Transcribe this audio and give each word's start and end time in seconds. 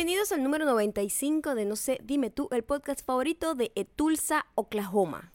Bienvenidos 0.00 0.32
al 0.32 0.42
número 0.42 0.64
95 0.64 1.54
de 1.54 1.66
No 1.66 1.76
sé, 1.76 2.00
dime 2.02 2.30
tú, 2.30 2.48
el 2.52 2.64
podcast 2.64 3.04
favorito 3.04 3.54
de 3.54 3.70
Etulsa, 3.74 4.46
Oklahoma. 4.54 5.30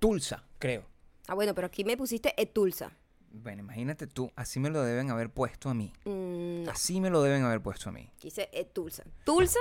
Tulsa, 0.00 0.42
creo. 0.58 0.86
Ah, 1.28 1.34
bueno, 1.34 1.54
pero 1.54 1.68
aquí 1.68 1.84
me 1.84 1.96
pusiste 1.96 2.34
Etulsa. 2.36 2.90
Bueno, 3.30 3.62
imagínate 3.62 4.08
tú, 4.08 4.32
así 4.34 4.58
me 4.58 4.70
lo 4.70 4.82
deben 4.82 5.12
haber 5.12 5.30
puesto 5.30 5.68
a 5.70 5.74
mí. 5.74 5.92
Mm, 6.04 6.64
no, 6.64 6.70
Así 6.72 7.00
me 7.00 7.10
lo 7.10 7.22
deben 7.22 7.44
haber 7.44 7.62
puesto 7.62 7.90
a 7.90 7.92
mí. 7.92 8.10
aquí 8.16 8.26
dice 8.26 8.48
Etulsa. 8.52 9.04
¿Tulsa? 9.22 9.60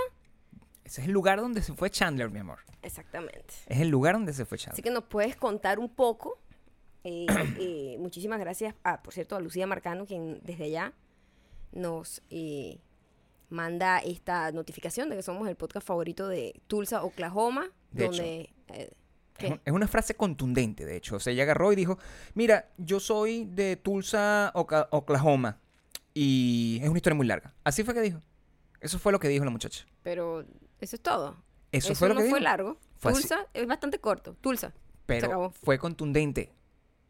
Ese 0.83 1.01
es 1.01 1.07
el 1.07 1.13
lugar 1.13 1.39
donde 1.39 1.61
se 1.61 1.75
fue 1.75 1.91
Chandler, 1.91 2.31
mi 2.31 2.39
amor. 2.39 2.61
Exactamente. 2.81 3.53
Es 3.67 3.79
el 3.79 3.89
lugar 3.89 4.15
donde 4.15 4.33
se 4.33 4.45
fue 4.45 4.55
Así 4.55 4.65
Chandler. 4.65 4.83
que 4.83 4.89
nos 4.89 5.03
puedes 5.03 5.35
contar 5.35 5.77
un 5.77 5.89
poco. 5.89 6.39
Eh, 7.03 7.27
eh, 7.59 7.95
muchísimas 7.99 8.39
gracias, 8.39 8.73
ah, 8.83 9.03
por 9.03 9.13
cierto, 9.13 9.35
a 9.35 9.39
Lucía 9.39 9.67
Marcano, 9.67 10.07
quien 10.07 10.39
desde 10.41 10.63
allá 10.63 10.93
nos 11.73 12.23
eh, 12.31 12.79
manda 13.51 13.99
esta 13.99 14.51
notificación 14.51 15.09
de 15.09 15.17
que 15.17 15.21
somos 15.23 15.47
el 15.47 15.55
podcast 15.55 15.85
favorito 15.85 16.27
de 16.27 16.59
Tulsa, 16.67 17.03
Oklahoma, 17.03 17.69
De 17.91 18.05
donde... 18.05 18.49
eh, 18.69 18.89
Es, 18.89 18.89
¿qué? 19.37 19.47
un- 19.47 19.61
es 19.65 19.73
una 19.73 19.87
frase 19.87 20.15
contundente, 20.15 20.85
de 20.85 20.95
hecho. 20.97 21.17
O 21.17 21.19
sea, 21.19 21.31
ella 21.33 21.43
agarró 21.43 21.71
y 21.71 21.75
dijo, 21.75 21.99
mira, 22.33 22.69
yo 22.77 22.99
soy 22.99 23.45
de 23.45 23.75
Tulsa, 23.75 24.51
Oca- 24.55 24.87
Oklahoma. 24.91 25.59
Y 26.13 26.79
es 26.81 26.89
una 26.89 26.97
historia 26.97 27.15
muy 27.15 27.27
larga. 27.27 27.53
Así 27.63 27.83
fue 27.83 27.93
que 27.93 28.01
dijo. 28.01 28.19
Eso 28.79 28.99
fue 28.99 29.11
lo 29.11 29.19
que 29.19 29.27
dijo 29.27 29.45
la 29.45 29.51
muchacha. 29.51 29.85
Pero 30.03 30.41
eso 30.79 30.95
es 30.95 31.01
todo. 31.01 31.37
Eso 31.71 31.95
fue 31.95 32.09
lo 32.09 32.15
no 32.15 32.21
que 32.21 32.29
fue 32.29 32.39
dijo. 32.39 32.43
largo. 32.49 32.77
Fue 32.97 33.11
así. 33.11 33.21
Tulsa 33.21 33.47
es 33.53 33.67
bastante 33.67 33.99
corto. 33.99 34.35
Tulsa. 34.41 34.69
Se 34.71 34.75
Pero 35.05 35.27
acabó. 35.27 35.49
fue 35.51 35.77
contundente. 35.77 36.51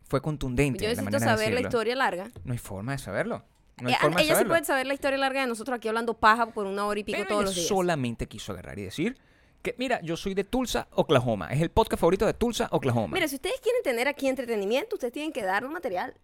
Fue 0.04 0.22
contundente. 0.22 0.80
Yo 0.84 0.90
la 0.90 0.96
necesito 1.02 1.20
de 1.20 1.26
saber 1.26 1.54
la 1.54 1.62
historia 1.62 1.96
larga. 1.96 2.30
No 2.44 2.52
hay 2.54 2.60
forma 2.60 2.92
de 2.92 2.98
saberlo. 2.98 3.44
No 3.82 3.90
hay 3.90 3.96
Eh, 3.96 3.98
forma 4.00 4.18
de 4.18 4.24
ella 4.24 4.30
sí 4.34 4.36
saberlo. 4.36 4.54
puede 4.54 4.66
saber 4.66 4.88
la 4.88 4.94
historia 4.94 5.18
larga 5.18 5.42
de 5.42 5.48
nosotros 5.48 5.76
aquí 5.76 5.88
hablando 5.88 6.14
paja 6.14 6.48
por 6.48 6.66
una 6.66 6.86
hora 6.86 7.00
y 7.00 7.04
pico 7.04 7.18
Pero 7.18 7.28
todos 7.28 7.42
ella 7.42 7.46
los 7.48 7.56
días. 7.56 7.68
solamente 7.68 8.28
quiso 8.28 8.52
agarrar 8.54 8.78
y 8.80 8.84
decir 8.84 9.18
que, 9.62 9.76
mira, 9.78 10.00
yo 10.02 10.18
soy 10.18 10.34
de 10.34 10.44
Tulsa, 10.44 10.88
Oklahoma. 10.92 11.50
Es 11.52 11.62
el 11.62 11.70
podcast 11.70 12.00
favorito 12.02 12.26
de 12.26 12.34
Tulsa, 12.34 12.68
Oklahoma. 12.72 13.14
Mira, 13.14 13.28
si 13.28 13.36
ustedes 13.36 13.60
quieren 13.62 13.84
tener 13.84 14.08
aquí 14.08 14.28
entretenimiento, 14.28 14.96
ustedes 14.96 15.14
tienen 15.14 15.32
que 15.32 15.44
darnos 15.44 15.72
material. 15.72 16.16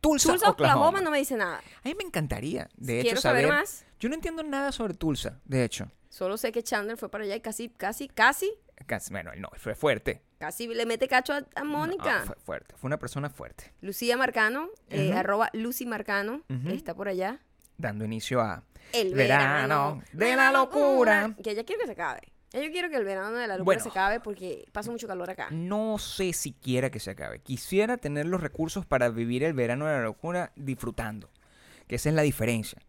Tulsa, 0.00 0.30
Tulsa, 0.30 0.50
Oklahoma, 0.50 0.76
Oklahoma. 0.88 1.00
no 1.02 1.10
me 1.10 1.18
dice 1.18 1.36
nada. 1.36 1.58
A 1.82 1.88
mí 1.88 1.94
me 1.94 2.04
encantaría, 2.04 2.68
de 2.76 3.00
hecho, 3.00 3.06
Quiero 3.08 3.20
saber 3.20 3.48
más. 3.48 3.84
Yo 3.98 4.08
no 4.08 4.14
entiendo 4.14 4.42
nada 4.42 4.72
sobre 4.72 4.94
Tulsa, 4.94 5.40
de 5.44 5.64
hecho. 5.64 5.90
Solo 6.08 6.36
sé 6.36 6.52
que 6.52 6.62
Chandler 6.62 6.96
fue 6.96 7.08
para 7.10 7.24
allá 7.24 7.34
y 7.36 7.40
casi, 7.40 7.68
casi, 7.68 8.08
casi, 8.08 8.50
Casi- 8.84 9.10
Bueno, 9.12 9.30
no, 9.38 9.48
fue 9.56 9.74
fuerte. 9.74 10.22
casi 10.38 10.66
le 10.68 10.84
mete 10.86 11.08
cacho 11.08 11.32
a, 11.32 11.38
a 11.54 11.64
No, 11.64 11.70
Mónica. 11.70 12.22
fue 12.26 12.36
fuerte. 12.36 12.74
Fue 12.76 12.88
una 12.88 12.98
persona 12.98 13.30
fuerte. 13.30 13.72
Lucía 13.80 14.16
Marcano, 14.16 14.68
eh, 14.90 15.12
arroba 15.14 15.48
Lucy 15.54 15.86
Marcano, 15.86 16.42
está 16.68 16.94
por 16.94 17.08
allá. 17.08 17.40
Dando 17.78 18.04
inicio 18.04 18.40
a 18.40 18.62
El 18.92 19.14
Verano 19.14 20.02
verano, 20.02 20.02
de 20.12 20.36
la 20.36 20.50
locura. 20.52 21.34
Que 21.42 21.54
ya 21.54 21.64
quiero 21.64 21.80
que 21.80 21.86
se 21.86 21.92
acabe. 21.92 22.20
Yo 22.52 22.70
quiero 22.70 22.88
que 22.88 22.96
el 22.96 23.04
verano 23.04 23.32
de 23.36 23.46
la 23.48 23.54
locura 23.58 23.64
Bueno. 23.64 23.82
se 23.82 23.88
acabe 23.88 24.20
porque 24.20 24.64
pasa 24.72 24.90
mucho 24.90 25.06
calor 25.06 25.28
acá. 25.28 25.48
No 25.50 25.98
sé 25.98 26.32
si 26.32 26.52
quiera 26.52 26.90
que 26.90 27.00
se 27.00 27.10
acabe. 27.10 27.40
Quisiera 27.40 27.96
tener 27.98 28.24
los 28.26 28.40
recursos 28.40 28.86
para 28.86 29.08
vivir 29.10 29.42
el 29.42 29.52
verano 29.52 29.86
de 29.86 29.92
la 29.92 30.02
locura 30.02 30.52
disfrutando. 30.56 31.28
Que 31.86 31.96
esa 31.96 32.08
es 32.08 32.14
la 32.14 32.22
diferencia. 32.22 32.80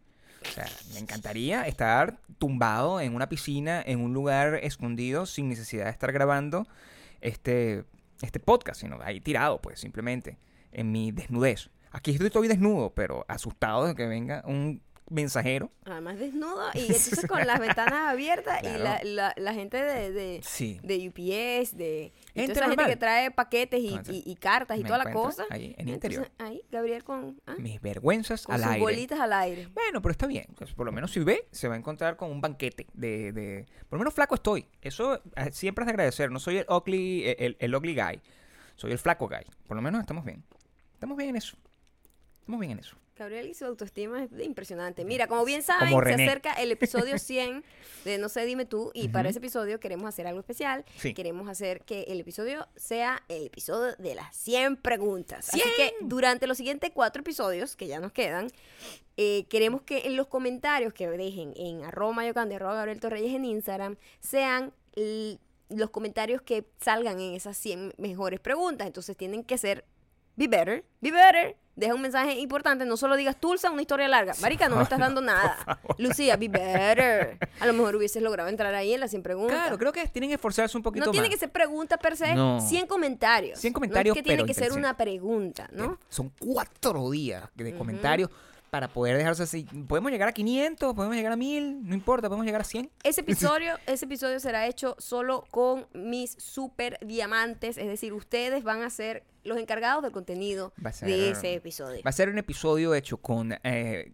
O 0.42 0.50
sea, 0.50 0.66
me 0.92 1.00
encantaría 1.00 1.66
estar 1.66 2.18
tumbado 2.38 3.00
en 3.00 3.14
una 3.14 3.28
piscina, 3.28 3.82
en 3.84 4.00
un 4.00 4.14
lugar 4.14 4.60
escondido, 4.62 5.26
sin 5.26 5.48
necesidad 5.48 5.86
de 5.86 5.90
estar 5.90 6.12
grabando 6.12 6.66
este, 7.20 7.84
este 8.22 8.40
podcast, 8.40 8.80
sino 8.80 8.98
ahí 9.02 9.20
tirado, 9.20 9.60
pues, 9.60 9.80
simplemente, 9.80 10.38
en 10.72 10.92
mi 10.92 11.10
desnudez. 11.12 11.70
Aquí 11.90 12.12
estoy, 12.12 12.26
estoy 12.26 12.48
desnudo, 12.48 12.94
pero 12.94 13.24
asustado 13.28 13.86
de 13.86 13.94
que 13.94 14.06
venga 14.06 14.42
un 14.46 14.82
mensajero. 15.10 15.70
Además 15.84 16.18
desnudo 16.18 16.62
y 16.74 16.80
entonces 16.86 17.26
con 17.26 17.46
las 17.46 17.58
ventanas 17.60 18.08
abiertas 18.08 18.62
y 18.62 18.78
la, 18.78 19.00
la, 19.04 19.32
la 19.36 19.54
gente 19.54 19.82
de, 19.82 20.12
de, 20.12 20.40
Sí. 20.42 20.80
de 20.82 21.08
UPS, 21.08 21.76
de 21.76 22.12
y 22.34 22.40
toda 22.42 22.46
Gente 22.46 22.52
esa 22.52 22.68
gente 22.68 22.84
que 22.86 22.96
trae 22.96 23.30
paquetes 23.30 23.80
y, 23.80 23.88
Entonces, 23.88 24.14
y- 24.26 24.30
y 24.30 24.34
cartas 24.36 24.78
y 24.78 24.84
toda 24.84 24.98
la 24.98 25.12
cosa. 25.12 25.44
ahí, 25.50 25.74
en 25.78 25.88
Y 25.88 25.92
interior. 25.92 26.24
entonces 26.30 26.46
ahí, 26.46 26.62
Gabriel 26.70 27.04
con, 27.04 27.40
ah, 27.46 27.54
Mis 27.58 27.80
vergüenzas 27.80 28.44
con 28.44 28.54
al 28.54 28.60
sus 28.62 28.70
aire. 28.70 28.80
bolitas 28.82 29.20
al 29.20 29.32
aire. 29.32 29.68
Bueno, 29.74 30.00
pero 30.02 30.12
está 30.12 30.26
bien. 30.26 30.46
pues, 30.56 30.72
por 30.72 30.86
lo 30.86 30.92
menos 30.92 31.10
si 31.10 31.20
ve, 31.20 31.46
se 31.50 31.68
va 31.68 31.74
a 31.74 31.78
encontrar 31.78 32.16
con 32.16 32.30
un 32.30 32.40
banquete 32.40 32.86
de... 32.92 33.32
de- 33.32 33.66
Por 33.88 33.98
lo 33.98 34.00
menos 34.00 34.14
flaco 34.14 34.34
estoy. 34.34 34.66
Eso 34.82 35.22
eh, 35.36 35.50
siempre 35.52 35.82
es 35.82 35.86
de 35.86 35.90
agradecer. 35.92 36.30
No 36.30 36.38
soy 36.38 36.58
el 36.58 36.66
ugly, 36.68 37.24
eh, 37.26 37.36
el, 37.40 37.56
el 37.60 37.74
ugly 37.74 37.94
guy. 37.94 38.20
Soy 38.76 38.92
el 38.92 38.98
flaco 38.98 39.28
guy. 39.28 39.44
Por 39.66 39.76
lo 39.76 39.82
menos 39.82 40.00
estamos 40.00 40.24
bien. 40.24 40.44
Estamos 40.94 41.16
bien 41.16 41.30
en 41.30 41.36
eso. 41.36 41.56
Estamos 42.40 42.60
bien 42.60 42.72
en 42.72 42.78
eso. 42.80 42.96
Gabriel 43.18 43.48
y 43.48 43.54
su 43.54 43.64
autoestima 43.64 44.24
es 44.24 44.30
impresionante. 44.44 45.04
Mira, 45.04 45.26
como 45.26 45.44
bien 45.44 45.62
saben, 45.62 45.90
Como 45.90 46.04
se 46.04 46.14
acerca 46.14 46.52
el 46.54 46.72
episodio 46.72 47.18
100 47.18 47.64
de 48.04 48.18
No 48.18 48.28
sé, 48.28 48.44
dime 48.46 48.64
tú. 48.64 48.90
Y 48.94 49.08
para 49.08 49.28
ese 49.28 49.38
episodio 49.38 49.80
queremos 49.80 50.08
hacer 50.08 50.26
algo 50.26 50.40
especial. 50.40 50.84
Sí. 50.96 51.14
Queremos 51.14 51.48
hacer 51.48 51.82
que 51.82 52.02
el 52.04 52.20
episodio 52.20 52.66
sea 52.76 53.22
el 53.28 53.46
episodio 53.46 53.94
de 53.98 54.14
las 54.14 54.34
100 54.36 54.76
preguntas. 54.76 55.48
Así 55.48 55.60
100. 55.60 55.72
que 55.76 55.94
durante 56.02 56.46
los 56.46 56.56
siguientes 56.56 56.90
cuatro 56.94 57.20
episodios 57.20 57.76
que 57.76 57.86
ya 57.86 58.00
nos 58.00 58.12
quedan, 58.12 58.50
eh, 59.16 59.46
queremos 59.48 59.82
que 59.82 60.06
en 60.06 60.16
los 60.16 60.28
comentarios 60.28 60.92
que 60.94 61.08
dejen 61.08 61.52
en 61.56 61.82
arroba 61.84 62.12
mayocando 62.12 62.54
arroba 62.54 62.74
Gabriel 62.74 63.00
Torreyes 63.00 63.34
en 63.34 63.44
Instagram 63.44 63.96
sean 64.20 64.72
los 65.68 65.90
comentarios 65.90 66.42
que 66.42 66.64
salgan 66.80 67.20
en 67.20 67.34
esas 67.34 67.56
100 67.56 67.94
mejores 67.98 68.40
preguntas. 68.40 68.86
Entonces 68.86 69.16
tienen 69.16 69.44
que 69.44 69.58
ser 69.58 69.84
be 70.38 70.46
better, 70.46 70.84
be 71.00 71.10
better. 71.10 71.56
Deja 71.74 71.94
un 71.94 72.02
mensaje 72.02 72.32
importante, 72.40 72.84
no 72.84 72.96
solo 72.96 73.14
digas 73.14 73.36
Tulsa, 73.38 73.70
una 73.70 73.82
historia 73.82 74.08
larga. 74.08 74.32
Marica, 74.40 74.68
no 74.68 74.76
me 74.76 74.82
estás 74.82 74.98
dando 75.06 75.20
nada. 75.20 75.78
Lucía, 75.96 76.36
be 76.36 76.48
better. 76.48 77.38
A 77.60 77.66
lo 77.66 77.72
mejor 77.72 77.94
hubieses 77.94 78.20
logrado 78.20 78.48
entrar 78.48 78.74
ahí 78.74 78.92
en 78.94 78.98
las 79.00 79.10
100 79.10 79.22
preguntas. 79.22 79.56
Claro, 79.56 79.78
creo 79.78 79.92
que 79.92 80.04
tienen 80.08 80.28
que 80.30 80.34
esforzarse 80.34 80.76
un 80.76 80.82
poquito 80.82 81.06
no 81.06 81.12
tiene 81.12 81.28
más. 81.28 81.34
que 81.34 81.38
ser 81.38 81.52
pregunta 81.52 81.96
per 81.96 82.16
se, 82.16 82.34
No. 82.34 82.60
100 82.60 82.86
comentarios. 82.88 83.60
100 83.60 83.72
comentarios, 83.72 84.12
No 84.16 84.18
es 84.18 84.22
que 84.24 84.28
tiene 84.28 84.44
que 84.44 84.54
ser 84.54 84.72
una 84.72 84.96
pregunta, 84.96 85.68
¿no? 85.72 85.84
Eh, 85.84 85.96
Son 86.08 86.32
cuatro 86.40 87.10
días 87.10 87.44
de 87.54 87.72
comentarios 87.76 88.28
para 88.70 88.88
poder 88.88 89.16
dejarse 89.16 89.42
así. 89.42 89.64
Podemos 89.86 90.10
llegar 90.10 90.28
a 90.28 90.32
500, 90.32 90.94
podemos 90.94 91.16
llegar 91.16 91.32
a 91.32 91.36
1000, 91.36 91.82
no 91.88 91.94
importa, 91.94 92.28
podemos 92.28 92.46
llegar 92.46 92.60
a 92.60 92.64
100. 92.64 92.90
Ese 93.02 93.20
episodio, 93.22 93.78
ese 93.86 94.04
episodio 94.04 94.40
será 94.40 94.66
hecho 94.66 94.94
solo 94.98 95.44
con 95.50 95.86
mis 95.94 96.32
super 96.38 96.98
diamantes, 97.00 97.78
es 97.78 97.86
decir, 97.86 98.12
ustedes 98.12 98.62
van 98.64 98.82
a 98.82 98.90
ser 98.90 99.24
los 99.44 99.56
encargados 99.58 100.02
del 100.02 100.12
contenido 100.12 100.72
ser- 100.92 101.08
de 101.08 101.30
ese 101.30 101.54
episodio. 101.54 102.02
Va 102.04 102.10
a 102.10 102.12
ser 102.12 102.28
un 102.28 102.38
episodio 102.38 102.94
hecho 102.94 103.16
con 103.18 103.54
eh, 103.62 104.12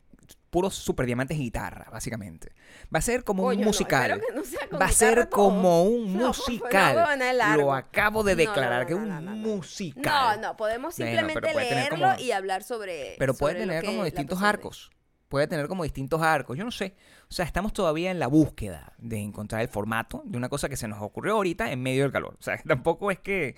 puros 0.54 0.76
super 0.76 1.04
diamantes 1.04 1.36
y 1.36 1.40
guitarra, 1.40 1.88
básicamente. 1.90 2.52
Va 2.94 3.00
a 3.00 3.02
ser 3.02 3.24
como 3.24 3.42
un 3.48 3.58
musical. 3.60 4.22
no 4.70 4.78
Va 4.78 4.86
a 4.86 4.92
ser 4.92 5.26
todo. 5.26 5.30
como 5.30 5.82
un 5.82 6.12
musical. 6.12 6.96
no. 7.18 7.56
Lo 7.56 7.74
acabo 7.74 8.22
de 8.22 8.36
declarar 8.36 8.86
que 8.86 8.92
es 8.92 8.98
un 9.00 9.40
musical. 9.42 10.40
No, 10.40 10.48
no, 10.50 10.56
podemos 10.56 10.94
simplemente 10.94 11.40
puede 11.40 11.54
leerlo 11.70 12.06
como- 12.10 12.20
y 12.20 12.30
hablar 12.30 12.62
sobre. 12.62 13.16
Pero 13.18 13.34
puede 13.34 13.54
sobre 13.54 13.66
lo 13.66 13.72
tener 13.72 13.84
como 13.84 14.04
distintos 14.04 14.40
arcos. 14.42 14.90
Puede 15.28 15.48
tener 15.48 15.66
como 15.66 15.82
distintos 15.82 16.22
arcos. 16.22 16.56
Yo 16.56 16.64
no 16.64 16.70
sé. 16.70 16.94
O 17.28 17.32
sea, 17.34 17.44
estamos 17.44 17.72
todavía 17.72 18.12
en 18.12 18.20
la 18.20 18.28
búsqueda 18.28 18.92
de 18.98 19.18
encontrar 19.18 19.60
el 19.62 19.68
formato 19.68 20.22
de 20.24 20.36
una 20.38 20.48
cosa 20.48 20.68
que 20.68 20.76
se 20.76 20.86
nos 20.86 21.02
ocurrió 21.02 21.34
ahorita 21.34 21.72
en 21.72 21.82
medio 21.82 22.04
del 22.04 22.12
calor. 22.12 22.36
O 22.38 22.42
sea, 22.42 22.58
tampoco 22.68 23.10
es 23.10 23.18
que 23.18 23.56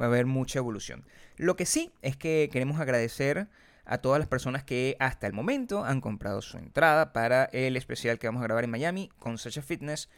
va 0.00 0.04
a 0.04 0.08
haber 0.08 0.26
mucha 0.26 0.60
evolución. 0.60 1.04
Lo 1.36 1.56
que 1.56 1.66
sí 1.66 1.90
es 2.02 2.16
que 2.16 2.48
queremos 2.52 2.78
agradecer 2.78 3.48
a 3.86 3.98
todas 3.98 4.18
las 4.18 4.28
personas 4.28 4.64
que 4.64 4.96
hasta 4.98 5.26
el 5.26 5.32
momento 5.32 5.84
han 5.84 6.00
comprado 6.00 6.42
su 6.42 6.58
entrada 6.58 7.12
para 7.12 7.44
el 7.46 7.76
especial 7.76 8.18
que 8.18 8.26
vamos 8.26 8.40
a 8.42 8.44
grabar 8.44 8.64
en 8.64 8.70
Miami 8.70 9.10
con 9.18 9.38
Sacha 9.38 9.62
Fitness 9.62 10.08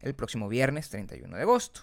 el 0.00 0.14
próximo 0.14 0.48
viernes 0.48 0.88
31 0.90 1.36
de 1.36 1.42
agosto. 1.42 1.82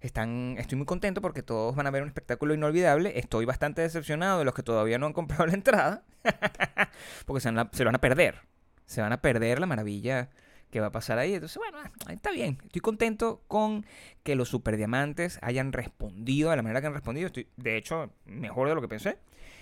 Están, 0.00 0.56
estoy 0.58 0.76
muy 0.76 0.86
contento 0.86 1.22
porque 1.22 1.42
todos 1.42 1.74
van 1.74 1.86
a 1.86 1.90
ver 1.90 2.02
un 2.02 2.08
espectáculo 2.08 2.54
inolvidable. 2.54 3.18
Estoy 3.18 3.44
bastante 3.44 3.82
decepcionado 3.82 4.38
de 4.38 4.44
los 4.44 4.54
que 4.54 4.62
todavía 4.62 4.98
no 4.98 5.06
han 5.06 5.12
comprado 5.12 5.46
la 5.46 5.54
entrada. 5.54 6.04
porque 7.26 7.40
se 7.40 7.48
se 7.72 7.84
lo 7.84 7.88
van 7.88 7.94
a 7.94 8.00
perder. 8.00 8.40
Se 8.84 9.00
van 9.00 9.12
a 9.12 9.20
perder 9.20 9.58
la 9.58 9.66
maravilla 9.66 10.28
que 10.70 10.80
va 10.80 10.88
a 10.88 10.92
pasar 10.92 11.18
ahí. 11.18 11.34
Entonces, 11.34 11.56
bueno, 11.56 11.78
ah, 11.82 12.12
está 12.12 12.30
bien. 12.30 12.58
Estoy 12.64 12.80
contento 12.82 13.42
con 13.48 13.86
que 14.22 14.34
los 14.34 14.48
superdiamantes 14.48 15.38
hayan 15.42 15.72
respondido 15.72 16.50
de 16.50 16.56
la 16.56 16.62
manera 16.62 16.80
que 16.80 16.88
han 16.88 16.94
respondido. 16.94 17.28
Estoy, 17.28 17.48
de 17.56 17.76
hecho, 17.76 18.12
mejor 18.26 18.68
de 18.68 18.74
lo 18.74 18.80
que 18.80 18.88
pensé. 18.88 19.18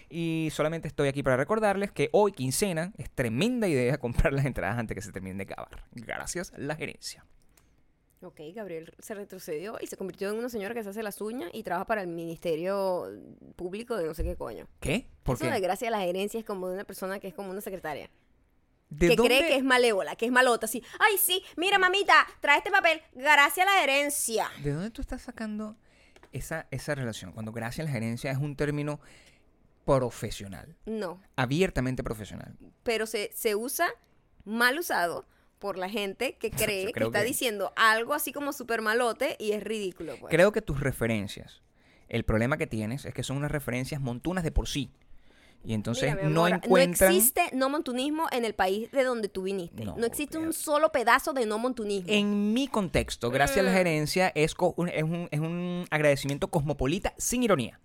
Y 0.09 0.49
solamente 0.53 0.89
estoy 0.89 1.09
aquí 1.09 1.23
para 1.23 1.37
recordarles 1.37 1.91
que 1.91 2.09
hoy, 2.13 2.33
quincena, 2.33 2.93
es 2.99 3.11
tremenda 3.11 3.69
idea 3.69 3.99
comprar 3.99 4.33
las 4.33 4.45
entradas 4.45 4.79
antes 4.79 4.95
que 4.95 5.03
se 5.03 5.13
terminen 5.13 5.39
de 5.39 5.45
acabar. 5.45 5.85
Gracias, 5.93 6.53
la 6.57 6.77
gerencia. 6.77 7.25
Ok, 8.25 8.41
Gabriel 8.55 8.95
se 8.99 9.15
retrocedió 9.15 9.77
y 9.83 9.87
se 9.87 9.99
convirtió 9.99 10.31
en 10.31 10.37
una 10.39 10.49
señora 10.49 10.73
que 10.75 10.83
se 10.83 10.89
hace 10.89 11.03
las 11.03 11.21
uñas 11.21 11.51
y 11.53 11.63
trabaja 11.63 11.87
para 11.87 12.01
el 12.01 12.09
Ministerio 12.09 13.07
Público 13.55 13.97
de 13.97 14.07
no 14.07 14.15
sé 14.15 14.25
qué 14.25 14.35
coño. 14.35 14.67
¿Qué? 14.81 15.07
¿Por 15.23 15.37
Eso 15.37 15.45
qué? 15.45 15.51
de 15.51 15.61
gracia 15.61 15.89
a 15.89 15.91
la 15.91 16.01
gerencia 16.01 16.41
es 16.41 16.47
como 16.47 16.69
de 16.69 16.75
una 16.75 16.85
persona 16.85 17.21
que 17.21 17.29
es 17.29 17.35
como 17.35 17.51
una 17.51 17.61
secretaria. 17.61 18.09
¿De 18.89 19.09
que 19.09 19.17
cree 19.17 19.49
que 19.49 19.57
es 19.57 19.65
malévola, 19.65 20.17
que 20.17 20.27
es 20.27 20.33
malota, 20.33 20.67
así. 20.67 20.83
Ay, 21.01 21.19
sí, 21.19 21.43
mira, 21.57 21.79
mamita, 21.79 22.27
trae 22.41 22.59
este 22.59 22.71
papel, 22.71 23.03
gracias 23.13 23.67
a 23.67 23.71
la 23.71 23.81
gerencia. 23.81 24.49
¿De 24.63 24.73
dónde 24.73 24.91
tú 24.91 25.03
estás 25.03 25.21
sacando 25.21 25.77
esa, 26.33 26.67
esa 26.71 26.95
relación? 26.95 27.33
Cuando 27.33 27.53
gracias 27.53 27.87
a 27.87 27.91
la 27.91 27.93
gerencia 27.93 28.31
es 28.31 28.39
un 28.39 28.57
término 28.57 29.01
profesional, 29.85 30.77
No, 30.87 31.21
abiertamente 31.37 32.03
profesional. 32.03 32.57
pero 32.83 33.07
se, 33.07 33.31
se 33.35 33.55
usa 33.55 33.87
mal 34.45 34.79
usado 34.79 35.27
por 35.59 35.79
la 35.79 35.89
gente 35.89 36.37
que 36.37 36.51
cree 36.69 36.93
que 36.93 37.05
está 37.05 37.21
que- 37.21 37.27
diciendo 37.27 37.73
algo 37.77 38.15
así 38.15 38.33
como 38.33 38.53
súper 38.53 38.83
malote 38.83 39.37
y 39.39 39.53
es 39.53 39.63
ridículo. 39.63 40.15
Pues. 40.21 40.31
Creo 40.31 40.53
que 40.53 40.63
tus 40.63 40.81
referencias, 40.81 41.63
el 42.09 42.25
problema 42.25 42.57
que 42.59 42.67
tienes 42.67 43.05
es 43.05 43.15
que 43.15 43.23
son 43.23 43.37
unas 43.39 43.51
referencias 43.51 44.01
montunas 44.01 44.45
de 44.45 44.53
por 44.53 44.69
sí. 44.69 44.91
Y 45.67 45.73
entonces 45.73 46.15
Mira, 46.15 46.29
no 46.29 46.47
encuentran... 46.47 47.11
No 47.11 47.17
existe 47.17 47.43
no 47.55 47.71
montunismo 47.71 48.27
en 48.33 48.45
el 48.45 48.55
país 48.55 48.91
de 48.91 49.03
donde 49.03 49.31
tú 49.31 49.45
viniste. 49.45 49.83
No, 49.83 49.97
No, 49.97 50.05
existe 50.05 50.37
un 50.37 50.53
solo 50.53 50.93
pedazo 50.93 51.33
de 51.33 51.47
no 51.47 51.59
montunismo. 51.59 52.07
En 52.13 52.53
mi 52.53 52.69
contexto, 52.69 53.31
gracias 53.31 53.61
a 53.61 53.63
la 53.63 53.71
Mm. 53.71 53.75
gerencia, 53.75 54.33
es, 54.35 54.55
un, 54.59 54.91
es 54.91 55.41
un 55.41 55.87
agradecimiento 55.91 56.49
cosmopolita 56.49 57.15
sin 57.17 57.43
ironía. 57.45 57.81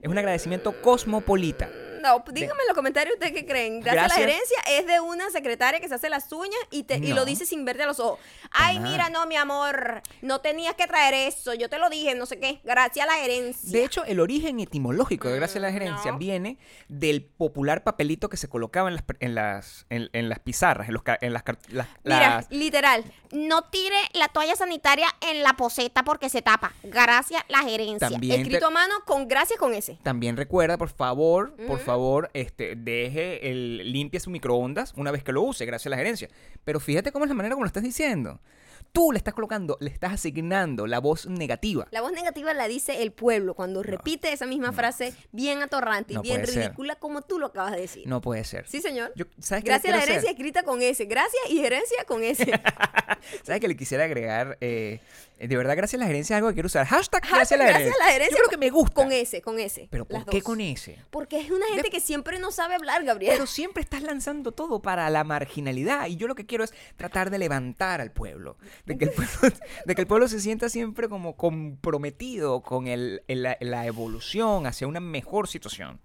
Es 0.00 0.08
un 0.08 0.16
agradecimiento 0.16 0.80
cosmopolita. 0.80 1.68
No, 2.00 2.24
díganme 2.32 2.62
en 2.62 2.66
los 2.68 2.74
comentarios 2.76 3.14
ustedes 3.14 3.32
qué 3.32 3.46
creen. 3.46 3.80
Gracias, 3.80 4.04
a 4.04 4.08
la 4.08 4.14
gerencia 4.14 4.58
es 4.70 4.86
de 4.86 5.00
una 5.00 5.30
secretaria 5.30 5.80
que 5.80 5.88
se 5.88 5.94
hace 5.94 6.08
las 6.08 6.30
uñas 6.32 6.58
y, 6.70 6.84
te, 6.84 6.96
y 6.96 7.00
No. 7.10 7.16
lo 7.16 7.24
dice 7.24 7.46
sin 7.46 7.64
verte 7.64 7.82
a 7.82 7.86
los 7.86 8.00
ojos. 8.00 8.18
Ay, 8.50 8.78
mira, 8.80 9.10
no, 9.10 9.26
mi 9.26 9.36
amor, 9.36 10.02
no 10.22 10.40
tenías 10.40 10.74
que 10.74 10.86
traer 10.86 11.14
eso. 11.14 11.54
Yo 11.54 11.68
te 11.68 11.78
lo 11.78 11.90
dije, 11.90 12.14
no 12.14 12.26
sé 12.26 12.38
qué. 12.38 12.60
Gracias 12.64 13.04
a 13.04 13.12
la 13.12 13.18
gerencia. 13.18 13.70
De 13.70 13.84
hecho, 13.84 14.04
el 14.04 14.20
origen 14.20 14.60
etimológico 14.60 15.28
de 15.28 15.36
gracias 15.36 15.56
a 15.56 15.66
la 15.66 15.70
Mm, 15.70 15.72
gerencia 15.74 16.12
no. 16.12 16.18
viene 16.18 16.58
del 16.88 17.22
popular 17.24 17.82
papelito 17.84 18.28
que 18.28 18.36
se 18.36 18.48
colocaba 18.48 18.88
en 18.88 18.94
las, 18.96 19.04
en 19.20 19.34
las, 19.34 19.86
en, 19.90 20.08
en 20.12 20.28
las 20.28 20.38
pizarras, 20.38 20.88
en, 20.88 20.94
los, 20.94 21.02
en 21.20 21.32
las, 21.32 21.42
las- 21.68 21.88
Mira, 22.04 22.36
las- 22.36 22.50
literal, 22.50 23.04
no 23.32 23.62
tire 23.64 23.96
la 24.14 24.28
toalla 24.28 24.56
sanitaria 24.56 25.08
en 25.20 25.42
la 25.42 25.54
poseta 25.54 26.02
porque 26.04 26.28
se 26.28 26.42
tapa. 26.42 26.72
Gracias 26.82 27.42
la 27.48 27.62
gerencia. 27.62 28.08
También 28.10 28.40
Escrito 28.40 28.66
a 28.66 28.70
mano 28.70 28.94
con 29.04 29.28
gracias 29.28 29.58
con 29.58 29.74
ese. 29.74 29.98
También 30.02 30.36
recuerda, 30.36 30.76
por 30.78 30.88
favor, 30.90 31.54
por. 31.66 31.78
Favor, 31.88 32.30
este, 32.34 32.74
deje 32.76 33.50
el 33.50 33.92
limpie 33.92 34.20
su 34.20 34.30
microondas 34.30 34.92
una 34.96 35.10
vez 35.10 35.22
que 35.24 35.32
lo 35.32 35.42
use, 35.42 35.64
gracias 35.66 35.86
a 35.86 35.90
la 35.90 35.96
gerencia. 35.96 36.28
Pero 36.64 36.80
fíjate 36.80 37.12
cómo 37.12 37.24
es 37.24 37.28
la 37.28 37.34
manera 37.34 37.54
como 37.54 37.64
lo 37.64 37.68
estás 37.68 37.82
diciendo. 37.82 38.40
Tú 38.92 39.12
le 39.12 39.18
estás 39.18 39.34
colocando, 39.34 39.76
le 39.80 39.90
estás 39.90 40.12
asignando 40.14 40.86
la 40.86 40.98
voz 40.98 41.26
negativa. 41.26 41.86
La 41.90 42.00
voz 42.00 42.12
negativa 42.12 42.54
la 42.54 42.68
dice 42.68 43.02
el 43.02 43.12
pueblo 43.12 43.52
cuando 43.54 43.82
repite 43.82 44.32
esa 44.32 44.46
misma 44.46 44.72
frase 44.72 45.12
bien 45.30 45.60
atorrante 45.60 46.14
y 46.14 46.16
No 46.16 46.22
bien 46.22 46.46
ser. 46.46 46.54
ridícula 46.64 46.94
como 46.96 47.20
tú 47.20 47.38
lo 47.38 47.46
acabas 47.48 47.72
de 47.74 47.80
decir. 47.82 48.06
No 48.06 48.22
puede 48.22 48.44
ser. 48.44 48.66
Sí, 48.66 48.80
señor. 48.80 49.12
Yo- 49.14 49.26
¿sabes 49.40 49.62
qué 49.64 49.68
le 49.70 49.74
Gracias 49.74 49.92
a 49.92 49.96
la 49.96 50.02
hacer? 50.02 50.08
gerencia 50.14 50.30
escrita 50.30 50.62
con 50.62 50.80
S. 50.80 51.04
Gracias 51.04 51.42
y 51.50 51.58
gerencia 51.58 52.04
con 52.06 52.22
S. 52.24 52.44
¿Sabes 53.42 53.60
que 53.60 53.68
le 53.68 53.76
quisiera 53.76 54.04
agregar? 54.04 54.56
Eh, 54.62 55.00
de 55.46 55.56
verdad, 55.56 55.76
gracias 55.76 56.00
a 56.00 56.02
la 56.02 56.06
gerencia 56.08 56.34
es 56.34 56.38
algo 56.38 56.48
que 56.48 56.54
quiero 56.54 56.66
usar. 56.66 56.86
Hashtag, 56.86 57.22
Hashtag 57.22 57.36
gracias 57.38 57.52
a 57.52 57.56
la 57.62 57.64
gracias 57.70 57.78
gerencia. 57.84 58.04
a 58.04 58.06
la 58.06 58.12
gerencia 58.12 58.36
Yo 58.36 58.38
creo 58.38 58.50
que 58.50 58.56
me 58.56 58.70
gusta. 58.70 58.94
Con 58.94 59.12
S, 59.12 59.40
con 59.42 59.58
S. 59.60 59.88
Pero 59.90 60.04
¿por 60.04 60.24
qué 60.26 60.38
dos. 60.38 60.42
con 60.44 60.60
ese? 60.60 60.98
Porque 61.10 61.38
es 61.40 61.50
una 61.50 61.66
gente 61.74 61.90
que 61.90 62.00
siempre 62.00 62.38
no 62.38 62.50
sabe 62.50 62.74
hablar, 62.74 63.04
Gabriel. 63.04 63.32
Pero 63.34 63.46
siempre 63.46 63.82
estás 63.82 64.02
lanzando 64.02 64.52
todo 64.52 64.80
para 64.82 65.08
la 65.10 65.22
marginalidad. 65.24 66.06
Y 66.06 66.16
yo 66.16 66.26
lo 66.26 66.34
que 66.34 66.46
quiero 66.46 66.64
es 66.64 66.72
tratar 66.96 67.30
de 67.30 67.38
levantar 67.38 68.00
al 68.00 68.10
pueblo. 68.10 68.56
De 68.86 68.98
que 68.98 69.04
el 69.04 69.10
pueblo, 69.12 69.30
de 69.86 69.94
que 69.94 70.00
el 70.00 70.06
pueblo 70.06 70.26
se 70.28 70.40
sienta 70.40 70.68
siempre 70.68 71.08
como 71.08 71.36
comprometido 71.36 72.60
con 72.62 72.86
el, 72.86 73.22
el- 73.28 73.42
la, 73.42 73.56
la 73.60 73.86
evolución 73.86 74.66
hacia 74.66 74.86
una 74.86 75.00
mejor 75.00 75.46
situación. 75.48 76.00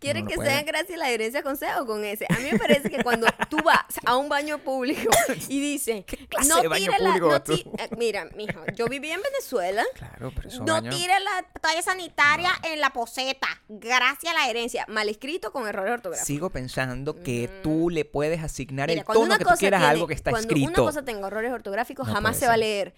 ¿Quieren 0.00 0.24
No, 0.24 0.30
que 0.30 0.36
puede. 0.36 0.50
sea 0.50 0.62
gracias 0.62 0.94
a 0.94 0.96
la 0.98 1.06
gerencia 1.06 1.42
con 1.42 1.56
C 1.56 1.66
o 1.78 1.84
con 1.86 2.04
S? 2.04 2.24
A 2.28 2.38
mí 2.38 2.48
me 2.50 2.58
parece 2.58 2.88
que 2.90 3.02
cuando 3.04 3.26
tú 3.50 3.58
vas 3.62 3.84
a 4.06 4.16
un 4.16 4.28
baño 4.30 4.58
público 4.58 5.10
y 5.48 5.60
dices, 5.60 6.04
clase 6.28 6.48
no 6.48 6.70
tire 6.74 6.98
la... 6.98 7.16
no 7.18 7.42
ti- 7.42 7.64
eh, 7.78 7.88
mira, 7.98 8.24
mijo, 8.34 8.60
yo 8.74 8.86
viví 8.86 9.10
en 9.10 9.20
Venezuela. 9.22 9.84
Claro, 9.94 10.32
pero 10.34 10.48
eso 10.48 10.64
No 10.64 10.80
baño- 10.80 10.90
tire 10.90 11.12
la 11.20 11.44
toalla 11.60 11.82
sanitaria 11.82 12.50
en 12.64 12.80
la 12.80 12.90
poseta. 12.94 13.46
Gracias 13.68 14.32
a 14.32 14.38
la 14.38 14.44
gerencia. 14.46 14.86
Mal 14.88 15.08
escrito 15.10 15.52
con 15.52 15.68
errores 15.68 15.92
ortográficos. 15.92 16.26
Sigo 16.26 16.48
pensando 16.50 17.22
que 17.22 17.50
tú 17.62 17.90
le 17.90 18.04
puedes 18.06 18.42
asignar 18.42 18.88
Mira, 18.88 19.00
el 19.02 19.04
cuando 19.04 19.24
tono 19.24 19.38
que 19.38 19.44
tú 19.44 19.50
quieras 19.58 19.80
a 19.80 19.82
tiene- 19.82 19.92
algo 19.92 20.06
que 20.06 20.14
está 20.14 20.30
cuando 20.30 20.48
escrito. 20.48 20.68
una 20.68 20.76
cosa 20.78 21.04
tenga 21.04 21.26
errores 21.26 21.52
ortográficos, 21.52 22.06
No 22.08 22.14
jamás 22.14 22.38
se 22.38 22.46
va 22.46 22.54
a 22.54 22.56
leer. 22.56 22.94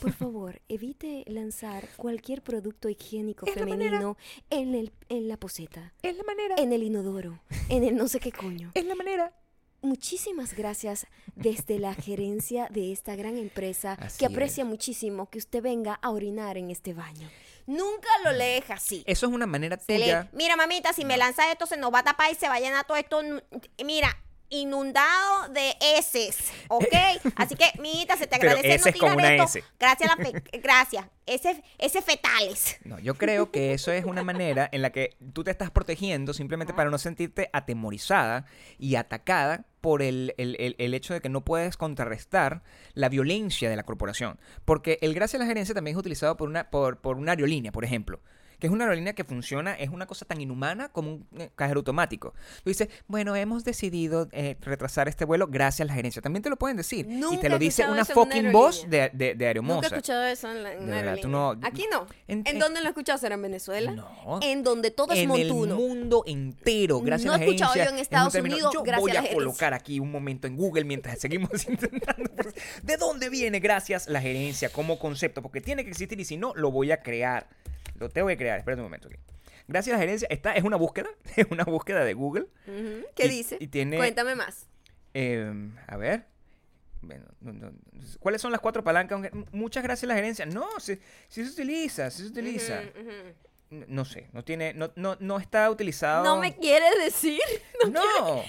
Por 0.00 0.12
favor, 0.12 0.60
evite 0.68 1.24
lanzar 1.26 1.88
cualquier 1.96 2.42
producto 2.42 2.88
higiénico 2.88 3.46
Es 3.46 3.56
la 3.56 3.62
femenino 3.64 4.16
en, 4.50 4.74
el, 4.74 4.92
en 5.08 5.28
la 5.28 5.36
poseta, 5.36 5.92
Es 6.02 6.16
la 6.16 6.22
manera. 6.24 6.54
en 6.58 6.72
el 6.72 6.82
inodoro, 6.82 7.40
en 7.68 7.84
el 7.84 7.96
no 7.96 8.06
sé 8.08 8.20
qué 8.20 8.30
coño. 8.32 8.70
Es 8.74 8.84
la 8.84 8.94
manera. 8.94 9.32
Muchísimas 9.80 10.54
gracias 10.56 11.06
desde 11.36 11.78
la 11.78 11.94
gerencia 11.94 12.66
de 12.70 12.90
esta 12.90 13.14
gran 13.14 13.36
empresa 13.38 13.92
Así 14.00 14.18
que 14.18 14.26
aprecia 14.26 14.62
es. 14.64 14.68
muchísimo 14.68 15.30
que 15.30 15.38
usted 15.38 15.62
venga 15.62 15.94
a 15.94 16.10
orinar 16.10 16.58
en 16.58 16.70
este 16.70 16.94
baño. 16.94 17.28
Nunca 17.66 18.08
lo 18.24 18.32
lees 18.32 18.68
así. 18.70 19.04
Eso 19.06 19.26
es 19.26 19.32
una 19.32 19.46
manera 19.46 19.76
tuya. 19.76 20.28
Mira, 20.32 20.56
mamita, 20.56 20.92
si 20.92 21.04
me 21.04 21.16
lanza 21.16 21.52
esto, 21.52 21.66
se 21.66 21.76
nos 21.76 21.92
va 21.94 22.00
a 22.00 22.04
tapar 22.04 22.32
y 22.32 22.34
se 22.34 22.48
va 22.48 22.54
a 22.54 22.60
llenar 22.60 22.86
todo 22.86 22.96
esto. 22.96 23.20
Mira, 23.84 24.16
inundado 24.50 25.48
de 25.50 25.74
heces, 25.80 26.52
¿ok? 26.68 26.86
Así 27.36 27.54
que, 27.54 27.66
mijita, 27.80 28.16
se 28.16 28.26
te 28.26 28.36
agradece 28.36 28.90
no 28.90 28.92
tirar 28.92 29.32
esto. 29.32 29.58
S. 29.58 29.64
Gracias, 29.78 30.10
a 30.10 30.16
la 30.16 30.42
gracias. 30.62 31.06
Ese, 31.26 31.62
ese 31.76 32.00
fetales. 32.00 32.78
No, 32.84 32.98
yo 32.98 33.14
creo 33.14 33.50
que 33.50 33.74
eso 33.74 33.92
es 33.92 34.06
una 34.06 34.22
manera 34.24 34.66
en 34.72 34.80
la 34.80 34.90
que 34.90 35.16
tú 35.34 35.44
te 35.44 35.50
estás 35.50 35.70
protegiendo 35.70 36.32
simplemente 36.32 36.72
para 36.72 36.88
no 36.88 36.96
sentirte 36.96 37.50
atemorizada 37.52 38.46
y 38.78 38.94
atacada 38.94 39.66
por 39.82 40.00
el, 40.02 40.34
el- 40.38 40.56
el- 40.58 40.74
el 40.78 40.94
hecho 40.94 41.12
de 41.12 41.20
que 41.20 41.28
no 41.28 41.44
puedes 41.44 41.76
contrarrestar 41.76 42.62
la 42.94 43.10
violencia 43.10 43.68
de 43.68 43.76
la 43.76 43.82
corporación. 43.82 44.40
Porque 44.64 44.98
el 45.02 45.12
gracias 45.14 45.40
a 45.40 45.44
la 45.44 45.48
gerencia 45.48 45.74
también 45.74 45.96
es 45.96 46.00
utilizado 46.00 46.36
por 46.38 46.48
una, 46.48 46.70
por, 46.70 46.98
por 47.00 47.18
una 47.18 47.32
aerolínea, 47.32 47.72
por 47.72 47.84
ejemplo. 47.84 48.20
Que 48.58 48.66
es 48.66 48.72
una 48.72 48.84
aerolínea 48.84 49.12
que 49.12 49.24
funciona, 49.24 49.74
es 49.74 49.90
una 49.90 50.06
cosa 50.06 50.24
tan 50.24 50.40
inhumana 50.40 50.88
como 50.88 51.12
un 51.12 51.26
eh, 51.38 51.50
cajero 51.54 51.78
automático. 51.80 52.34
Tú 52.64 52.70
dices, 52.70 52.88
bueno, 53.06 53.36
hemos 53.36 53.64
decidido 53.64 54.28
eh, 54.32 54.56
retrasar 54.60 55.08
este 55.08 55.24
vuelo 55.24 55.46
gracias 55.46 55.84
a 55.86 55.88
la 55.88 55.94
gerencia. 55.94 56.20
También 56.22 56.42
te 56.42 56.50
lo 56.50 56.56
pueden 56.56 56.76
decir. 56.76 57.06
y 57.08 57.36
te 57.38 57.48
lo 57.48 57.58
dice 57.58 57.84
una 57.88 58.00
en 58.00 58.06
fucking 58.06 58.52
voz 58.52 58.88
de, 58.88 59.10
de, 59.12 59.34
de. 59.34 59.54
Nunca 59.54 59.86
he 59.86 59.90
escuchado 59.90 60.24
eso 60.24 60.50
en, 60.50 60.62
la, 60.62 60.72
en 60.74 60.86
De 60.86 60.92
verdad, 60.92 61.16
tú 61.22 61.28
no- 61.28 61.50
Aquí 61.62 61.84
no. 61.90 62.06
En- 62.26 62.38
¿En, 62.40 62.46
en- 62.54 62.58
dónde 62.58 62.80
lo 62.80 62.86
he 62.86 62.88
escuchado? 62.90 63.18
¿Será 63.18 63.34
en 63.36 63.42
Venezuela? 63.42 63.92
No. 63.92 64.40
En 64.42 64.62
donde 64.62 64.90
todo 64.90 65.12
es 65.12 65.20
en 65.20 65.30
el 65.30 65.48
montuno. 65.48 65.76
mundo 65.76 66.22
entero, 66.26 67.00
gracias 67.00 67.26
No 67.26 67.32
a 67.34 67.38
la 67.38 67.44
he 67.44 67.46
escuchado 67.46 67.72
gerencia. 67.72 67.84
yo 67.84 67.90
en 67.90 67.94
es 67.96 68.00
un 68.00 68.02
Estados 68.02 68.32
término- 68.32 68.54
Unidos, 68.56 68.74
Yo 68.74 68.82
gracias 68.82 69.00
voy 69.00 69.10
a 69.10 69.14
la 69.14 69.20
a 69.20 69.22
gerencia. 69.22 69.44
colocar 69.44 69.74
aquí 69.74 70.00
un 70.00 70.10
momento 70.10 70.46
en 70.46 70.56
Google 70.56 70.84
mientras 70.84 71.18
seguimos 71.20 71.68
intentando. 71.68 72.30
¿De 72.82 72.96
dónde 72.96 73.28
viene 73.28 73.60
gracias 73.60 74.08
la 74.08 74.20
gerencia 74.20 74.68
como 74.70 74.98
concepto? 74.98 75.42
Porque 75.42 75.60
tiene 75.60 75.84
que 75.84 75.90
existir 75.90 76.18
y 76.20 76.24
si 76.24 76.36
no, 76.36 76.52
lo 76.56 76.70
voy 76.70 76.90
a 76.92 77.02
crear. 77.02 77.46
Lo 77.98 78.08
tengo 78.08 78.28
que 78.28 78.36
crear. 78.36 78.58
Espérate 78.58 78.80
un 78.80 78.86
momento. 78.86 79.08
Gracias 79.66 79.94
a 79.94 79.96
la 79.98 80.00
gerencia. 80.02 80.28
Esta 80.30 80.52
es 80.54 80.64
una 80.64 80.76
búsqueda. 80.76 81.08
Es 81.36 81.46
una 81.50 81.64
búsqueda 81.64 82.04
de 82.04 82.14
Google. 82.14 82.46
Ujú. 82.66 83.04
¿Qué 83.14 83.26
Y- 83.26 83.28
dice? 83.28 83.56
y 83.60 83.66
tiene- 83.68 83.96
Cuéntame 83.96 84.34
más. 84.34 84.66
Eh, 85.14 85.52
a 85.86 85.96
ver. 85.96 86.26
Bueno, 87.00 87.26
no- 87.40 87.52
no- 87.52 87.72
¿Cuáles 88.18 88.40
son 88.42 88.50
las 88.52 88.60
cuatro 88.60 88.82
palancas? 88.82 89.20
Muchas 89.52 89.82
gracias 89.82 90.04
a 90.04 90.08
la 90.08 90.14
gerencia. 90.14 90.46
No, 90.46 90.66
sí 90.80 90.98
se 91.28 91.42
utiliza, 91.42 92.10
sí 92.10 92.22
se 92.22 92.28
utiliza. 92.28 92.82
No, 93.70 93.84
no 93.86 94.04
sé, 94.06 94.30
no 94.32 94.42
tiene, 94.42 94.72
no, 94.72 94.90
no, 94.96 95.16
no 95.20 95.38
está 95.38 95.70
utilizado. 95.70 96.24
No 96.24 96.38
me 96.38 96.56
quieres 96.56 96.90
decir. 97.04 97.40
No. 97.92 98.02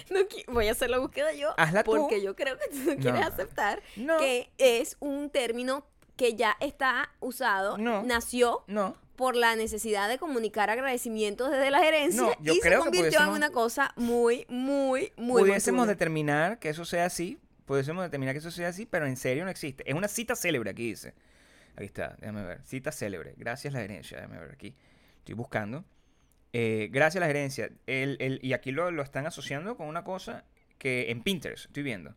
No 0.10 0.20
voy 0.48 0.68
a 0.68 0.72
hacer 0.72 0.90
la 0.90 0.98
búsqueda 0.98 1.32
yo. 1.34 1.54
Hazla 1.58 1.84
tú. 1.84 1.92
Porque 1.92 2.22
yo 2.22 2.36
creo 2.36 2.58
que 2.58 2.68
tú 2.70 2.78
no 2.78 2.96
quieres 2.98 3.22
no. 3.22 3.28
aceptar 3.28 3.82
que 4.18 4.50
es 4.58 4.98
un 5.00 5.30
término 5.30 5.86
que 6.16 6.36
ya 6.36 6.58
está 6.60 7.12
usado, 7.20 7.78
No. 7.78 8.02
nació 8.04 8.64
No. 8.68 8.96
Por 9.20 9.36
la 9.36 9.54
necesidad 9.58 10.08
de 10.08 10.18
comunicar 10.18 10.70
agradecimientos 10.70 11.52
desde 11.52 11.72
la 11.72 11.80
gerencia 11.84 12.22
No, 12.22 12.32
yo 12.40 12.54
y 12.54 12.62
se 12.62 12.70
que 12.70 12.78
convirtió 12.78 13.22
en 13.22 13.32
una 13.32 13.50
cosa 13.50 13.92
muy, 13.98 14.46
muy, 14.48 15.12
muy 15.18 15.42
pudiésemos 15.42 15.88
determinar 15.90 16.58
que 16.58 16.70
eso 16.70 16.86
sea 16.86 17.04
así, 17.04 17.38
pudiésemos 17.66 18.02
determinar 18.02 18.34
que 18.34 18.40
eso 18.40 18.50
sea 18.50 18.70
así, 18.70 18.86
pero 18.86 19.08
en 19.08 19.18
serio 19.18 19.44
no 19.44 19.52
existe. 19.52 19.84
Es 19.86 19.94
una 19.94 20.08
cita 20.08 20.38
célebre 20.38 20.70
aquí 20.70 20.88
dice. 20.88 21.16
Ahí 21.76 21.86
está, 21.86 22.16
déjame 22.22 22.46
ver. 22.46 22.62
Cita 22.64 22.94
célebre. 22.94 23.34
Gracias 23.36 23.74
la 23.74 23.82
gerencia, 23.82 24.22
déjame 24.22 24.40
ver 24.40 24.52
aquí. 24.54 24.74
Estoy 25.18 25.36
buscando. 25.36 25.84
Eh, 26.54 26.88
gracias 26.90 27.18
a 27.22 27.28
la 27.28 27.28
gerencia. 27.28 27.70
El- 27.88 28.16
el- 28.22 28.40
y 28.42 28.54
aquí 28.54 28.72
lo, 28.72 28.90
lo 28.90 29.04
están 29.04 29.28
asociando 29.28 29.76
con 29.76 29.88
una 29.88 30.06
cosa 30.06 30.46
que 30.78 31.12
en 31.12 31.24
Pinterest 31.24 31.66
estoy 31.66 31.84
viendo. 31.84 32.16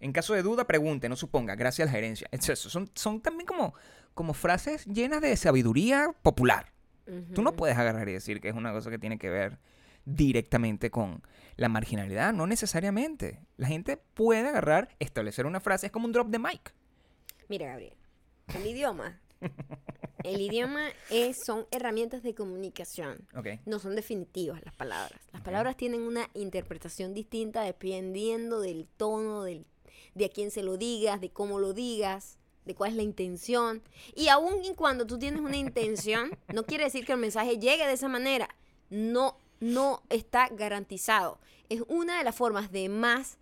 En 0.00 0.12
caso 0.12 0.34
de 0.34 0.42
duda, 0.42 0.66
pregunte, 0.66 1.08
no 1.08 1.14
suponga. 1.14 1.54
Gracias 1.54 1.86
a 1.86 1.92
la 1.92 1.96
gerencia. 1.96 2.26
Es 2.32 2.48
eso, 2.48 2.68
son, 2.68 2.90
son 2.96 3.20
también 3.20 3.46
como, 3.46 3.74
como 4.14 4.34
frases 4.34 4.84
llenas 4.86 5.20
de 5.20 5.36
sabiduría 5.36 6.14
popular. 6.22 6.72
Tú 7.34 7.42
no 7.42 7.52
puedes 7.52 7.76
agarrar 7.76 8.08
y 8.08 8.12
decir 8.12 8.40
que 8.40 8.48
es 8.48 8.54
una 8.54 8.72
cosa 8.72 8.88
que 8.90 8.98
tiene 8.98 9.18
que 9.18 9.28
ver 9.28 9.58
directamente 10.04 10.90
con 10.90 11.22
la 11.56 11.68
marginalidad, 11.68 12.32
no 12.32 12.46
necesariamente. 12.46 13.40
La 13.56 13.68
gente 13.68 13.96
puede 13.96 14.48
agarrar, 14.48 14.88
establecer 14.98 15.46
una 15.46 15.60
frase, 15.60 15.86
es 15.86 15.92
como 15.92 16.06
un 16.06 16.12
drop 16.12 16.28
de 16.28 16.38
mic. 16.38 16.74
Mira, 17.48 17.66
Gabriel, 17.66 17.94
el 18.54 18.66
idioma. 18.66 19.20
El 20.22 20.40
idioma 20.40 20.88
es, 21.10 21.36
son 21.44 21.66
herramientas 21.72 22.22
de 22.22 22.34
comunicación. 22.34 23.26
Ok. 23.34 23.48
No 23.66 23.80
son 23.80 23.96
definitivas 23.96 24.62
las 24.64 24.74
palabras. 24.74 25.20
Las 25.32 25.42
palabras 25.42 25.76
tienen 25.76 26.02
una 26.02 26.30
interpretación 26.34 27.12
distinta 27.12 27.62
dependiendo 27.62 28.60
del 28.60 28.86
tono, 28.96 29.42
del, 29.42 29.66
de 30.14 30.26
a 30.26 30.28
quién 30.28 30.52
se 30.52 30.62
lo 30.62 30.76
digas, 30.76 31.20
de 31.20 31.30
cómo 31.30 31.58
lo 31.58 31.72
digas, 31.72 32.38
de 32.64 32.74
cuál 32.74 32.90
es 32.90 32.96
la 32.96 33.02
intención. 33.02 33.82
Y 34.14 34.28
aun 34.28 34.64
y 34.64 34.74
cuando 34.74 35.06
tú 35.06 35.18
tienes 35.18 35.40
una 35.40 35.56
intención, 35.56 36.36
no 36.52 36.64
quiere 36.64 36.84
decir 36.84 37.04
que 37.04 37.12
el 37.12 37.18
mensaje 37.18 37.58
llegue 37.58 37.86
de 37.86 37.92
esa 37.92 38.08
manera. 38.08 38.48
No, 38.90 39.36
no 39.60 40.02
está 40.10 40.48
garantizado. 40.48 41.38
Es 41.68 41.82
una 41.88 42.18
de 42.18 42.24
las 42.24 42.34
formas 42.34 42.70
de 42.70 42.88
más 42.88 43.38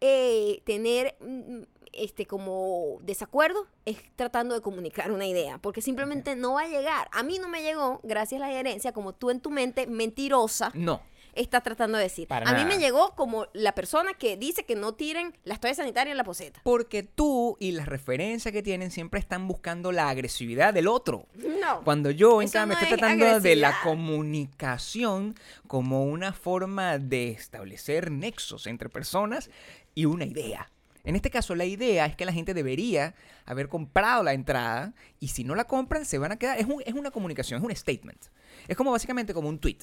eh, 0.00 0.62
tener 0.64 1.16
mm, 1.20 1.62
este 1.92 2.26
como 2.26 2.98
desacuerdo 3.02 3.66
es 3.84 3.98
tratando 4.16 4.54
de 4.54 4.60
comunicar 4.60 5.10
una 5.10 5.26
idea, 5.26 5.58
porque 5.58 5.80
simplemente 5.80 6.36
no 6.36 6.54
va 6.54 6.62
a 6.62 6.68
llegar. 6.68 7.08
A 7.12 7.22
mí 7.22 7.38
no 7.38 7.48
me 7.48 7.62
llegó, 7.62 8.00
gracias 8.02 8.40
a 8.40 8.46
la 8.46 8.52
gerencia, 8.52 8.92
como 8.92 9.14
tú 9.14 9.30
en 9.30 9.40
tu 9.40 9.50
mente 9.50 9.86
mentirosa 9.86 10.70
No. 10.74 11.00
Estás 11.36 11.62
tratando 11.62 11.96
de 11.98 12.04
decir. 12.04 12.26
Para 12.28 12.48
a 12.50 12.54
mí 12.54 12.64
me 12.64 12.78
llegó 12.78 13.14
como 13.14 13.46
la 13.52 13.74
persona 13.74 14.14
que 14.14 14.36
dice 14.36 14.64
que 14.64 14.74
no 14.76 14.94
tiren 14.94 15.36
las 15.44 15.60
toallas 15.60 15.76
sanitarias 15.78 16.12
en 16.12 16.16
la 16.16 16.24
poseta. 16.24 16.60
Porque 16.64 17.02
tú 17.02 17.56
y 17.60 17.72
las 17.72 17.86
referencias 17.86 18.52
que 18.52 18.62
tienen 18.62 18.90
siempre 18.90 19.20
están 19.20 19.46
buscando 19.48 19.92
la 19.92 20.08
agresividad 20.08 20.72
del 20.74 20.88
otro. 20.88 21.26
No. 21.34 21.82
Cuando 21.84 22.10
yo, 22.10 22.42
en 22.42 22.48
cambio, 22.48 22.76
no 22.76 22.82
estoy 22.82 22.94
es 22.94 22.98
tratando 23.00 23.40
de 23.40 23.56
la 23.56 23.74
comunicación 23.82 25.34
como 25.66 26.04
una 26.04 26.32
forma 26.32 26.98
de 26.98 27.30
establecer 27.30 28.10
nexos 28.10 28.66
entre 28.66 28.88
personas 28.88 29.50
y 29.94 30.04
una 30.04 30.24
idea. 30.24 30.70
En 31.04 31.14
este 31.14 31.30
caso, 31.30 31.54
la 31.54 31.64
idea 31.64 32.06
es 32.06 32.16
que 32.16 32.24
la 32.24 32.32
gente 32.32 32.52
debería 32.52 33.14
haber 33.44 33.68
comprado 33.68 34.24
la 34.24 34.32
entrada 34.32 34.92
y 35.20 35.28
si 35.28 35.44
no 35.44 35.54
la 35.54 35.64
compran, 35.64 36.04
se 36.04 36.18
van 36.18 36.32
a 36.32 36.36
quedar. 36.36 36.58
Es, 36.58 36.66
un- 36.66 36.82
es 36.84 36.94
una 36.94 37.12
comunicación, 37.12 37.58
es 37.60 37.64
un 37.64 37.74
statement. 37.76 38.20
Es 38.66 38.76
como 38.76 38.90
básicamente 38.90 39.32
como 39.32 39.48
un 39.48 39.60
tweet. 39.60 39.78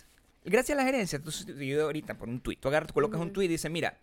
Gracias 0.46 0.78
a 0.78 0.82
la 0.82 0.86
gerencia, 0.86 1.20
tú 1.20 1.32
yo 1.32 1.84
ahorita 1.84 2.16
por 2.18 2.28
un 2.30 2.40
tweet, 2.42 2.58
tú 2.58 2.68
agarras, 2.68 2.92
colocas 2.92 3.20
un 3.22 3.32
tweet 3.32 3.46
y 3.46 3.50
dices, 3.50 3.72
mira, 3.72 3.98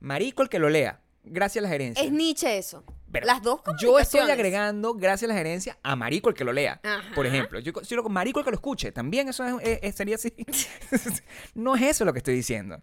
marico 0.00 0.42
el 0.42 0.48
que 0.48 0.58
lo 0.58 0.68
lea, 0.68 1.00
gracias 1.24 1.62
a 1.64 1.66
la 1.68 1.72
gerencia. 1.72 2.04
Es 2.04 2.10
Nietzsche 2.12 2.58
eso. 2.58 2.84
Pero 3.10 3.26
Las 3.26 3.42
dos 3.42 3.60
Yo 3.80 3.98
estoy 3.98 4.20
agregando, 4.30 4.92
gracias 4.94 5.30
a 5.30 5.32
la 5.32 5.38
gerencia, 5.38 5.78
a 5.82 5.96
marico 5.96 6.28
el 6.28 6.34
que 6.34 6.44
lo 6.44 6.52
lea. 6.52 6.78
Ajá. 6.82 7.14
Por 7.14 7.26
ejemplo, 7.26 7.58
yo 7.60 7.72
si 7.82 7.94
lo 7.94 8.02
marico 8.08 8.40
el 8.40 8.44
que 8.44 8.50
lo 8.50 8.56
escuche, 8.56 8.92
también 8.92 9.28
eso 9.28 9.44
es- 9.46 9.54
es- 9.66 9.78
es- 9.82 9.94
sería 9.94 10.16
así. 10.16 10.32
no 11.54 11.74
es 11.76 11.82
eso 11.82 12.04
lo 12.04 12.12
que 12.12 12.18
estoy 12.18 12.34
diciendo. 12.34 12.82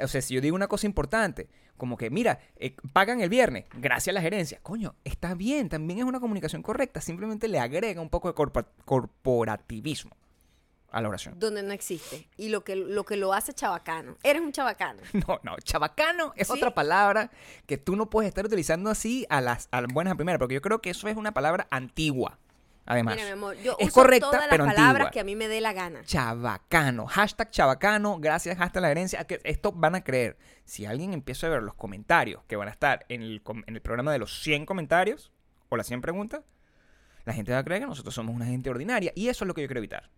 O 0.00 0.06
sea, 0.06 0.22
si 0.22 0.34
yo 0.34 0.40
digo 0.40 0.54
una 0.54 0.68
cosa 0.68 0.86
importante, 0.86 1.48
como 1.76 1.96
que, 1.96 2.08
mira, 2.10 2.38
eh, 2.56 2.76
pagan 2.92 3.20
el 3.20 3.28
viernes, 3.28 3.64
gracias 3.76 4.12
a 4.12 4.14
la 4.14 4.20
gerencia. 4.20 4.60
Coño, 4.62 4.94
está 5.02 5.34
bien, 5.34 5.68
también 5.68 5.98
es 6.00 6.04
una 6.04 6.20
comunicación 6.20 6.62
correcta. 6.62 7.00
Simplemente 7.00 7.48
le 7.48 7.58
agrega 7.58 8.00
un 8.00 8.08
poco 8.10 8.28
de 8.28 8.34
corporativismo 8.84 10.16
a 10.90 11.02
la 11.02 11.08
oración. 11.08 11.38
Donde 11.38 11.62
no 11.62 11.72
existe. 11.72 12.28
Y 12.36 12.48
lo 12.48 12.64
que 12.64 12.76
lo, 12.76 13.04
que 13.04 13.16
lo 13.16 13.32
hace 13.32 13.52
chabacano. 13.52 14.16
Eres 14.22 14.42
un 14.42 14.52
chabacano. 14.52 15.02
No, 15.28 15.40
no, 15.42 15.56
chabacano 15.58 16.32
es 16.36 16.46
¿Sí? 16.48 16.54
otra 16.54 16.74
palabra 16.74 17.30
que 17.66 17.76
tú 17.76 17.96
no 17.96 18.08
puedes 18.08 18.28
estar 18.28 18.46
utilizando 18.46 18.88
así 18.88 19.26
a 19.28 19.40
las, 19.40 19.68
a 19.72 19.80
las 19.80 19.92
buenas 19.92 20.12
a 20.12 20.16
primeras, 20.16 20.38
porque 20.38 20.54
yo 20.54 20.62
creo 20.62 20.80
que 20.80 20.90
eso 20.90 21.08
es 21.08 21.16
una 21.16 21.32
palabra 21.32 21.66
antigua, 21.70 22.38
además. 22.86 23.16
Mira, 23.16 23.26
mi 23.26 23.32
amor, 23.32 23.56
yo 23.56 23.76
es 23.78 23.88
uso 23.88 23.94
correcta, 23.94 24.26
todas 24.26 24.40
las 24.42 24.50
pero 24.50 24.64
palabras 24.64 24.88
antigua. 24.88 25.10
que 25.10 25.20
a 25.20 25.24
mí 25.24 25.36
me 25.36 25.48
dé 25.48 25.60
la 25.60 25.72
gana. 25.72 26.02
Chabacano, 26.04 27.06
hashtag 27.06 27.50
chabacano, 27.50 28.18
gracias 28.20 28.60
hasta 28.60 28.80
la 28.80 28.90
herencia. 28.90 29.24
Que 29.24 29.40
esto 29.44 29.72
van 29.72 29.96
a 29.96 30.04
creer. 30.04 30.38
Si 30.64 30.86
alguien 30.86 31.12
empieza 31.12 31.48
a 31.48 31.50
ver 31.50 31.62
los 31.62 31.74
comentarios 31.74 32.42
que 32.46 32.56
van 32.56 32.68
a 32.68 32.70
estar 32.70 33.04
en 33.08 33.22
el, 33.22 33.42
en 33.66 33.74
el 33.74 33.82
programa 33.82 34.12
de 34.12 34.18
los 34.18 34.40
100 34.42 34.66
comentarios 34.66 35.32
o 35.68 35.76
las 35.76 35.86
100 35.86 36.00
preguntas, 36.00 36.42
la 37.24 37.34
gente 37.34 37.52
va 37.52 37.58
a 37.58 37.64
creer 37.64 37.82
que 37.82 37.86
nosotros 37.86 38.14
somos 38.14 38.34
una 38.34 38.46
gente 38.46 38.70
ordinaria. 38.70 39.12
Y 39.14 39.28
eso 39.28 39.44
es 39.44 39.48
lo 39.48 39.54
que 39.54 39.60
yo 39.62 39.68
quiero 39.68 39.80
evitar. 39.80 40.08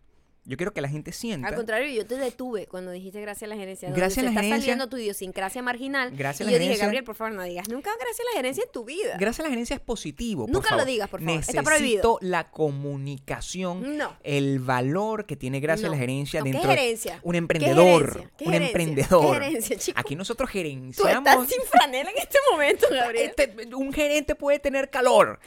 Yo 0.51 0.57
quiero 0.57 0.73
que 0.73 0.81
la 0.81 0.89
gente 0.89 1.13
sienta. 1.13 1.47
Al 1.49 1.55
contrario, 1.55 1.89
yo 1.95 2.05
te 2.07 2.17
detuve 2.17 2.67
cuando 2.67 2.91
dijiste 2.91 3.21
gracias 3.21 3.45
a 3.51 3.55
la 3.55 3.57
gerencia. 3.57 3.89
Gracias 3.91 4.19
a 4.19 4.23
la 4.23 4.31
está 4.31 4.43
gerencia. 4.43 4.61
saliendo 4.63 4.89
tu 4.89 4.97
idiosincrasia 4.97 5.63
marginal. 5.63 6.11
Gracias 6.15 6.41
a 6.41 6.43
y 6.43 6.47
la 6.47 6.53
yo 6.53 6.59
dije, 6.59 6.65
gerencia. 6.71 6.87
Gabriel, 6.87 7.05
por 7.05 7.15
favor, 7.15 7.33
no 7.35 7.43
digas 7.45 7.69
nunca 7.69 7.91
gracias 8.01 8.21
a 8.21 8.31
la 8.33 8.37
gerencia 8.37 8.65
en 8.65 8.73
tu 8.73 8.85
vida. 8.85 9.17
Gracias 9.19 9.41
a 9.41 9.43
la 9.45 9.49
gerencia 9.51 9.75
es 9.77 9.81
positivo. 9.81 10.47
por 10.47 10.53
Nunca 10.53 10.75
lo 10.77 10.85
digas, 10.85 11.09
por 11.09 11.21
favor. 11.21 11.39
Está 11.41 11.53
Necesito 11.53 11.65
prohibido. 11.65 12.19
la 12.21 12.51
comunicación, 12.51 13.97
No. 13.97 14.17
el 14.23 14.59
valor 14.59 15.27
que 15.27 15.37
tiene 15.37 15.61
gracias 15.61 15.89
a 15.89 15.93
la 15.93 15.99
gerencia 15.99 16.41
No, 16.41 16.45
¿qué 16.47 16.53
dentro. 16.53 16.69
de- 16.71 16.77
gerencia? 16.77 17.21
Un 17.23 17.33
¿Qué 17.33 17.39
emprendedor. 17.39 18.07
gerencia? 18.13 18.31
¿Qué 18.37 18.45
un 18.45 18.53
gerencia? 18.53 18.67
emprendedor. 18.81 19.39
¿Qué 19.39 19.45
gerencia, 19.45 19.77
chico? 19.79 20.01
Aquí 20.01 20.17
nosotros 20.17 20.49
Tú 20.51 20.53
gerenciamos. 20.53 21.29
estás 21.33 21.49
sin 21.49 21.63
franela 21.63 22.11
en 22.11 22.17
este 22.19 22.39
momento, 22.51 22.87
Gabriel. 22.91 23.33
Este, 23.37 23.75
un 23.75 23.93
gerente 23.93 24.35
puede 24.35 24.59
tener 24.59 24.91
calor. 24.91 25.39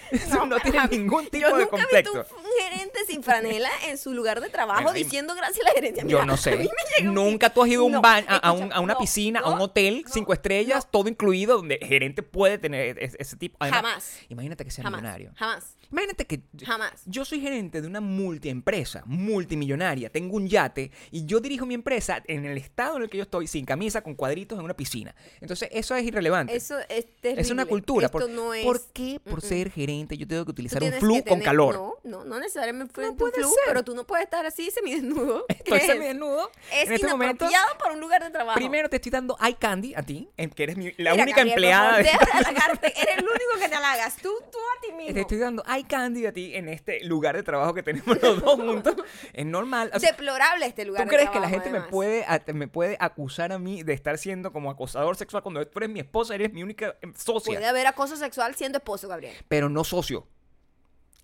No, 0.48 0.58
tiene 0.64 0.88
ningún 0.92 1.28
tipo 1.28 1.50
yo 1.50 1.58
de 1.58 1.64
nunca 1.64 1.78
he 1.78 1.82
contexto. 1.82 2.20
visto 2.20 2.36
un, 2.38 2.46
un 2.46 2.52
gerente 2.62 3.00
sin 3.08 3.24
franela 3.24 3.70
en 3.88 3.98
su 3.98 4.14
lugar 4.14 4.40
de 4.42 4.50
trabajo 4.50 4.93
Y- 5.00 5.04
diciendo 5.04 5.34
gracias 5.36 5.66
a 5.66 5.70
la 5.70 5.76
gerencia. 5.76 6.04
Yo 6.04 6.08
Mira, 6.18 6.26
no 6.26 6.34
a 6.34 6.38
sé. 6.38 6.70
un 7.02 7.14
Nunca 7.14 7.50
tú 7.52 7.64
has 7.64 7.70
ido 7.70 7.82
a 7.82 7.86
un 7.86 7.92
No, 7.94 8.02
baño, 8.02 8.26
a, 8.30 8.52
un- 8.52 8.58
escucha, 8.60 8.76
a 8.76 8.80
una 8.82 8.94
no, 8.94 9.00
piscina, 9.00 9.40
a 9.42 9.50
un 9.52 9.58
no, 9.58 9.64
hotel, 9.66 10.04
no, 10.06 10.12
cinco 10.14 10.34
estrellas, 10.34 10.88
todo 10.92 11.08
incluido, 11.10 11.58
donde 11.58 11.76
el 11.82 11.88
gerente 11.88 12.24
puede 12.24 12.58
tener 12.58 12.98
ese, 13.00 13.18
ese 13.20 13.36
tipo. 13.38 13.58
Además, 13.60 13.82
Jamás. 13.84 14.20
Imagínate 14.30 14.64
que 14.66 14.72
sea 14.72 14.84
Jamás. 14.84 15.02
millonario. 15.02 15.32
Jamás. 15.36 15.76
Imagínate 15.94 16.26
que 16.26 16.42
Jamás. 16.66 17.04
yo 17.06 17.24
soy 17.24 17.40
gerente 17.40 17.80
de 17.82 17.88
una 17.88 18.02
multiempresa, 18.02 19.04
multimillonaria, 19.06 20.10
tengo 20.10 20.38
un 20.38 20.48
yate 20.48 20.92
y 21.12 21.26
yo 21.26 21.40
dirijo 21.40 21.66
mi 21.68 21.76
empresa 21.76 22.22
en 22.28 22.46
el 22.46 22.58
estado 22.58 22.98
en 22.98 23.04
el 23.04 23.10
que 23.10 23.18
yo 23.18 23.24
estoy, 23.24 23.46
sin 23.48 23.64
camisa, 23.64 24.02
con 24.02 24.16
cuadritos 24.16 24.58
en 24.58 24.66
una 24.66 24.74
piscina. 24.74 25.14
Entonces, 25.40 25.70
eso 25.72 25.96
es 25.96 26.04
irrelevante. 26.04 26.56
Eso 26.56 26.80
es 26.90 27.06
terrible. 27.22 27.42
es 27.44 27.52
una 27.52 27.66
cultura. 27.68 28.08
Esto 28.08 28.18
por, 28.20 28.30
no 28.30 28.54
es... 28.56 28.64
¿por 28.66 28.82
qué 28.92 29.20
por 29.24 29.42
ser 29.42 29.70
gerente 29.72 30.18
yo 30.18 30.28
tengo 30.28 30.44
que 30.46 30.52
utilizar 30.52 30.82
un 30.84 30.92
flu 30.94 31.24
con 31.24 31.40
calor? 31.42 31.76
No, 31.76 31.94
no, 32.04 32.26
no 32.26 32.40
necesariamente 32.40 33.00
No 33.02 33.12
un 33.12 33.18
puede 33.18 33.34
flu, 33.34 33.50
ser. 33.50 33.60
pero 33.68 33.84
tú 33.84 33.94
no 33.94 34.06
puedes 34.08 34.24
estar 34.26 34.46
así 34.48 34.72
semidesnudo. 34.72 35.46
Estoy 35.50 35.78
¿Qué 35.80 35.86
es? 35.86 35.92
semidesnudo. 35.92 36.50
Es 36.74 36.88
en 36.88 36.94
este 36.94 37.08
momento. 37.08 37.48
para 37.80 37.94
un 37.94 38.00
lugar 38.00 38.24
de 38.24 38.32
trabajo. 38.32 38.58
Primero 38.58 38.90
te 38.90 38.96
estoy 38.96 39.12
dando 39.12 39.38
eye 39.42 39.56
candy 39.60 39.94
a 39.96 40.02
ti, 40.02 40.28
que 40.56 40.64
eres 40.64 40.76
mi- 40.76 40.94
la 40.98 41.12
Mira, 41.12 41.24
única 41.24 41.38
Gabriel, 41.38 41.54
empleada. 41.54 41.90
favor, 41.92 42.04
de- 42.04 42.10
deja 42.12 42.26
de 42.26 42.46
halagarte. 42.46 42.88
Eres 43.02 43.18
el 43.18 43.24
único 43.24 43.60
que 43.62 43.70
te 43.70 43.76
halagas. 43.76 44.16
Tú, 44.18 44.30
tú 44.52 44.58
a 44.58 44.82
ti 44.82 44.92
mismo. 44.94 45.14
Te 45.14 45.22
estoy 45.22 45.38
dando 45.38 45.64
eye 45.68 45.83
candy 45.84 46.26
a 46.26 46.34
ti 46.34 46.56
en 46.56 46.70
este 46.70 47.04
lugar 47.04 47.36
de 47.36 47.44
trabajo 47.44 47.74
que 47.74 47.84
tenemos 47.84 48.22
los 48.22 48.42
dos 48.42 48.56
juntos. 48.56 48.96
Es 49.34 49.46
normal. 49.46 49.92
Deplorable 50.00 50.66
este 50.66 50.86
lugar 50.86 51.04
¿Tú 51.04 51.10
de 51.10 51.16
crees 51.16 51.30
que 51.30 51.40
la 51.40 51.50
gente 51.50 51.70
me 51.70 51.82
puede, 51.82 52.26
me 52.54 52.68
puede 52.68 52.98
acusar 53.00 53.52
a 53.52 53.60
mí 53.60 53.84
de 53.84 53.94
estar 53.94 54.18
siendo 54.18 54.52
como 54.52 54.70
acosador 54.72 55.16
sexual 55.16 55.44
cuando 55.44 55.66
tú 55.68 55.80
eres 55.80 55.90
mi 55.90 56.00
esposa, 56.00 56.36
eres 56.36 56.52
mi 56.54 56.64
única 56.64 56.96
em, 57.02 57.14
socia? 57.16 57.54
Puede 57.54 57.66
haber 57.68 57.88
acoso 57.88 58.16
sexual 58.18 58.56
siendo 58.56 58.78
esposo, 58.80 59.08
Gabriel. 59.08 59.36
Pero 59.48 59.70
no 59.70 59.84
socio. 59.84 60.28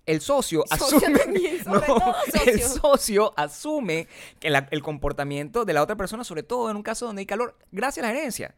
El 0.06 0.20
socio 0.20 0.64
Socio 0.76 0.96
asume. 0.98 1.18
también, 1.18 1.62
no, 1.66 2.14
el 2.46 2.62
socio. 2.62 3.32
asume 3.36 4.08
que 4.40 4.50
la- 4.50 4.66
el 4.70 4.82
comportamiento 4.82 5.64
de 5.64 5.72
la 5.72 5.82
otra 5.82 5.94
persona, 5.94 6.24
sobre 6.24 6.42
todo 6.42 6.70
en 6.70 6.76
un 6.76 6.82
caso 6.82 7.06
donde 7.06 7.20
hay 7.20 7.26
calor, 7.26 7.56
gracias 7.70 8.04
a 8.04 8.08
la 8.08 8.14
gerencia. 8.14 8.54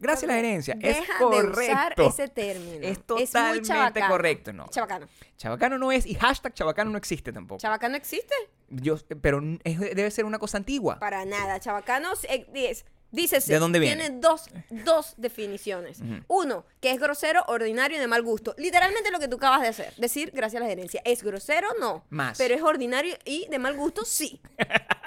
Gracias 0.00 0.24
a 0.24 0.26
la 0.28 0.34
gerencia. 0.34 0.74
Deja 0.76 1.00
es 1.00 1.08
correcto. 1.18 1.52
de 1.62 1.66
usar 1.70 1.94
ese 1.98 2.28
término. 2.28 2.86
Es 2.86 3.04
totalmente 3.04 3.68
chabacano. 3.68 4.08
correcto, 4.08 4.52
no. 4.52 4.68
Chabacano. 4.68 5.08
Chabacano 5.36 5.78
no 5.78 5.92
es 5.92 6.06
y 6.06 6.14
hashtag 6.14 6.54
chabacano 6.54 6.90
no 6.90 6.98
existe 6.98 7.32
tampoco. 7.32 7.60
¿Chabacano 7.60 7.96
existe? 7.96 8.34
Yo, 8.68 8.96
pero 9.20 9.40
es- 9.64 9.80
debe 9.80 10.10
ser 10.10 10.24
una 10.24 10.38
cosa 10.38 10.58
antigua. 10.58 10.98
Para 10.98 11.24
nada. 11.24 11.58
Chabacano 11.60 12.10
eh, 12.28 12.46
es... 12.54 12.84
Dícese, 13.10 13.54
¿De 13.54 13.58
dónde 13.58 13.78
viene? 13.78 14.02
tiene 14.02 14.20
dos, 14.20 14.50
dos 14.84 15.14
definiciones. 15.16 16.00
Uno, 16.28 16.66
que 16.78 16.90
es 16.90 17.00
grosero, 17.00 17.42
ordinario 17.48 17.96
y 17.96 18.00
de 18.00 18.06
mal 18.06 18.20
gusto. 18.22 18.54
Literalmente 18.58 19.10
lo 19.10 19.18
que 19.18 19.28
tú 19.28 19.36
acabas 19.36 19.62
de 19.62 19.68
hacer. 19.68 19.94
Decir, 19.96 20.30
gracias 20.34 20.60
a 20.60 20.64
la 20.64 20.68
gerencia. 20.68 21.00
¿Es 21.06 21.22
grosero? 21.22 21.68
No. 21.80 22.04
Más. 22.10 22.36
Pero 22.36 22.54
es 22.54 22.60
ordinario 22.60 23.16
y 23.24 23.46
de 23.48 23.58
mal 23.58 23.74
gusto, 23.78 24.04
sí. 24.04 24.42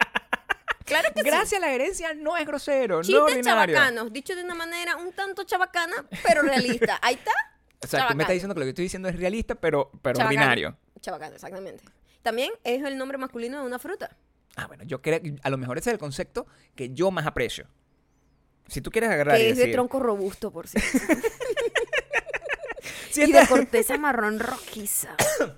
claro 0.92 1.14
que 1.14 1.22
sí. 1.22 1.28
Gracias 1.28 1.62
a 1.62 1.66
la 1.66 1.72
gerencia 1.72 2.14
no 2.14 2.38
es 2.38 2.46
grosero, 2.46 2.98
no 2.98 3.02
Chistes 3.04 3.22
ordinario. 3.22 3.76
chabacanos, 3.76 4.14
dicho 4.14 4.36
de 4.36 4.44
una 4.44 4.56
manera 4.56 4.96
un 4.98 5.12
tanto 5.14 5.44
chabacana, 5.44 6.06
pero 6.24 6.42
realista. 6.44 7.00
Ahí 7.02 7.16
está. 7.16 7.32
O 7.84 7.88
sea, 7.88 8.08
tú 8.08 8.16
me 8.16 8.24
estás 8.24 8.34
diciendo 8.36 8.54
que 8.54 8.60
lo 8.60 8.66
que 8.66 8.70
estoy 8.70 8.86
diciendo 8.86 9.10
es 9.10 9.16
realista, 9.16 9.56
pero, 9.56 9.90
pero 10.02 10.18
Chabacano. 10.18 10.28
ordinario. 10.40 10.78
Chabacano, 11.00 11.36
exactamente. 11.36 11.84
También 12.22 12.52
es 12.64 12.84
el 12.84 12.98
nombre 12.98 13.18
masculino 13.18 13.60
de 13.62 13.66
una 13.66 13.80
fruta. 13.80 14.16
Ah, 14.56 14.68
bueno, 14.68 14.84
yo 14.84 15.02
creo 15.02 15.20
que 15.22 15.36
a 15.42 15.50
lo 15.50 15.58
mejor 15.58 15.78
ese 15.80 15.90
es 15.90 15.94
el 15.94 16.00
concepto 16.00 16.46
que 16.76 16.94
yo 16.94 17.10
más 17.10 17.26
aprecio. 17.26 17.68
Si 18.68 18.82
tú 18.82 18.92
quieres 18.92 19.10
agarrar 19.10 19.38
y 19.38 19.40
Que 19.40 19.50
es 19.50 19.56
de 19.58 19.62
decir, 19.64 19.76
tronco 19.76 20.00
robusto, 20.00 20.52
por 20.52 20.68
cierto. 20.68 20.90
si, 23.10 23.24
y 23.24 23.32
de 23.32 23.48
corteza 23.48 23.98
marrón 23.98 24.40
rojiza. 24.40 25.16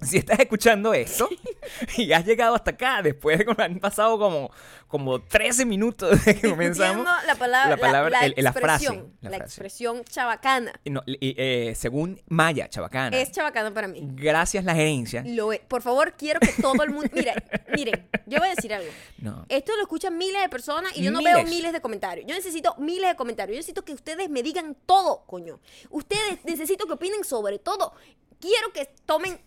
si 0.06 0.18
estás 0.18 0.38
escuchando 0.40 0.94
esto 0.94 1.28
y 1.96 2.12
has 2.12 2.24
llegado 2.24 2.54
hasta 2.54 2.70
acá 2.72 3.02
después 3.02 3.38
de 3.38 3.44
que 3.44 3.62
han 3.62 3.78
pasado 3.80 4.18
como, 4.18 4.50
como 4.88 5.20
13 5.22 5.64
minutos 5.66 6.10
desde 6.10 6.40
que 6.40 6.50
comenzamos. 6.50 7.06
La 7.26 7.34
palabra, 7.34 7.70
la 7.70 7.76
palabra- 7.76 8.10
la, 8.20 8.26
el- 8.26 8.34
la 8.44 8.52
frase, 8.52 8.84
expresión, 8.86 9.14
la 9.20 9.30
la, 9.30 9.36
frase. 9.38 9.50
expresión 9.50 10.04
chabacana. 10.04 10.72
y 10.84 10.90
no, 10.90 11.02
y, 11.06 11.16
eh, 11.38 11.74
según 11.76 12.20
Maya 12.28 12.68
Chabacana, 12.68 13.16
Es 13.18 13.30
chabacana 13.32 13.72
para 13.74 13.88
mí. 13.88 14.00
gracias 14.14 14.64
la 14.64 14.74
gerencia. 14.74 15.22
Lo 15.26 15.52
es. 15.52 15.60
Por 15.60 15.82
favor, 15.82 16.14
quiero 16.16 16.40
que 16.40 16.52
todo 16.60 16.82
el 16.82 16.90
mundo. 16.90 17.10
Miren, 17.12 17.34
miren, 17.74 18.08
yo 18.26 18.38
voy 18.38 18.48
a 18.48 18.54
decir 18.54 18.72
algo. 18.74 18.90
No. 19.18 19.44
Esto 19.48 19.74
lo 19.76 19.82
escuchan 19.82 20.16
miles 20.16 20.40
de 20.42 20.48
personas 20.48 20.96
y 20.96 21.02
yo 21.02 21.10
no 21.10 21.18
Miles. 21.18 21.34
veo 21.34 21.44
miles 21.44 21.72
de 21.72 21.80
comentarios. 21.80 22.26
Yo 22.26 22.34
necesito 22.34 22.74
miles 22.78 23.10
de 23.10 23.16
comentarios. 23.16 23.54
Yo 23.56 23.58
necesito 23.60 23.84
que 23.84 23.92
ustedes 23.92 24.28
me 24.30 24.42
digan 24.42 24.76
todo, 24.86 25.24
coño. 25.26 25.60
Ustedes 25.90 26.44
necesito 26.44 26.86
que 26.86 26.94
opinen 26.94 27.22
sobre 27.24 27.58
todo. 27.58 27.92
Quiero 28.40 28.72
que 28.72 28.86
tomen. 29.06 29.38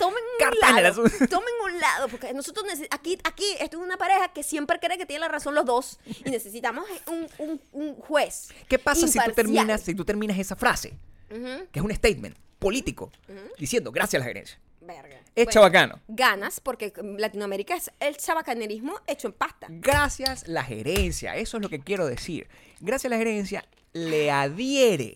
Tomen 0.00 0.22
un 0.52 0.82
lado. 0.82 1.02
Tomen 1.30 1.54
un 1.64 1.78
lado. 1.80 2.08
Porque 2.08 2.32
nosotros 2.34 2.64
aquí, 2.90 3.16
aquí, 3.22 3.44
esto 3.60 3.76
es 3.78 3.82
una 3.82 3.96
pareja 3.96 4.32
que 4.32 4.42
siempre 4.42 4.80
cree 4.80 4.98
que 4.98 5.06
tiene 5.06 5.20
la 5.20 5.28
razón 5.28 5.54
los 5.54 5.64
dos. 5.64 6.00
Y 6.24 6.30
necesitamos 6.30 6.84
un, 7.06 7.28
un- 7.38 7.60
un 7.72 7.94
juez. 7.94 8.48
¿Qué 8.68 8.78
pasa 8.78 9.06
si 9.06 9.18
tú 9.18 9.32
terminas, 9.32 9.82
si 9.82 9.94
tú 9.94 10.04
terminas 10.04 10.38
esa 10.38 10.56
frase, 10.56 10.94
que 11.28 11.78
es 11.78 11.82
un 11.84 11.94
statement 11.94 12.36
político, 12.58 13.12
diciendo 13.58 13.92
gracias 13.92 14.20
a 14.20 14.24
la 14.24 14.28
gerencia? 14.28 14.58
Verga. 14.80 15.18
Es 15.36 15.44
Bueno, 15.44 15.50
chabacano. 15.52 16.00
Ganas, 16.08 16.58
porque 16.58 16.92
Latinoamérica 17.18 17.76
es 17.76 17.90
el 18.00 18.16
chabacanerismo 18.16 18.94
hecho 19.06 19.28
en 19.28 19.34
pasta. 19.34 19.66
Gracias 19.70 20.48
la 20.48 20.64
gerencia, 20.64 21.36
eso 21.36 21.58
es 21.58 21.62
lo 21.62 21.68
que 21.68 21.78
quiero 21.80 22.06
decir. 22.06 22.48
Gracias 22.80 23.12
a 23.12 23.14
la 23.14 23.18
gerencia, 23.18 23.64
le 23.92 24.30
adhiere 24.30 25.14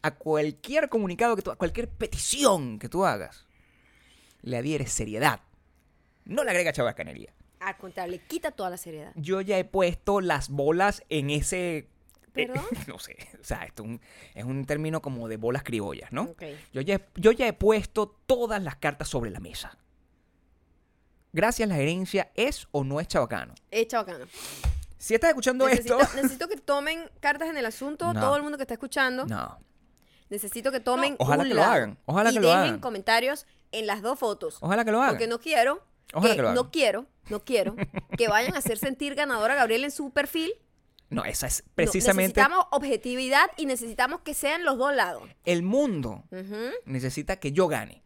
a 0.00 0.10
cualquier 0.12 0.88
comunicado 0.88 1.36
que 1.36 1.42
tú, 1.42 1.50
a 1.52 1.56
cualquier 1.56 1.88
petición 1.88 2.78
que 2.80 2.88
tú 2.88 3.04
hagas, 3.04 3.46
le 4.42 4.56
adhiere 4.56 4.86
seriedad. 4.86 5.40
No 6.24 6.44
le 6.44 6.50
agrega 6.50 6.72
chabascanería. 6.72 7.32
Al 7.60 7.76
contrario, 7.76 8.12
le 8.12 8.18
quita 8.18 8.50
toda 8.50 8.70
la 8.70 8.76
seriedad. 8.76 9.12
Yo 9.16 9.40
ya 9.40 9.58
he 9.58 9.64
puesto 9.64 10.20
las 10.20 10.48
bolas 10.48 11.02
en 11.08 11.30
ese... 11.30 11.78
eh, 11.78 11.88
¿Perdón? 12.32 12.64
no 12.88 12.98
sé, 12.98 13.16
o 13.40 13.44
sea, 13.44 13.64
esto 13.64 13.82
es 13.84 13.88
un, 13.88 14.00
es 14.34 14.44
un 14.44 14.64
término 14.64 15.00
como 15.02 15.28
de 15.28 15.36
bolas 15.36 15.62
criollas, 15.62 16.10
¿no? 16.12 16.22
Ok. 16.22 16.42
Yo 16.72 16.80
ya, 16.80 16.96
he- 16.96 17.06
yo 17.16 17.30
ya 17.32 17.46
he 17.46 17.52
puesto 17.52 18.08
todas 18.26 18.62
las 18.62 18.76
cartas 18.76 19.08
sobre 19.08 19.30
la 19.30 19.38
mesa. 19.40 19.76
Gracias, 21.32 21.68
la 21.68 21.76
gerencia 21.76 22.30
es 22.34 22.66
o 22.72 22.84
no 22.84 23.00
es 23.00 23.08
chabacano. 23.08 23.54
Echa 23.70 23.98
bacano. 24.02 24.26
Si 24.98 25.14
estás 25.14 25.30
escuchando 25.30 25.66
Necesito, 25.66 25.98
esto... 26.00 26.16
necesito 26.16 26.48
que 26.48 26.56
tomen 26.56 27.08
cartas 27.20 27.48
en 27.48 27.56
el 27.56 27.66
asunto, 27.66 28.12
No. 28.12 28.20
todo 28.20 28.36
el 28.36 28.42
mundo 28.42 28.58
que 28.58 28.62
está 28.64 28.74
escuchando. 28.74 29.24
No. 29.26 29.58
Necesito 30.28 30.70
que 30.72 30.80
tomen 30.80 31.12
No, 31.12 31.16
ojalá 31.20 31.42
un 31.42 31.48
que 31.48 31.54
lo 31.54 31.62
hagan, 31.64 31.98
ojalá 32.06 32.30
y 32.30 32.34
que 32.34 32.40
lo 32.40 32.48
dejen 32.48 32.62
hagan. 32.62 32.80
comentarios 32.80 33.46
en 33.72 33.86
las 33.86 34.02
dos 34.02 34.18
fotos. 34.18 34.58
Ojalá 34.60 34.84
que 34.84 34.92
lo 34.92 34.98
hagan. 35.00 35.14
Porque 35.14 35.26
no 35.26 35.40
quiero, 35.40 35.82
Ojalá 36.14 36.32
que, 36.32 36.36
que 36.36 36.42
lo 36.42 36.48
hagan. 36.48 36.54
no 36.64 36.70
quiero, 36.70 37.06
no 37.30 37.40
quiero 37.44 37.74
que 38.16 38.28
vayan 38.28 38.54
a 38.54 38.58
hacer 38.58 38.78
sentir 38.78 39.14
ganadora 39.14 39.54
a 39.54 39.56
Gabriel 39.56 39.84
en 39.84 39.90
su 39.90 40.10
perfil. 40.10 40.52
No, 41.10 41.24
esa 41.24 41.46
es 41.46 41.62
No, 41.66 41.72
precisamente... 41.74 42.40
necesitamos 42.40 42.66
objetividad 42.70 43.50
y 43.58 43.66
necesitamos 43.66 44.20
que 44.22 44.32
sean 44.34 44.64
los 44.64 44.78
dos 44.78 44.94
lados. 44.94 45.24
el 45.44 45.62
mundo 45.62 46.24
necesita 46.86 47.36
que 47.36 47.52
yo 47.52 47.68
gane. 47.68 48.02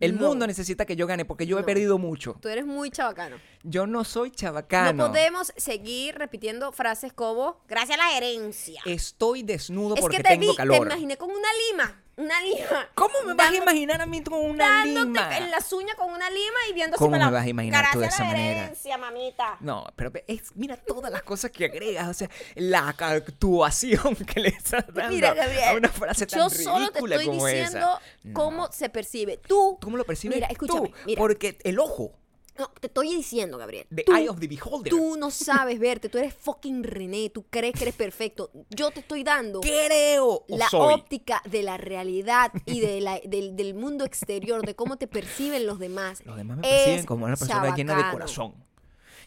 El 0.00 0.16
No. 0.18 0.28
mundo 0.28 0.46
necesita 0.46 0.86
que 0.86 0.96
yo 0.96 1.06
gane 1.06 1.24
porque 1.24 1.46
yo 1.46 1.58
he 1.58 1.62
perdido 1.62 1.98
mucho. 1.98 2.36
Tú 2.40 2.48
eres 2.48 2.66
muy 2.66 2.90
chabacano. 2.90 3.36
Yo 3.62 3.86
no 3.86 4.04
soy 4.04 4.30
chabacano. 4.32 5.04
No 5.04 5.08
podemos 5.12 5.52
seguir 5.56 6.16
repitiendo 6.16 6.72
frases 6.72 7.12
como 7.12 7.62
gracias 7.68 7.98
a 7.98 8.02
la 8.10 8.16
herencia. 8.16 8.82
Estoy 8.86 9.42
desnudo 9.44 9.94
es 9.94 10.00
porque 10.00 10.16
que 10.18 10.22
te 10.24 10.28
tengo 10.30 10.40
vi, 10.42 10.48
te 10.50 10.56
calor. 10.56 10.86
imaginé 10.86 11.16
con 11.16 11.30
una 11.30 11.48
lima. 11.70 12.02
Una 12.16 12.40
lima. 12.42 12.88
¿Cómo 12.94 13.14
me 13.26 13.34
vas 13.34 13.50
a 13.50 13.56
imaginar 13.56 14.00
a 14.00 14.06
mí 14.06 14.22
con 14.22 14.38
una 14.38 14.64
dándote 14.68 15.06
lima? 15.08 15.36
en 15.38 15.50
las 15.50 15.72
uñas 15.72 15.96
con 15.96 16.12
una 16.12 16.30
lima 16.30 16.56
y 16.70 16.72
viendo 16.72 16.96
¿Cómo 16.96 17.10
me 17.10 17.18
la- 17.18 17.30
vas 17.30 17.44
a 17.44 17.48
imaginar 17.48 17.86
tú 17.92 17.98
de 18.00 18.06
esa 18.06 18.24
manera? 18.24 18.72
mamita. 18.98 19.56
No, 19.60 19.84
pero 19.96 20.12
es, 20.28 20.54
mira 20.54 20.76
todas 20.76 21.10
las 21.10 21.22
cosas 21.22 21.50
que 21.50 21.64
agregas, 21.64 22.06
o 22.08 22.14
sea, 22.14 22.30
la 22.54 22.88
actuación 22.90 24.14
que 24.16 24.40
le 24.40 24.48
estás 24.50 24.84
dando 24.92 25.12
Mira, 25.14 25.34
Gabriel, 25.34 25.64
a 25.68 25.72
una 25.74 25.88
frase 25.88 26.26
tan 26.26 26.38
yo 26.40 26.50
solo 26.50 26.90
te 26.90 26.98
estoy 27.00 27.26
como 27.26 27.46
diciendo 27.46 27.98
esa. 28.00 28.32
cómo 28.32 28.66
No. 28.66 28.72
se 28.72 28.88
percibe. 28.88 29.38
Tú, 29.38 29.78
¿Cómo 29.82 29.96
lo 29.96 30.04
percibes 30.04 30.36
Mira, 30.36 30.46
escúchame, 30.48 30.88
tú? 30.88 30.94
mira. 31.06 31.18
Porque 31.18 31.58
el 31.64 31.78
ojo, 31.78 32.12
no, 32.58 32.68
te 32.80 32.86
estoy 32.86 33.14
diciendo, 33.16 33.58
Gabriel. 33.58 33.86
the 33.94 34.04
tú, 34.04 34.14
eye 34.14 34.28
of 34.28 34.38
the 34.38 34.46
beholder, 34.46 34.90
tú 34.90 35.16
no 35.16 35.30
sabes 35.30 35.78
verte, 35.78 36.08
tú 36.08 36.18
eres 36.18 36.34
fucking 36.34 36.84
René, 36.84 37.30
tú 37.30 37.44
crees 37.50 37.74
que 37.74 37.82
eres 37.84 37.94
perfecto. 37.94 38.50
Yo 38.70 38.90
te 38.90 39.00
estoy 39.00 39.24
dando 39.24 39.60
creo 39.60 40.44
la 40.48 40.68
soy. 40.68 40.94
óptica 40.94 41.42
de 41.50 41.62
la 41.62 41.76
realidad 41.76 42.52
y 42.66 42.80
de 42.80 43.00
la- 43.00 43.20
del, 43.24 43.56
del 43.56 43.74
mundo 43.74 44.04
exterior, 44.04 44.64
de 44.64 44.74
cómo 44.76 44.96
te 44.96 45.06
perciben 45.06 45.66
los 45.66 45.78
demás. 45.78 46.22
Los 46.24 46.36
demás 46.36 46.58
me 46.58 46.68
Es 46.68 46.82
perciben 46.84 47.06
como 47.06 47.24
una 47.26 47.36
persona 47.36 47.74
llena 47.74 47.96
de 47.96 48.10
corazón. 48.12 48.54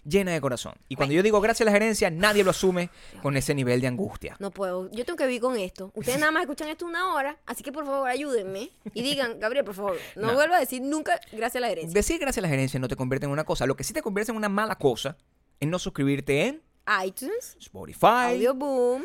Llena 0.08 0.32
de 0.32 0.40
corazón. 0.40 0.74
Y 0.88 0.96
cuando 0.96 1.14
yo 1.14 1.22
digo 1.22 1.42
gracias 1.42 1.68
a 1.68 1.72
la 1.72 1.72
gerencia, 1.72 2.10
nadie 2.10 2.44
lo 2.44 2.52
asume 2.52 2.90
con 3.22 3.36
ese 3.36 3.54
nivel 3.54 3.82
de 3.82 3.88
angustia. 3.88 4.38
No 4.40 4.52
puedo, 4.52 4.90
yo 4.92 5.04
tengo 5.04 5.18
que 5.18 5.26
vivir 5.26 5.42
con 5.42 5.58
esto. 5.58 5.92
Ustedes 5.96 6.18
nada 6.20 6.32
más 6.32 6.44
escuchan 6.44 6.70
esto 6.70 6.86
una 6.86 7.14
hora, 7.14 7.38
así 7.46 7.62
que 7.64 7.72
por 7.74 7.86
favor 7.86 8.10
ayúdenme 8.10 8.70
y 8.94 9.02
digan, 9.04 9.40
Gabriel, 9.42 9.66
por 9.66 9.76
favor, 9.76 9.98
no, 10.16 10.28
No. 10.28 10.34
vuelva 10.36 10.58
a 10.58 10.60
decir 10.62 10.82
nunca 10.82 11.20
gracias 11.34 11.58
a 11.58 11.60
la 11.60 11.70
herencia. 11.72 11.94
Decir 11.94 12.20
gracias 12.20 12.38
a 12.38 12.42
la 12.42 12.50
gerencia 12.50 12.80
no 12.80 12.88
te 12.88 12.96
convierte 12.96 13.26
en 13.26 13.32
una 13.34 13.44
cosa. 13.44 13.66
Lo 13.66 13.76
que 13.76 13.84
sí 13.84 13.92
te 13.94 14.02
convierte 14.02 14.32
en 14.32 14.38
una 14.38 14.48
mala 14.50 14.76
cosa 14.78 15.18
es 15.60 15.68
no 15.68 15.78
suscribirte 15.78 16.46
en 16.48 16.62
iTunes, 17.06 17.58
Spotify 17.60 18.32
Audio 18.32 18.54
Boom, 18.54 19.04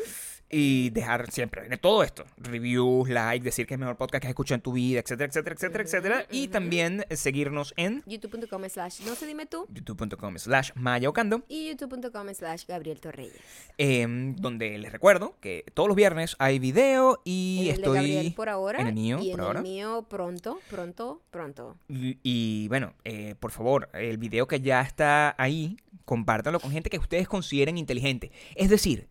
y 0.54 0.90
dejar 0.90 1.30
siempre 1.32 1.66
de 1.66 1.78
todo 1.78 2.02
esto. 2.02 2.24
Reviews, 2.36 3.08
like, 3.08 3.42
decir 3.42 3.66
que 3.66 3.72
es 3.74 3.76
el 3.76 3.80
mejor 3.80 3.96
podcast 3.96 4.20
que 4.20 4.26
has 4.28 4.32
escuchado 4.32 4.56
en 4.56 4.60
tu 4.60 4.72
vida, 4.72 5.00
etcétera, 5.00 5.28
etcétera, 5.28 5.54
etcétera, 5.56 5.82
etcétera. 5.84 6.26
Y 6.30 6.48
también 6.48 7.04
eh, 7.08 7.16
seguirnos 7.16 7.72
en 7.78 8.02
youtube.com 8.06 8.62
slash 8.68 9.00
no 9.06 9.14
se 9.14 9.26
dime 9.26 9.46
tú 9.46 9.66
youtube.com 9.72 10.36
slash 10.36 10.70
mayaocando. 10.74 11.42
y 11.48 11.68
youtube.com 11.70 12.34
slash 12.34 12.66
Gabriel 12.66 13.00
Torreyes. 13.00 13.32
em, 13.78 14.36
donde 14.36 14.76
les 14.78 14.92
recuerdo 14.92 15.36
que 15.40 15.64
todos 15.72 15.88
los 15.88 15.96
viernes 15.96 16.36
hay 16.38 16.58
video 16.58 17.20
y 17.24 17.60
en 17.62 17.66
el 17.68 17.74
estoy 17.76 17.92
de 17.98 17.98
Gabriel 18.14 18.34
por 18.34 18.48
ahora 18.50 18.80
en 18.82 18.86
el 18.88 18.94
mío 18.94 19.18
y 19.22 19.30
por 19.30 19.40
en 19.40 19.46
ahora. 19.46 19.58
el 19.60 19.64
mío 19.64 20.06
pronto, 20.08 20.60
pronto, 20.68 21.22
pronto. 21.30 21.76
Y, 21.88 22.18
y, 22.22 22.68
bueno, 22.68 22.92
eh, 23.04 23.36
por 23.40 23.52
favor, 23.52 23.88
el 23.94 24.18
video 24.18 24.46
que 24.46 24.60
ya 24.60 24.82
está 24.82 25.34
ahí, 25.38 25.78
compártanlo 26.04 26.60
con 26.60 26.70
gente 26.70 26.90
que 26.90 26.98
ustedes 26.98 27.26
consideren 27.26 27.78
inteligente. 27.78 28.30
Es 28.54 28.68
decir, 28.68 29.08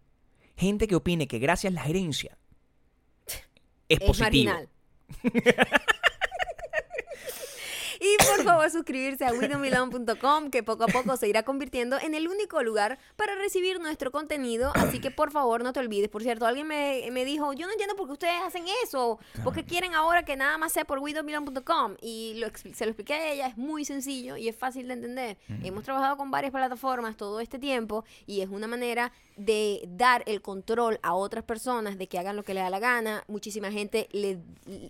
gente 0.62 0.88
que 0.88 0.96
opine 0.96 1.28
que 1.28 1.40
gracias 1.40 1.74
a 1.74 1.76
la 1.76 1.82
gerencia 1.82 2.38
es, 3.26 3.44
Es 3.90 4.00
positivo. 4.00 4.54
por 8.28 8.44
favor 8.44 8.70
suscribirse 8.70 9.26
a 9.26 9.34
widowmilon.com 9.34 10.50
que 10.50 10.64
poco 10.64 10.84
a 10.84 10.88
poco 10.88 11.18
se 11.18 11.28
irá 11.28 11.44
convirtiendo 11.44 11.98
en 12.00 12.14
el 12.14 12.28
único 12.28 12.62
lugar 12.64 13.00
para 13.16 13.36
recibir 13.36 13.80
nuestro 13.80 14.12
contenido. 14.12 14.72
Así 14.76 15.00
que 15.00 15.12
por 15.12 15.32
favor 15.32 15.64
no 15.64 15.74
te 15.74 15.80
olvides. 15.80 16.10
Por 16.10 16.24
cierto, 16.24 16.46
alguien 16.46 16.68
me, 16.68 17.10
me 17.12 17.26
dijo, 17.26 17.54
yo 17.54 17.66
no 17.66 17.72
entiendo 17.72 17.96
por 17.96 18.08
qué 18.08 18.14
ustedes 18.14 18.42
hacen 18.42 18.66
eso. 18.84 19.20
¿Por 19.44 19.54
qué 19.54 19.64
quieren 19.64 19.94
ahora 19.94 20.24
que 20.24 20.36
nada 20.36 20.58
más 20.58 20.72
sea 20.72 20.86
por 20.86 21.00
widowmilon.com? 21.00 21.96
Y 22.02 22.36
lo, 22.36 22.48
se 22.56 22.86
lo 22.86 22.92
expliqué 22.92 23.14
a 23.14 23.32
ella, 23.32 23.48
es 23.48 23.58
muy 23.58 23.86
sencillo 23.86 24.38
y 24.38 24.48
es 24.48 24.56
fácil 24.56 24.88
de 24.88 24.94
entender. 24.94 25.38
Hemos 25.64 25.84
trabajado 25.84 26.18
con 26.18 26.32
varias 26.32 26.52
plataformas 26.52 27.18
todo 27.18 27.40
este 27.40 27.60
tiempo 27.60 28.06
y 28.26 28.42
es 28.42 28.50
una 28.50 28.68
manera 28.68 29.12
de 29.38 29.84
dar 29.88 30.24
el 30.28 30.42
control 30.42 31.00
a 31.02 31.16
otras 31.16 31.44
personas 31.44 31.98
de 31.98 32.08
que 32.08 32.20
hagan 32.20 32.36
lo 32.36 32.44
que 32.44 32.54
les 32.54 32.64
da 32.64 32.70
la 32.70 32.80
gana. 32.80 33.24
Muchísima 33.28 33.72
gente, 33.72 34.08
le, 34.12 34.40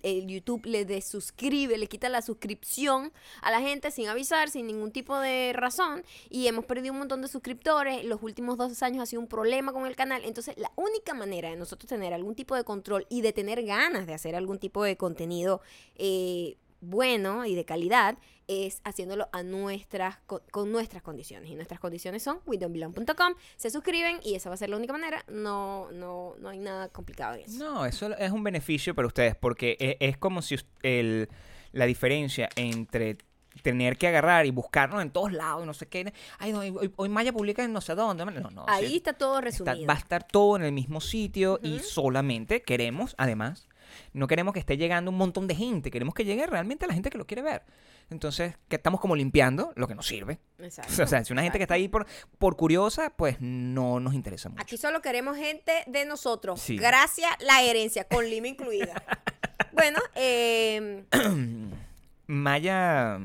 el 0.04 0.28
YouTube 0.28 0.66
le 0.66 0.86
desuscribe, 0.86 1.78
le 1.78 1.88
quita 1.88 2.10
la 2.10 2.22
suscripción 2.22 3.12
a 3.42 3.52
la 3.52 3.62
gente 3.62 3.92
sin 3.92 4.08
avisar, 4.08 4.50
sin 4.50 4.68
ningún 4.68 4.92
tipo 4.92 5.20
de 5.20 5.54
razón. 5.54 6.04
Y 6.30 6.48
hemos 6.48 6.66
perdido 6.66 6.94
un 6.94 7.00
montón 7.00 7.22
de 7.22 7.28
suscriptores. 7.28 8.04
Los 8.06 8.22
últimos 8.24 8.58
dos 8.58 8.82
años 8.84 9.04
ha 9.04 9.06
sido 9.06 9.22
un 9.22 9.28
problema 9.28 9.72
con 9.74 9.86
el 9.86 9.96
canal. 9.96 10.24
Entonces, 10.26 10.56
la 10.58 10.72
única 10.76 11.14
manera 11.14 11.50
de 11.50 11.56
nosotros 11.56 11.88
tener 11.90 12.14
algún 12.14 12.36
tipo 12.36 12.56
de 12.56 12.64
control 12.64 13.06
y 13.10 13.22
de 13.22 13.34
tener 13.34 13.64
ganas 13.64 14.08
de 14.08 14.14
hacer 14.14 14.36
algún 14.36 14.60
tipo 14.60 14.84
de 14.84 14.98
contenido 14.98 15.62
eh, 15.96 16.58
bueno 16.84 17.46
y 17.46 17.54
de 17.56 17.64
calidad 17.64 18.18
es 18.48 18.82
haciéndolo 18.84 19.30
a 19.32 19.44
nuestras 19.44 20.18
co- 20.26 20.42
con 20.52 20.72
nuestras 20.72 21.04
condiciones 21.04 21.50
y 21.50 21.56
nuestras 21.56 21.80
condiciones 21.80 22.24
son 22.24 22.40
widowbelong.com 22.48 23.36
se 23.56 23.70
suscriben 23.70 24.20
y 24.24 24.34
esa 24.34 24.50
va 24.50 24.56
a 24.56 24.58
ser 24.58 24.70
la 24.72 24.78
única 24.78 24.92
manera 24.92 25.24
no 25.28 25.92
no 25.92 26.36
no 26.40 26.50
hay 26.50 26.58
nada 26.58 26.90
complicado 26.90 27.36
en 27.36 27.42
eso 27.42 27.64
No, 27.64 27.86
eso 27.86 28.12
es 28.18 28.32
un 28.32 28.44
beneficio 28.44 28.96
para 28.96 29.08
ustedes 29.08 29.36
porque 29.36 29.78
e- 29.80 29.98
es, 30.00 30.18
como 30.18 30.42
si 30.42 30.56
el- 30.82 31.30
la 31.72 31.86
diferencia 31.86 32.50
entre 32.56 33.18
tener 33.64 33.98
que 33.98 34.08
agarrar 34.08 34.46
y 34.46 34.52
buscarnos 34.52 35.02
en 35.02 35.12
todos 35.12 35.34
lados 35.34 35.64
y 35.64 35.68
no 35.68 35.74
sé 35.74 35.86
qué. 35.88 36.14
Ay, 36.40 36.54
no, 36.54 36.60
hoy, 36.96 37.10
Maya 37.10 37.34
publica 37.34 37.64
en 37.64 37.74
no 37.74 37.82
sé 37.82 37.96
dónde. 37.96 38.24
No, 38.26 38.50
no. 38.50 38.66
ahí 38.68 38.88
sí. 38.88 38.96
está 38.98 39.14
todo 39.14 39.40
Está- 39.40 39.42
resumido 39.74 39.88
va 39.88 39.94
a 39.96 39.98
estar 39.98 40.24
todo 40.26 40.56
en 40.56 40.64
el 40.64 40.72
mismo 40.72 41.02
sitio 41.02 41.60
y 41.62 41.80
solamente 41.80 42.62
queremos, 42.62 43.14
además, 43.18 43.68
no 44.14 44.28
queremos 44.28 44.54
que 44.54 44.60
esté 44.60 44.78
llegando 44.78 45.12
un 45.12 45.18
montón 45.18 45.48
de 45.48 45.56
gente, 45.56 45.92
queremos 45.92 46.14
que 46.14 46.26
llegue 46.26 46.46
realmente 46.48 46.86
a 46.86 46.88
la 46.88 46.94
gente 46.94 47.10
que 47.10 47.18
lo 47.18 47.26
quiere 47.26 47.42
ver. 47.42 47.64
Entonces, 48.10 48.56
que 48.68 48.76
estamos 48.76 49.00
como 49.00 49.16
limpiando 49.16 49.72
lo 49.76 49.88
que 49.88 49.96
nos 49.96 50.06
sirve. 50.06 50.40
Exacto, 50.60 50.92
O 51.04 51.08
sea, 51.08 51.24
si 51.24 51.32
una 51.32 51.44
gente 51.44 51.58
que 51.58 51.64
está 51.64 51.76
ahí 51.76 51.88
por, 51.88 52.06
por 52.38 52.58
curiosa, 52.58 53.10
pues 53.16 53.38
no 53.40 54.00
nos 54.00 54.14
interesa 54.14 54.50
mucho. 54.50 54.62
Aquí 54.62 54.78
solo 54.78 55.02
queremos 55.02 55.38
gente 55.38 55.72
de 55.88 56.06
nosotros. 56.06 56.60
Sí. 56.62 56.78
Gracias 56.78 57.30
la 57.40 57.62
herencia, 57.62 58.04
con 58.06 58.30
lima 58.30 58.48
incluida. 58.50 59.02
bueno, 59.74 60.00
eh, 60.16 61.06
Maya, 62.28 63.20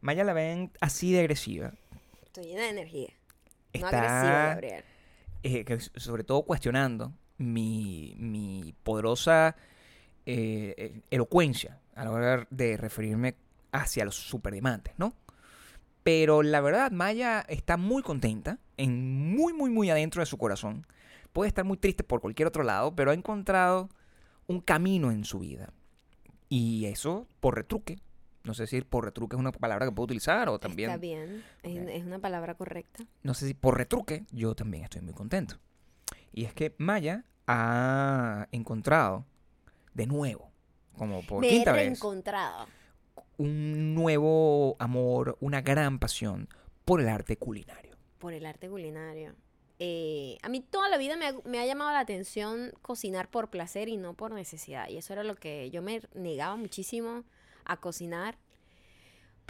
Maya 0.00 0.24
la 0.24 0.32
ven 0.32 0.72
así 0.80 1.12
de 1.12 1.20
agresiva. 1.20 1.72
estoy 2.22 2.44
llena 2.44 2.62
de 2.62 2.68
energía. 2.70 3.08
No 3.78 3.86
agresiva, 3.86 4.46
Gabriel. 4.48 4.84
eh, 5.42 5.64
que 5.64 5.78
sobre 5.80 6.24
todo 6.24 6.42
cuestionando 6.42 7.12
mi, 7.40 8.14
mi 8.18 8.74
poderosa 8.82 9.56
eh, 10.26 11.00
elocuencia 11.10 11.80
a 11.94 12.04
la 12.04 12.10
hora 12.12 12.46
de 12.50 12.76
referirme 12.76 13.34
hacia 13.72 14.04
los 14.04 14.14
superdiamantes, 14.14 14.94
¿no? 14.98 15.14
Pero 16.02 16.42
la 16.42 16.60
verdad, 16.60 16.90
Maya 16.92 17.44
está 17.48 17.76
muy 17.76 18.02
contenta, 18.02 18.58
en 18.76 19.34
muy, 19.34 19.52
muy, 19.52 19.70
muy 19.70 19.90
adentro 19.90 20.20
de 20.20 20.26
su 20.26 20.38
corazón. 20.38 20.86
Puede 21.32 21.48
estar 21.48 21.64
muy 21.64 21.76
triste 21.76 22.04
por 22.04 22.20
cualquier 22.20 22.48
otro 22.48 22.62
lado, 22.62 22.94
pero 22.94 23.10
ha 23.10 23.14
encontrado 23.14 23.88
un 24.46 24.60
camino 24.60 25.10
en 25.10 25.24
su 25.24 25.40
vida. 25.40 25.72
Y 26.48 26.86
eso 26.86 27.26
por 27.40 27.54
retruque. 27.54 27.98
No 28.44 28.54
sé 28.54 28.66
si 28.66 28.80
por 28.80 29.04
retruque 29.04 29.36
es 29.36 29.40
una 29.40 29.52
palabra 29.52 29.86
que 29.86 29.92
puedo 29.92 30.04
utilizar 30.04 30.48
o 30.48 30.58
también... 30.58 30.90
Está 30.90 31.00
bien, 31.00 31.44
es, 31.62 31.88
es 31.88 32.04
una 32.04 32.18
palabra 32.18 32.54
correcta. 32.54 33.04
no 33.22 33.34
sé 33.34 33.46
si 33.46 33.54
por 33.54 33.76
retruque, 33.76 34.24
yo 34.32 34.54
también 34.54 34.84
estoy 34.84 35.02
muy 35.02 35.12
contento. 35.14 35.56
Y 36.32 36.44
es 36.44 36.54
que 36.54 36.74
Maya 36.78 37.24
ha 37.50 38.48
encontrado 38.52 39.24
de 39.94 40.06
nuevo, 40.06 40.50
como 40.96 41.22
por 41.22 41.40
Me 41.40 41.48
he 41.48 41.50
quinta 41.50 41.72
vez, 41.72 42.00
un 43.38 43.94
nuevo 43.94 44.76
amor, 44.78 45.36
una 45.40 45.60
gran 45.62 45.98
pasión 45.98 46.48
por 46.84 47.00
el 47.00 47.08
arte 47.08 47.36
culinario. 47.36 47.96
Por 48.18 48.34
el 48.34 48.46
arte 48.46 48.68
culinario. 48.68 49.34
eh, 49.78 50.36
a 50.42 50.48
mí 50.50 50.60
toda 50.60 50.88
la 50.90 50.98
vida 50.98 51.16
me 51.16 51.26
ha, 51.26 51.34
me 51.44 51.58
ha 51.58 51.64
llamado 51.64 51.90
la 51.90 52.00
atención 52.00 52.72
cocinar 52.82 53.28
por 53.30 53.48
placer 53.48 53.88
y 53.88 53.96
no 53.96 54.14
por 54.14 54.32
necesidad. 54.32 54.88
Y 54.90 54.98
eso 54.98 55.14
era 55.14 55.24
lo 55.24 55.36
que 55.36 55.70
yo 55.70 55.80
me 55.80 56.02
negaba 56.14 56.56
muchísimo 56.56 57.24
a 57.64 57.78
cocinar. 57.78 58.36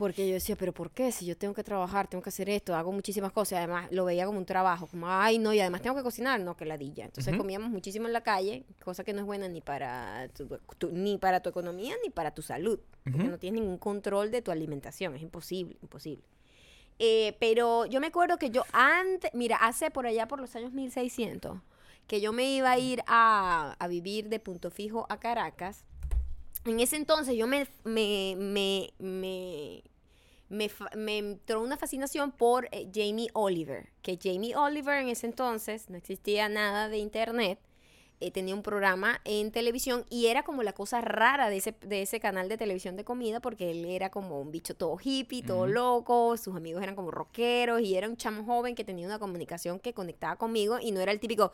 Porque 0.00 0.26
yo 0.26 0.32
decía, 0.34 0.56
pero 0.56 0.72
¿por 0.72 0.90
qué? 0.90 1.12
Si 1.12 1.26
yo 1.26 1.36
tengo 1.36 1.52
que 1.52 1.62
trabajar, 1.62 2.08
tengo 2.08 2.22
que 2.22 2.30
hacer 2.30 2.48
esto, 2.48 2.74
hago 2.74 2.90
muchísimas 2.90 3.32
cosas. 3.32 3.58
Además, 3.58 3.88
lo 3.92 4.06
veía 4.06 4.24
como 4.24 4.38
un 4.38 4.46
trabajo. 4.46 4.86
Como, 4.86 5.06
ay, 5.08 5.38
no, 5.38 5.52
y 5.52 5.60
además 5.60 5.82
tengo 5.82 5.94
que 5.94 6.02
cocinar. 6.02 6.40
No, 6.40 6.56
que 6.56 6.64
ladilla. 6.64 7.04
Entonces 7.04 7.32
comíamos 7.38 7.68
muchísimo 7.70 8.06
en 8.06 8.14
la 8.14 8.22
calle, 8.22 8.64
cosa 8.82 9.04
que 9.04 9.12
no 9.12 9.20
es 9.20 9.26
buena 9.26 9.46
ni 9.48 9.60
para 9.60 10.28
tu, 10.34 10.48
tu- 10.78 10.90
ni 10.90 11.18
para 11.18 11.40
tu 11.40 11.50
economía 11.50 11.94
ni 12.02 12.08
para 12.10 12.30
tu 12.32 12.40
salud. 12.42 12.80
Porque 13.04 13.18
no 13.30 13.38
tienes 13.38 13.60
ningún 13.60 13.76
control 13.78 14.30
de 14.30 14.40
tu 14.42 14.50
alimentación. 14.50 15.14
Es 15.14 15.22
imposible, 15.22 15.76
imposible. 15.82 16.24
Eh, 16.98 17.36
pero 17.38 17.86
yo 17.86 18.00
me 18.00 18.08
acuerdo 18.08 18.38
que 18.38 18.50
yo 18.50 18.62
antes, 18.72 19.30
mira, 19.34 19.56
hace 19.56 19.90
por 19.90 20.06
allá 20.06 20.26
por 20.28 20.40
los 20.40 20.54
años 20.56 20.72
1600, 20.72 21.58
que 22.06 22.20
yo 22.20 22.32
me 22.32 22.50
iba 22.50 22.70
a 22.70 22.78
ir 22.78 23.02
a, 23.06 23.76
a 23.78 23.88
vivir 23.88 24.28
de 24.28 24.38
punto 24.40 24.70
fijo 24.70 25.06
a 25.08 25.18
Caracas. 25.18 25.84
En 26.64 26.81
ese 26.81 26.96
entonces 26.96 27.37
yo 27.37 27.46
me, 27.46 27.66
me, 27.85 28.35
me, 28.37 28.92
me, 28.99 29.83
me, 30.49 30.70
me 30.96 31.18
entró 31.18 31.62
una 31.62 31.77
fascinación 31.77 32.33
por 32.33 32.68
eh, 32.73 32.90
Jamie 32.94 33.31
Oliver, 33.33 33.88
que 34.03 34.18
Jamie 34.23 34.55
Oliver 34.57 34.99
en 34.99 35.09
ese 35.09 35.27
entonces 35.27 35.88
no 35.88 35.96
existía 35.96 36.49
nada 36.49 36.88
de 36.88 36.99
internet, 36.99 37.59
eh, 38.20 38.30
tenía 38.30 38.54
un 38.54 38.62
programa 38.62 39.20
en 39.24 39.50
televisión 39.50 40.04
y 40.11 40.26
era 40.26 40.42
como 40.42 40.62
la 40.62 40.74
cosa 40.74 41.00
rara 41.00 41.48
de 41.48 41.56
ese, 41.56 41.74
de 41.80 42.02
ese 42.02 42.20
canal 42.20 42.50
de 42.50 42.59
televisión 42.59 42.96
de 42.96 43.04
comida 43.04 43.40
porque 43.40 43.70
él 43.70 43.87
era 43.87 44.11
como 44.11 44.40
un 44.40 44.50
bicho 44.50 44.74
todo 44.74 44.98
hippie, 45.02 45.42
todo 45.42 45.66
loco, 45.66 46.37
sus 46.37 46.54
amigos 46.54 46.83
eran 46.83 46.94
como 46.94 47.11
rockeros 47.11 47.80
y 47.80 47.96
era 47.96 48.09
un 48.09 48.16
chamo 48.16 48.44
joven 48.44 48.74
que 48.74 48.85
tenía 48.85 49.06
una 49.06 49.18
comunicación 49.18 49.80
que 49.80 49.94
conectaba 49.94 50.37
conmigo 50.37 50.78
y 50.80 50.92
no 50.92 51.00
era 51.00 51.12
el 51.12 51.20
típico, 51.20 51.52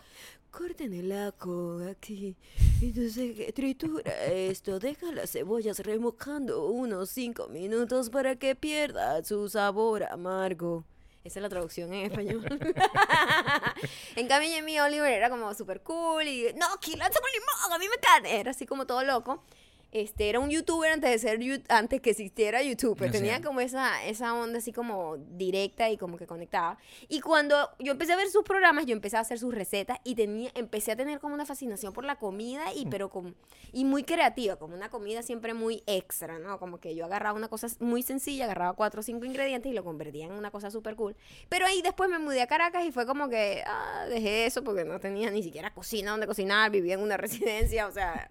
corten 0.51 0.93
el 0.93 1.13
ajo 1.13 1.79
aquí, 1.89 2.35
entonces 2.83 3.55
tritura 3.55 4.11
esto, 4.27 4.81
deja 4.81 5.13
las 5.13 5.31
cebollas 5.31 5.79
remojando 5.79 6.67
unos 6.67 7.11
cinco 7.11 7.49
minutos 7.49 8.11
para 8.11 8.37
que 8.37 8.57
pierda 8.57 9.23
su 9.23 9.49
sabor 9.49 10.03
amargo. 10.05 10.85
Esa 11.27 11.41
es 11.41 11.43
la 11.43 11.49
traducción 11.49 11.93
en 11.93 12.07
español. 12.07 12.45
en 14.17 14.29
cambio, 14.29 14.49
Jamie 14.55 14.81
Oliver 14.81 15.13
era 15.13 15.29
como 15.29 15.53
súper 15.55 15.83
cool 15.83 16.23
y 16.23 16.55
no, 16.55 16.67
que 16.81 16.97
lanza 16.97 17.19
con 17.21 17.31
limón, 17.33 17.73
a 17.73 17.79
mí 17.79 17.89
me 17.89 17.97
encanta. 17.97 18.29
Era 18.29 18.53
así 18.53 18.65
como 18.65 18.87
todo 18.87 19.03
loco. 19.03 19.43
Este, 19.93 20.29
era 20.29 20.41
un 20.41 20.51
youtuber 20.51 20.91
antes 20.91 21.11
de 21.11 21.19
ser 21.19 21.65
antes 21.69 22.01
que 22.01 22.11
existiera 22.11 22.63
YouTube, 22.63 22.97
pero 22.99 23.11
O 23.11 23.13
sea. 23.13 23.21
tenía 23.21 23.41
como 23.41 23.61
esa, 23.61 24.05
esa 24.05 24.35
onda 24.35 24.59
así 24.59 24.73
como 24.73 25.17
directa 25.17 25.89
y 25.91 25.97
como 25.97 26.19
que 26.19 26.27
conectaba. 26.27 26.79
Y 27.09 27.21
cuando 27.21 27.71
yo 27.79 27.93
empecé 27.93 28.13
a 28.13 28.17
ver 28.17 28.29
sus 28.29 28.43
programas, 28.43 28.87
yo 28.87 28.93
empecé 28.93 29.17
a 29.17 29.21
hacer 29.21 29.39
sus 29.39 29.55
recetas 29.55 29.99
y 30.05 30.15
tenía, 30.15 30.51
empecé 30.55 30.93
a 30.93 30.97
tener 30.97 31.21
como 31.21 31.35
una 31.35 31.47
fascinación 31.47 31.93
por 31.93 32.05
la 32.05 32.17
comida 32.17 32.75
y 32.75 32.87
pero 32.87 33.09
como, 33.09 33.33
y 33.73 33.85
muy 33.85 34.03
creativa, 34.03 34.57
como 34.57 34.75
una 34.75 34.91
comida 34.91 35.23
siempre 35.23 35.55
muy 35.55 35.83
extra, 35.87 36.39
¿no? 36.39 36.59
Como 36.59 36.79
que 36.79 36.95
yo 36.95 37.05
agarraba 37.05 37.37
una 37.37 37.49
cosa 37.49 37.69
muy 37.81 38.03
sencilla, 38.03 38.45
agarraba 38.45 38.75
cuatro 38.75 39.01
o 39.01 39.03
cinco 39.03 39.25
ingredientes 39.25 39.71
y 39.71 39.75
lo 39.75 39.85
convertía 39.85 40.27
en 40.27 40.33
una 40.33 40.51
cosa 40.51 40.71
súper 40.71 40.97
cool. 40.97 41.17
Pero 41.49 41.67
ahí 41.67 41.81
después 41.81 42.11
me 42.11 42.19
mudé 42.19 42.43
a 42.43 42.47
Caracas 42.47 42.85
y 42.85 42.93
fue 42.93 43.07
como 43.07 43.29
que, 43.29 43.63
ah, 43.67 44.07
dejé 44.09 44.47
eso 44.47 44.63
porque 44.63 44.85
no 44.85 45.01
tenía 45.01 45.31
ni 45.31 45.43
siquiera 45.43 45.73
cocina 45.73 46.11
donde 46.11 46.27
cocinar, 46.27 46.71
vivía 46.71 46.95
en 46.95 47.01
una 47.01 47.17
residencia, 47.17 47.87
o 47.87 47.93
sea, 47.93 48.29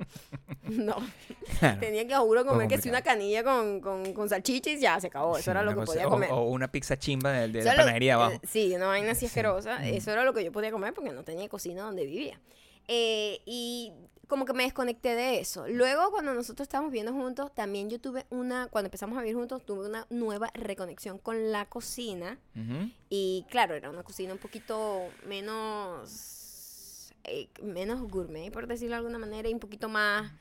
no. 0.64 0.98
Claro. 1.60 1.80
Tenía 1.80 2.08
que, 2.08 2.16
juro, 2.16 2.46
comer 2.46 2.68
que 2.68 2.78
si 2.80 2.90
una 2.90 3.02
canilla 3.02 3.44
con, 3.44 3.80
con, 3.82 4.14
con 4.14 4.28
salchicha 4.30 4.70
y 4.72 4.80
ya 4.80 5.00
se 5.00 5.08
acabó. 5.08 5.38
Eso 5.38 5.52
era 5.52 5.62
lo 5.64 5.72
que 5.72 5.76
cosa- 5.78 5.94
podía 5.94 6.06
comer. 6.10 6.30
O, 6.32 6.44
una 6.50 6.72
pizza 6.72 6.98
chimba 6.98 7.32
de, 7.32 7.48
la 7.64 7.72
lo- 7.74 7.78
panadería 7.78 8.12
eh, 8.12 8.16
abajo. 8.16 8.40
Sí, 8.44 8.74
una 8.76 8.88
vaina 8.88 9.12
así 9.12 9.22
Sí. 9.22 9.26
asquerosa. 9.28 9.86
Eso 9.88 10.12
era 10.12 10.24
lo 10.24 10.34
que 10.34 10.44
yo 10.44 10.52
podía 10.52 10.72
comer 10.72 10.94
porque 10.94 11.12
no 11.12 11.24
tenía 11.24 11.48
cocina 11.50 11.84
donde 11.84 12.06
vivía. 12.06 12.40
Eh, 12.88 13.40
y 13.46 13.94
como 14.28 14.46
que 14.46 14.54
me 14.54 14.64
desconecté 14.64 15.14
de 15.16 15.40
eso. 15.40 15.68
Luego, 15.68 16.10
cuando 16.12 16.34
nosotros 16.34 16.66
estábamos 16.66 16.92
viviendo 16.92 17.14
juntos, 17.14 17.54
también 17.54 17.90
yo 17.92 18.00
tuve 18.00 18.26
una, 18.32 18.68
cuando 18.68 18.88
empezamos 18.88 19.18
a 19.18 19.22
vivir 19.22 19.36
juntos, 19.36 19.64
tuve 19.66 19.88
una 19.88 20.08
nueva 20.10 20.50
reconexión 20.56 21.20
con 21.20 21.52
la 21.52 21.66
cocina. 21.68 22.40
Y 23.10 23.46
claro, 23.52 23.76
era 23.76 23.90
una 23.92 24.02
cocina 24.04 24.34
un 24.34 24.40
poquito 24.40 25.02
menos, 25.28 27.14
eh, 27.24 27.50
menos 27.62 28.02
gourmet, 28.10 28.52
por 28.52 28.68
decirlo 28.68 28.96
de 28.96 28.98
alguna 28.98 29.18
manera, 29.20 29.50
y 29.50 29.54
un 29.54 29.60
poquito 29.60 29.90
más 29.90 30.32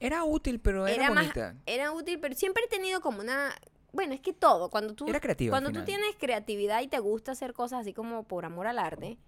Era 0.00 0.24
útil, 0.24 0.60
pero 0.60 0.86
era, 0.86 1.04
era 1.06 1.14
más- 1.14 1.24
bonita. 1.24 1.56
era 1.66 1.92
útil, 1.92 2.18
pero 2.20 2.34
siempre 2.34 2.64
he 2.64 2.68
tenido 2.68 3.00
como 3.00 3.20
una... 3.20 3.54
Bueno, 3.92 4.12
es 4.12 4.20
que 4.20 4.32
todo, 4.32 4.68
cuando 4.70 4.94
tú, 4.94 5.08
Era 5.08 5.18
creativa 5.18 5.50
cuando 5.50 5.72
tú 5.72 5.84
tienes 5.84 6.14
creatividad 6.18 6.82
y 6.82 6.88
te 6.88 6.98
gusta 6.98 7.32
hacer 7.32 7.54
cosas 7.54 7.80
así 7.80 7.94
como 7.94 8.22
por 8.24 8.44
amor 8.44 8.66
al 8.66 8.78
arte, 8.78 9.18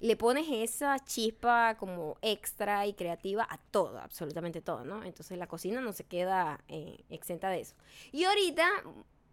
le 0.00 0.16
pones 0.16 0.46
esa 0.50 0.98
chispa 0.98 1.76
como 1.76 2.16
extra 2.22 2.86
y 2.86 2.94
creativa 2.94 3.46
a 3.48 3.58
todo, 3.70 3.98
absolutamente 3.98 4.60
todo, 4.60 4.84
¿no? 4.84 5.02
Entonces 5.04 5.38
la 5.38 5.46
cocina 5.46 5.80
no 5.80 5.92
se 5.92 6.04
queda 6.04 6.60
eh, 6.68 7.04
exenta 7.10 7.48
de 7.48 7.60
eso. 7.60 7.74
Y 8.12 8.24
ahorita, 8.24 8.68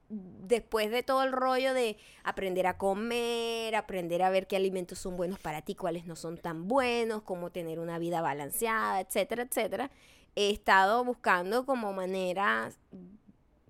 después 0.09 0.91
de 0.91 1.03
todo 1.03 1.23
el 1.23 1.31
rollo 1.31 1.73
de 1.73 1.97
aprender 2.23 2.67
a 2.67 2.77
comer, 2.77 3.75
aprender 3.75 4.23
a 4.23 4.29
ver 4.29 4.47
qué 4.47 4.55
alimentos 4.55 4.99
son 4.99 5.17
buenos 5.17 5.39
para 5.39 5.61
ti, 5.61 5.75
cuáles 5.75 6.05
no 6.05 6.15
son 6.15 6.37
tan 6.37 6.67
buenos, 6.67 7.21
cómo 7.23 7.51
tener 7.51 7.79
una 7.79 7.99
vida 7.99 8.21
balanceada, 8.21 9.01
etcétera, 9.01 9.43
etcétera, 9.43 9.91
he 10.35 10.51
estado 10.51 11.03
buscando 11.03 11.65
como 11.65 11.93
maneras 11.93 12.77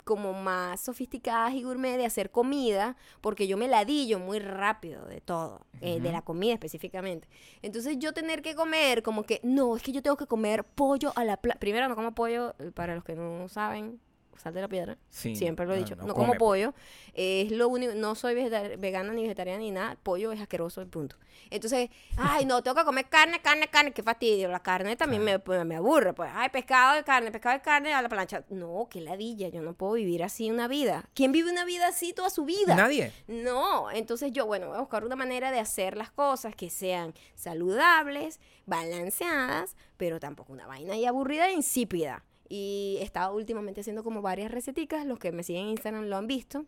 como 0.06 0.34
más 0.34 0.82
sofisticadas 0.82 1.56
y 1.56 1.64
gourmet 1.64 1.98
de 1.98 2.06
hacer 2.06 2.30
comida, 2.30 2.96
porque 3.22 3.48
yo 3.48 3.58
me 3.58 3.68
ladillo 3.68 4.20
muy 4.20 4.38
rápido 4.38 5.04
de 5.08 5.20
todo, 5.20 5.66
eh, 5.82 6.00
de 6.00 6.12
la 6.12 6.22
comida 6.22 6.54
específicamente. 6.54 7.28
Entonces 7.64 7.98
yo 7.98 8.14
tener 8.14 8.44
que 8.44 8.54
comer 8.54 9.02
como 9.02 9.24
que, 9.24 9.42
no, 9.44 9.76
es 9.76 9.82
que 9.82 9.92
yo 9.92 10.04
tengo 10.04 10.16
que 10.16 10.28
comer 10.28 10.64
pollo 10.64 11.12
a 11.16 11.24
la 11.24 11.38
plancha. 11.38 11.60
Primero 11.60 11.90
no 11.90 11.96
como 11.96 12.14
pollo, 12.14 12.54
eh, 12.60 12.72
para 12.72 12.94
los 12.94 13.04
que 13.04 13.16
no 13.16 13.50
saben, 13.50 14.00
sal 14.38 14.54
de 14.54 14.62
la 14.62 14.68
piedra. 14.68 14.98
Sí, 15.10 15.36
Siempre 15.36 15.66
lo 15.66 15.74
he 15.74 15.78
dicho. 15.78 15.96
no 15.96 16.14
como 16.14 16.28
pues. 16.28 16.40
pollo. 16.40 16.74
Es 17.14 17.52
lo 17.52 17.68
único. 17.68 17.94
No 17.96 18.16
soy 18.16 18.36
vegana 18.36 19.14
ni 19.14 19.24
vegetariana 19.24 19.60
ni 19.60 19.72
nada. 19.72 19.98
Pollo 20.02 20.32
es 20.32 20.42
asqueroso, 20.42 20.82
el 20.82 20.88
punto. 20.88 21.16
Entonces, 21.50 21.90
ay, 22.18 22.46
no, 22.46 22.62
tengo 22.64 22.76
que 22.76 22.84
comer 22.84 23.06
carne, 23.08 23.42
carne, 23.42 23.68
carne. 23.68 23.92
Qué 23.92 24.04
fastidio. 24.04 24.50
La 24.50 24.62
carne 24.62 24.96
también 24.96 25.24
me, 25.24 25.40
pues, 25.40 25.64
me 25.66 25.76
aburre. 25.76 26.14
Pues, 26.14 26.30
ay, 26.34 26.50
pescado 26.50 26.96
de 26.96 27.04
carne, 27.04 27.32
pescado 27.32 27.56
de 27.56 27.62
carne 27.62 27.94
a 27.94 28.02
la 28.02 28.10
plancha. 28.10 28.44
No, 28.50 28.88
qué 28.90 29.02
ladilla. 29.02 29.50
Yo 29.50 29.62
no 29.62 29.74
puedo 29.74 29.94
vivir 29.94 30.24
así 30.24 30.50
una 30.52 30.68
vida. 30.68 31.10
¿Quién 31.14 31.32
vive 31.32 31.52
una 31.52 31.66
vida 31.66 31.88
así 31.88 32.14
toda 32.14 32.30
su 32.30 32.46
vida? 32.46 32.76
Nadie. 32.76 33.12
No, 33.28 33.92
entonces 33.92 34.32
yo, 34.32 34.46
bueno, 34.46 34.68
voy 34.68 34.78
a 34.78 34.82
buscar 34.82 35.06
una 35.06 35.16
manera 35.16 35.52
de 35.52 35.60
hacer 35.60 35.98
las 35.98 36.12
cosas 36.12 36.56
que 36.56 36.70
sean 36.70 37.14
saludables, 37.36 38.40
balanceadas, 38.66 39.76
pero 39.98 40.20
tampoco 40.20 40.54
una 40.54 40.68
vaina 40.68 40.96
y 40.96 41.06
aburrida 41.06 41.48
e 41.50 41.54
insípida. 41.54 42.24
Y 42.50 42.98
he 43.00 43.04
estado 43.04 43.36
últimamente 43.36 43.82
haciendo 43.82 44.04
como 44.04 44.22
varias 44.22 44.52
receticas, 44.52 45.06
los 45.06 45.20
que 45.20 45.32
me 45.32 45.44
siguen 45.44 45.64
en 45.66 45.70
Instagram 45.72 46.06
lo 46.06 46.18
han 46.18 46.28
visto, 46.28 46.66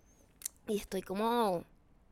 y 0.67 0.77
estoy 0.77 1.01
como 1.01 1.63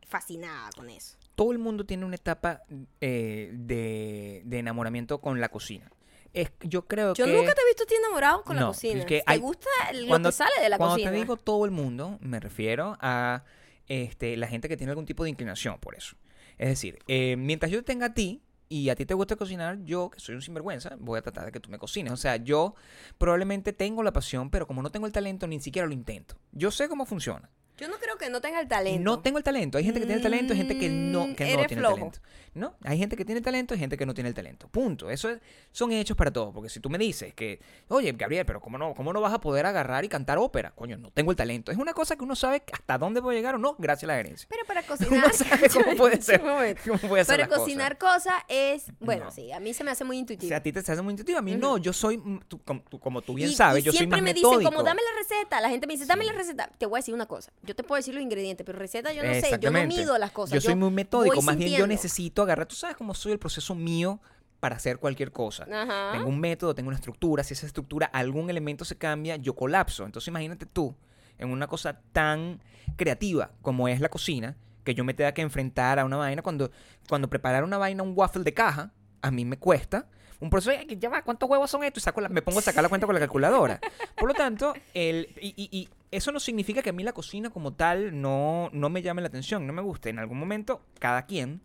fascinada 0.08 0.70
con 0.76 0.90
eso. 0.90 1.18
Todo 1.36 1.52
el 1.52 1.58
mundo 1.60 1.86
tiene 1.86 2.06
una 2.06 2.16
etapa 2.16 2.62
eh, 3.02 3.52
de, 3.54 4.42
de 4.46 4.60
enamoramiento 4.60 5.20
con 5.20 5.42
la 5.42 5.50
cocina. 5.50 5.92
Es, 6.34 6.52
yo 6.62 6.86
creo 6.86 7.14
Yo 7.14 7.26
que... 7.26 7.34
nunca 7.34 7.54
te 7.56 7.62
he 7.62 7.66
visto 7.66 7.84
a 7.84 7.86
ti 7.88 7.96
enamorado 7.96 8.44
con 8.44 8.56
la 8.58 8.62
No, 8.64 8.68
cocina. 8.68 9.00
es 9.00 9.06
que 9.06 9.20
¿Te 9.20 9.24
hay- 9.26 9.40
gusta 9.40 9.70
lo 9.94 10.08
cuando- 10.08 10.30
que 10.30 10.34
sale 10.34 10.62
de 10.62 10.70
la 10.70 10.78
Cuando 10.78 10.96
cocina? 10.96 11.12
te 11.12 11.18
digo 11.18 11.38
todo 11.38 11.66
el 11.66 11.72
mundo, 11.72 12.18
me 12.22 12.40
refiero 12.40 12.98
a 13.00 13.44
este, 13.88 14.36
la 14.38 14.48
gente 14.48 14.68
que 14.70 14.78
tiene 14.78 14.92
algún 14.92 15.06
tipo 15.06 15.24
de 15.24 15.30
inclinación 15.30 15.80
por 15.80 15.96
eso. 15.96 16.16
Es 16.58 16.70
decir, 16.70 17.00
eh, 17.08 17.36
mientras 17.38 17.72
yo 17.72 17.80
te 17.80 17.84
tenga 17.86 18.08
a 18.08 18.14
ti 18.14 18.42
y 18.70 18.90
a 18.90 18.96
ti 18.96 19.06
te 19.06 19.14
gusta 19.14 19.36
cocinar, 19.36 19.84
yo, 19.84 20.10
que 20.10 20.20
soy 20.20 20.36
un 20.36 20.42
sinvergüenza, 20.42 20.96
voy 21.00 21.20
a 21.20 21.22
tratar 21.22 21.46
de 21.46 21.52
que 21.52 21.60
tú 21.60 21.70
me 21.70 21.78
cocines. 21.78 22.12
O 22.14 22.18
sea, 22.18 22.38
yo 22.38 22.76
probablemente 23.18 23.74
tengo 23.74 24.04
la 24.04 24.14
pasión, 24.14 24.50
pero 24.50 24.68
como 24.68 24.82
no 24.82 24.92
tengo 24.92 25.06
el 25.06 25.12
talento, 25.12 25.48
ni 25.48 25.60
siquiera 25.60 25.88
lo 25.88 25.94
intento. 25.94 26.36
Yo 26.52 26.72
sé 26.72 26.90
cómo 26.90 27.06
funciona. 27.06 27.50
Yo 27.78 27.88
no 27.90 27.96
creo 27.98 28.18
que 28.18 28.30
no 28.30 28.40
tenga 28.42 28.60
el 28.62 28.68
talento. 28.68 29.02
No 29.04 29.20
tengo 29.20 29.38
el 29.38 29.44
talento. 29.44 29.78
Hay 29.78 29.84
gente 29.84 30.00
que 30.00 30.06
tiene 30.06 30.18
el 30.18 30.24
talento, 30.24 30.54
hay 30.54 30.58
gente 30.60 30.78
que 30.80 30.90
no, 30.90 31.28
Mm, 31.28 31.36
que 31.36 31.44
no 31.58 31.66
tiene 31.66 31.82
flojo. 31.82 31.94
el 31.96 32.00
talento. 32.00 32.20
No, 32.54 32.74
hay 32.84 32.98
gente 32.98 33.18
que 33.18 33.26
tiene 33.26 33.42
talento, 33.42 33.74
hay 33.74 33.80
gente 33.82 33.98
que 33.98 34.06
no 34.06 34.14
tiene 34.14 34.30
el 34.30 34.34
talento. 34.34 34.70
Punto. 34.70 35.10
Eso 35.10 35.30
es- 35.30 35.40
son 35.74 35.92
hechos 35.92 36.16
para 36.16 36.32
todos. 36.32 36.54
Porque 36.54 36.70
si 36.70 36.80
tú 36.80 36.90
me 36.90 36.98
dices 36.98 37.34
que, 37.34 37.60
oye, 37.90 38.14
Gabriel, 38.14 38.46
pero 38.46 38.62
¿cómo 38.62 38.78
no, 38.78 38.94
¿cómo 38.94 39.12
no 39.12 39.20
vas 39.20 39.34
a 39.34 39.42
poder 39.42 39.66
agarrar 39.66 40.06
y 40.06 40.08
cantar 40.10 40.38
ópera? 40.38 40.72
Coño, 40.72 40.98
no 40.98 41.12
tengo 41.12 41.32
el 41.32 41.38
talento. 41.38 41.72
Es 41.74 41.78
una 41.78 41.94
cosa 41.94 42.16
que 42.16 42.24
uno 42.24 42.34
sabe 42.36 42.64
hasta 42.72 42.98
dónde 42.98 43.22
puede 43.22 43.38
llegar 43.38 43.56
o 43.56 43.58
no, 43.58 43.76
gracias 43.78 44.06
a 44.06 44.14
la 44.14 44.20
herencia. 44.20 44.48
Pero 44.50 44.64
para 44.66 44.80
Uno 44.88 44.88
cocinar... 44.88 45.34
sabe 45.34 45.70
cómo 45.70 45.96
puede 45.98 46.22
ser. 46.22 46.40
¿Cómo 46.40 46.98
puede 47.00 47.22
hacer 47.24 47.36
Para 47.40 47.48
las 47.50 47.60
cocinar 47.60 47.98
cosas 47.98 48.36
es... 48.48 48.86
Bueno, 49.02 49.26
No. 49.26 49.32
sí, 49.32 49.52
a 49.52 49.60
mí 49.60 49.74
se 49.74 49.84
me 49.84 49.92
hace 49.92 50.06
muy. 50.06 50.16
O 50.16 50.20
intuitivo. 50.22 50.48
sea, 50.48 50.58
a 50.58 50.64
ti 50.64 50.72
te 50.72 50.80
hace 50.80 51.02
muy 51.02 51.12
intuitivo. 51.12 51.40
A 51.40 51.42
mí 51.42 51.56
no. 51.56 51.78
Yo 51.78 51.92
soy, 51.92 52.18
mm, 52.20 52.40
tú- 52.48 52.60
como, 52.64 52.82
tú, 52.84 53.00
como 53.02 53.22
tú 53.22 53.34
bien 53.34 53.50
Y- 53.50 53.54
sabes, 53.56 53.84
y 53.84 53.86
yo 53.88 53.92
soy 53.92 53.98
siempre 53.98 54.22
más 54.22 54.24
me 54.24 54.34
dicen 54.34 54.50
metódico. 54.50 54.72
como 54.72 54.82
dame 54.84 55.02
la 55.02 55.18
receta, 55.22 55.60
la 55.60 55.70
gente 55.70 55.88
me 55.88 55.94
dice, 55.96 56.06
dame 56.06 56.24
Sí. 56.24 56.32
la 56.32 56.38
receta. 56.38 56.72
Te 56.78 56.86
voy 56.86 56.98
a 56.98 57.00
decir 57.00 57.14
una 57.14 57.26
cosa, 57.26 57.52
yo 57.66 57.76
te 57.76 57.84
puedo 57.84 57.98
decir 57.98 58.14
los 58.14 58.24
ingredientes, 58.24 58.66
pero 58.66 58.78
receta 58.80 59.12
yo 59.14 59.24
no 59.24 59.30
sé, 59.34 59.50
yo 59.60 59.72
no 59.72 59.80
mido 59.88 60.18
las 60.18 60.32
cosas. 60.32 60.54
Yo 60.56 60.62
soy 60.62 60.76
muy 60.76 60.92
metódico, 60.92 61.42
más 61.42 61.58
bien 61.58 61.70
yo 61.80 61.88
necesito 61.88 62.42
agarrar, 62.44 62.66
tú 62.68 62.76
sabes 62.76 62.96
cómo 62.96 63.14
soy 63.14 63.32
el 63.34 63.40
proceso 63.40 63.76
mío 63.76 64.20
para 64.60 64.76
hacer 64.78 64.98
cualquier 64.98 65.32
cosa. 65.32 65.66
Ajá. 65.72 66.12
Tengo 66.14 66.28
un 66.30 66.40
método, 66.40 66.74
tengo 66.74 66.88
una 66.88 66.96
estructura, 66.98 67.44
si 67.44 67.54
esa 67.54 67.66
estructura, 67.68 68.08
algún 68.08 68.50
elemento 68.50 68.86
se 68.86 68.98
cambia, 68.98 69.36
yo 69.36 69.54
colapso. 69.56 70.06
Entonces 70.06 70.28
imagínate 70.28 70.66
tú, 70.66 70.96
en 71.38 71.50
una 71.50 71.68
cosa 71.68 72.00
tan 72.14 72.62
creativa 72.96 73.52
como 73.62 73.88
es 73.88 74.00
la 74.00 74.10
cocina, 74.10 74.56
que 74.84 74.94
yo 74.94 75.04
me 75.04 75.14
tenga 75.14 75.34
que 75.34 75.42
enfrentar 75.42 76.00
a 76.00 76.06
una 76.06 76.18
vaina. 76.18 76.42
Cuando, 76.42 76.72
cuando 77.10 77.30
preparar 77.30 77.64
una 77.64 77.78
vaina, 77.78 78.04
un 78.04 78.14
waffle 78.16 78.44
de 78.44 78.54
caja, 78.54 78.92
a 79.22 79.32
mí 79.32 79.44
me 79.46 79.58
cuesta. 79.58 80.08
Un 80.40 80.50
proceso 80.50 80.72
de, 80.72 80.78
"Ay, 80.90 80.98
ya 81.00 81.10
va, 81.10 81.24
¿cuántos 81.24 81.50
huevos 81.50 81.72
son 81.72 81.84
estos? 81.84 82.04
Y 82.04 82.06
saco 82.06 82.22
la- 82.22 82.30
me 82.30 82.42
pongo 82.42 82.60
a 82.60 82.62
sacar 82.62 82.84
la 82.84 82.90
cuenta 82.90 83.08
con 83.08 83.14
la 83.16 83.20
calculadora. 83.22 83.80
Por 84.18 84.28
lo 84.28 84.34
tanto, 84.36 84.74
el, 84.94 85.30
y, 85.42 85.48
y- 85.58 85.70
y 85.72 85.90
eso 86.12 86.32
no 86.32 86.40
significa 86.40 86.82
que 86.82 86.90
a 86.90 86.94
mí 86.94 87.04
la 87.04 87.14
cocina 87.14 87.50
como 87.50 87.74
tal 87.74 88.20
no, 88.22 88.70
no 88.74 88.90
me 88.90 89.02
llame 89.02 89.22
la 89.22 89.28
atención, 89.28 89.66
no 89.68 89.74
me 89.74 89.82
guste. 89.82 90.10
En 90.10 90.20
algún 90.20 90.40
momento, 90.40 90.82
cada 91.00 91.26
quien 91.26 91.62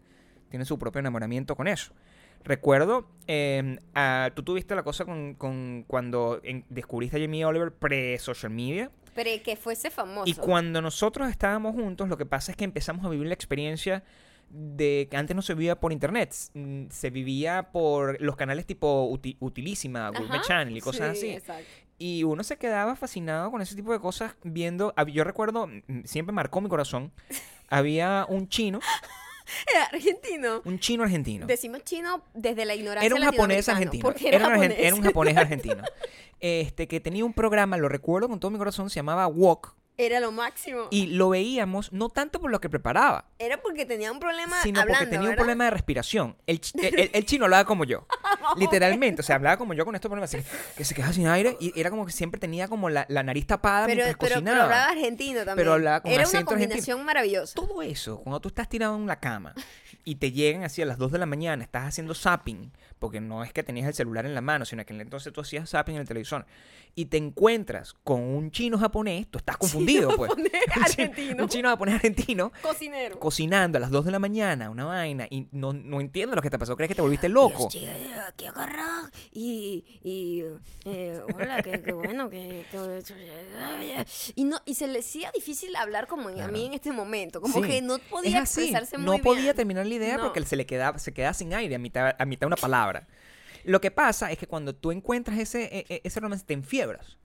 tiene 0.48 0.64
su 0.64 0.79
propio 0.79 0.98
enamoramiento 1.00 1.55
con 1.57 1.68
eso. 1.68 1.92
Recuerdo, 2.42 3.07
eh, 3.26 3.79
ah, 3.94 4.31
tú 4.35 4.42
tuviste 4.42 4.74
la 4.74 4.83
cosa 4.83 5.05
con, 5.05 5.35
con 5.35 5.85
cuando 5.87 6.40
en- 6.42 6.64
descubriste 6.70 7.18
a 7.18 7.20
Jamie 7.20 7.44
Oliver 7.44 7.72
pre-social 7.72 8.50
media. 8.50 8.90
Pero 9.14 9.31
que 9.44 9.57
fuese 9.57 9.90
famoso. 9.90 10.24
Y 10.29 10.35
cuando 10.35 10.81
nosotros 10.81 11.29
estábamos 11.29 11.74
juntos, 11.74 12.09
lo 12.09 12.16
que 12.16 12.24
pasa 12.26 12.53
es 12.53 12.57
que 12.57 12.64
empezamos 12.64 13.05
a 13.05 13.11
vivir 13.11 13.26
la 13.26 13.35
experiencia 13.35 14.03
de 14.48 15.07
que 15.11 15.16
antes 15.16 15.37
no 15.37 15.42
se 15.42 15.55
vivía 15.55 15.79
por 15.79 15.92
internet, 15.92 16.35
mm, 16.55 16.87
se 16.88 17.11
vivía 17.11 17.70
por 17.70 18.20
los 18.20 18.37
canales 18.37 18.66
tipo 18.66 19.09
Uti- 19.11 19.37
Utilísima, 19.38 20.09
Gourmet 20.09 20.40
Channel 20.42 20.76
y 20.76 20.81
cosas 20.81 21.18
sí, 21.18 21.26
así. 21.26 21.37
exacto. 21.37 21.68
Y 22.02 22.24
uno 22.24 22.42
se 22.44 22.56
quedaba 22.56 22.96
fascinado 22.96 23.50
con 23.50 23.60
ese 23.60 23.76
tipo 23.76 23.92
de 23.92 24.00
cosas 24.00 24.34
viendo, 24.42 24.94
yo 25.12 25.22
recuerdo, 25.22 25.68
siempre 26.04 26.32
marcó 26.32 26.62
mi 26.62 26.70
corazón, 26.70 27.12
había 27.68 28.24
un 28.26 28.48
chino, 28.48 28.80
Era 29.70 29.84
argentino. 29.84 30.62
un 30.64 30.78
chino 30.78 31.02
argentino. 31.02 31.46
Decimos 31.46 31.84
chino 31.84 32.24
desde 32.32 32.64
la 32.64 32.74
ignorancia 32.74 33.04
Era 33.06 33.14
un 33.16 33.20
japonés 33.22 33.68
argentino. 33.68 34.08
Argen- 34.08 34.74
era 34.78 34.94
un 34.94 35.02
japonés 35.02 35.36
argentino. 35.36 35.82
Este, 36.40 36.88
que 36.88 37.00
tenía 37.00 37.22
un 37.22 37.34
programa, 37.34 37.76
lo 37.76 37.90
recuerdo 37.90 38.30
con 38.30 38.40
todo 38.40 38.50
mi 38.50 38.56
corazón, 38.56 38.88
se 38.88 38.96
llamaba 38.96 39.26
Walk. 39.26 39.74
Era 40.00 40.18
lo 40.20 40.32
máximo. 40.32 40.88
Y 40.90 41.06
lo 41.08 41.28
veíamos 41.30 41.92
no 41.92 42.08
tanto 42.08 42.40
por 42.40 42.50
lo 42.50 42.60
que 42.60 42.68
preparaba, 42.70 43.26
Era 43.38 43.60
porque 43.60 43.84
tenía 43.86 44.10
un 44.12 44.18
problema 44.20 44.60
sino 44.62 44.80
hablando, 44.80 45.00
porque 45.00 45.16
tenía 45.16 45.30
un 45.30 45.36
problema 45.36 45.64
de 45.64 45.70
respiración. 45.70 46.36
El, 46.46 46.60
ch- 46.60 46.72
el- 46.82 46.98
el- 47.00 47.10
el 47.12 47.24
chino 47.26 47.44
hablaba 47.44 47.64
como 47.64 47.84
yo. 47.84 48.06
Literalmente. 48.56 49.20
O 49.20 49.24
sea, 49.24 49.36
hablaba 49.36 49.56
como 49.56 49.74
yo 49.74 49.84
con 49.84 49.94
estos 49.94 50.08
problemas. 50.08 50.34
Así 50.34 50.44
que, 50.76 50.84
se 50.84 50.94
quedaba 50.94 51.12
sin 51.12 51.26
aire. 51.26 51.56
Y 51.60 51.78
era 51.78 51.90
como 51.90 52.06
que 52.06 52.12
siempre 52.12 52.40
tenía 52.40 52.68
como 52.68 52.88
la, 52.90 53.06
la 53.08 53.22
nariz 53.22 53.46
tapada 53.46 53.86
Pero, 53.86 53.96
mientras 54.04 54.16
pero, 54.16 54.28
pero 54.28 54.34
cocinaba. 54.40 54.64
hablaba 54.64 54.90
argentino 54.90 55.38
también. 55.38 55.56
Pero 55.56 55.72
hablaba 55.74 56.00
con 56.00 56.10
Era 56.10 56.22
una 56.22 56.28
argentino. 56.38 56.46
combinación 56.58 57.04
maravillosa. 57.04 57.54
Todo 57.54 57.82
eso, 57.82 58.18
cuando 58.20 58.40
tú 58.40 58.48
estás 58.48 58.68
tirado 58.68 58.96
en 58.96 59.06
la 59.06 59.20
cama 59.20 59.54
y 60.04 60.14
te 60.16 60.32
llegan 60.32 60.64
así 60.64 60.80
a 60.82 60.86
las 60.86 60.98
2 60.98 61.12
de 61.12 61.18
la 61.18 61.26
mañana, 61.26 61.62
estás 61.62 61.84
haciendo 61.86 62.14
zapping, 62.14 62.72
porque 62.98 63.20
no 63.20 63.44
es 63.44 63.52
que 63.52 63.62
tenías 63.62 63.86
el 63.86 63.94
celular 63.94 64.24
en 64.26 64.34
la 64.34 64.40
mano, 64.40 64.64
sino 64.64 64.84
que 64.86 64.94
en 64.94 65.00
entonces 65.00 65.32
tú 65.32 65.40
hacías 65.42 65.68
zapping 65.70 65.94
en 65.96 66.00
el 66.02 66.08
televisor, 66.08 66.46
y 66.94 67.06
te 67.06 67.18
encuentras 67.18 67.94
con 68.04 68.20
un 68.22 68.50
chino 68.50 68.78
japonés, 68.78 69.26
tú 69.30 69.38
estás 69.38 69.56
confundido. 69.58 69.89
Japonés 69.98 70.50
Un 70.76 70.85
chi- 70.85 71.03
argentino. 71.03 71.42
Un 71.44 71.48
chino 71.48 71.68
japonés 71.68 71.94
argentino 71.96 72.53
Cocinero. 72.62 73.18
cocinando 73.18 73.79
a 73.79 73.81
las 73.81 73.90
2 73.90 74.05
de 74.05 74.11
la 74.11 74.18
mañana 74.18 74.70
una 74.70 74.85
vaina 74.85 75.26
y 75.31 75.48
no, 75.53 75.72
no 75.72 76.00
entiendo 76.00 76.37
lo 76.37 76.42
que 76.42 76.50
te 76.50 76.59
pasó, 76.59 76.76
crees 76.76 76.88
que 76.88 76.94
te 76.94 77.03
volviste 77.03 77.29
loco. 77.29 77.68
Dios, 77.70 77.85
aquí 78.29 78.46
agarra 78.46 79.11
y, 79.33 79.85
y 80.03 80.44
eh, 80.85 81.20
hola, 81.35 81.62
qué, 81.62 81.83
qué 81.83 81.92
bueno, 81.92 82.29
que, 82.31 82.64
que- 82.70 84.05
y 84.35 84.44
no 84.44 84.61
y 84.64 84.74
se 84.74 84.87
le 84.87 85.00
hacía 85.00 85.31
difícil 85.33 85.74
hablar 85.76 86.07
como 86.07 86.29
a 86.29 86.48
mí 86.48 86.66
en 86.66 86.74
este 86.74 86.92
momento, 86.92 87.40
como 87.40 87.55
Sí, 87.62 87.68
que 87.68 87.83
no 87.83 87.96
es 87.96 88.03
podía 88.03 88.42
así, 88.42 88.61
expresarse 88.62 88.96
muy 88.98 89.07
no 89.07 89.12
bien. 89.12 89.22
podía 89.24 89.55
terminar 89.55 89.87
la 89.87 89.94
idea 89.94 90.16
No. 90.16 90.24
porque 90.24 90.44
se 90.44 90.57
le 90.57 90.66
quedaba, 90.66 90.98
se 90.98 91.12
quedaba 91.12 91.35
sin 91.35 91.53
aire 91.55 91.74
a 91.74 91.79
mitad, 91.79 92.14
a 92.18 92.24
mitad 92.24 92.40
de 92.42 92.46
una 92.48 92.57
palabra. 92.57 93.07
Lo 93.64 93.81
que 93.81 93.90
pasa 93.90 94.31
es 94.33 94.38
que 94.38 94.46
cuando 94.46 94.74
tú 94.74 94.90
encuentras 94.92 95.38
ese, 95.38 95.64
e- 95.64 95.87
e- 95.88 96.00
ese 96.05 96.20
romance, 96.20 96.44
te 96.46 96.55
enfiebras. 96.55 97.18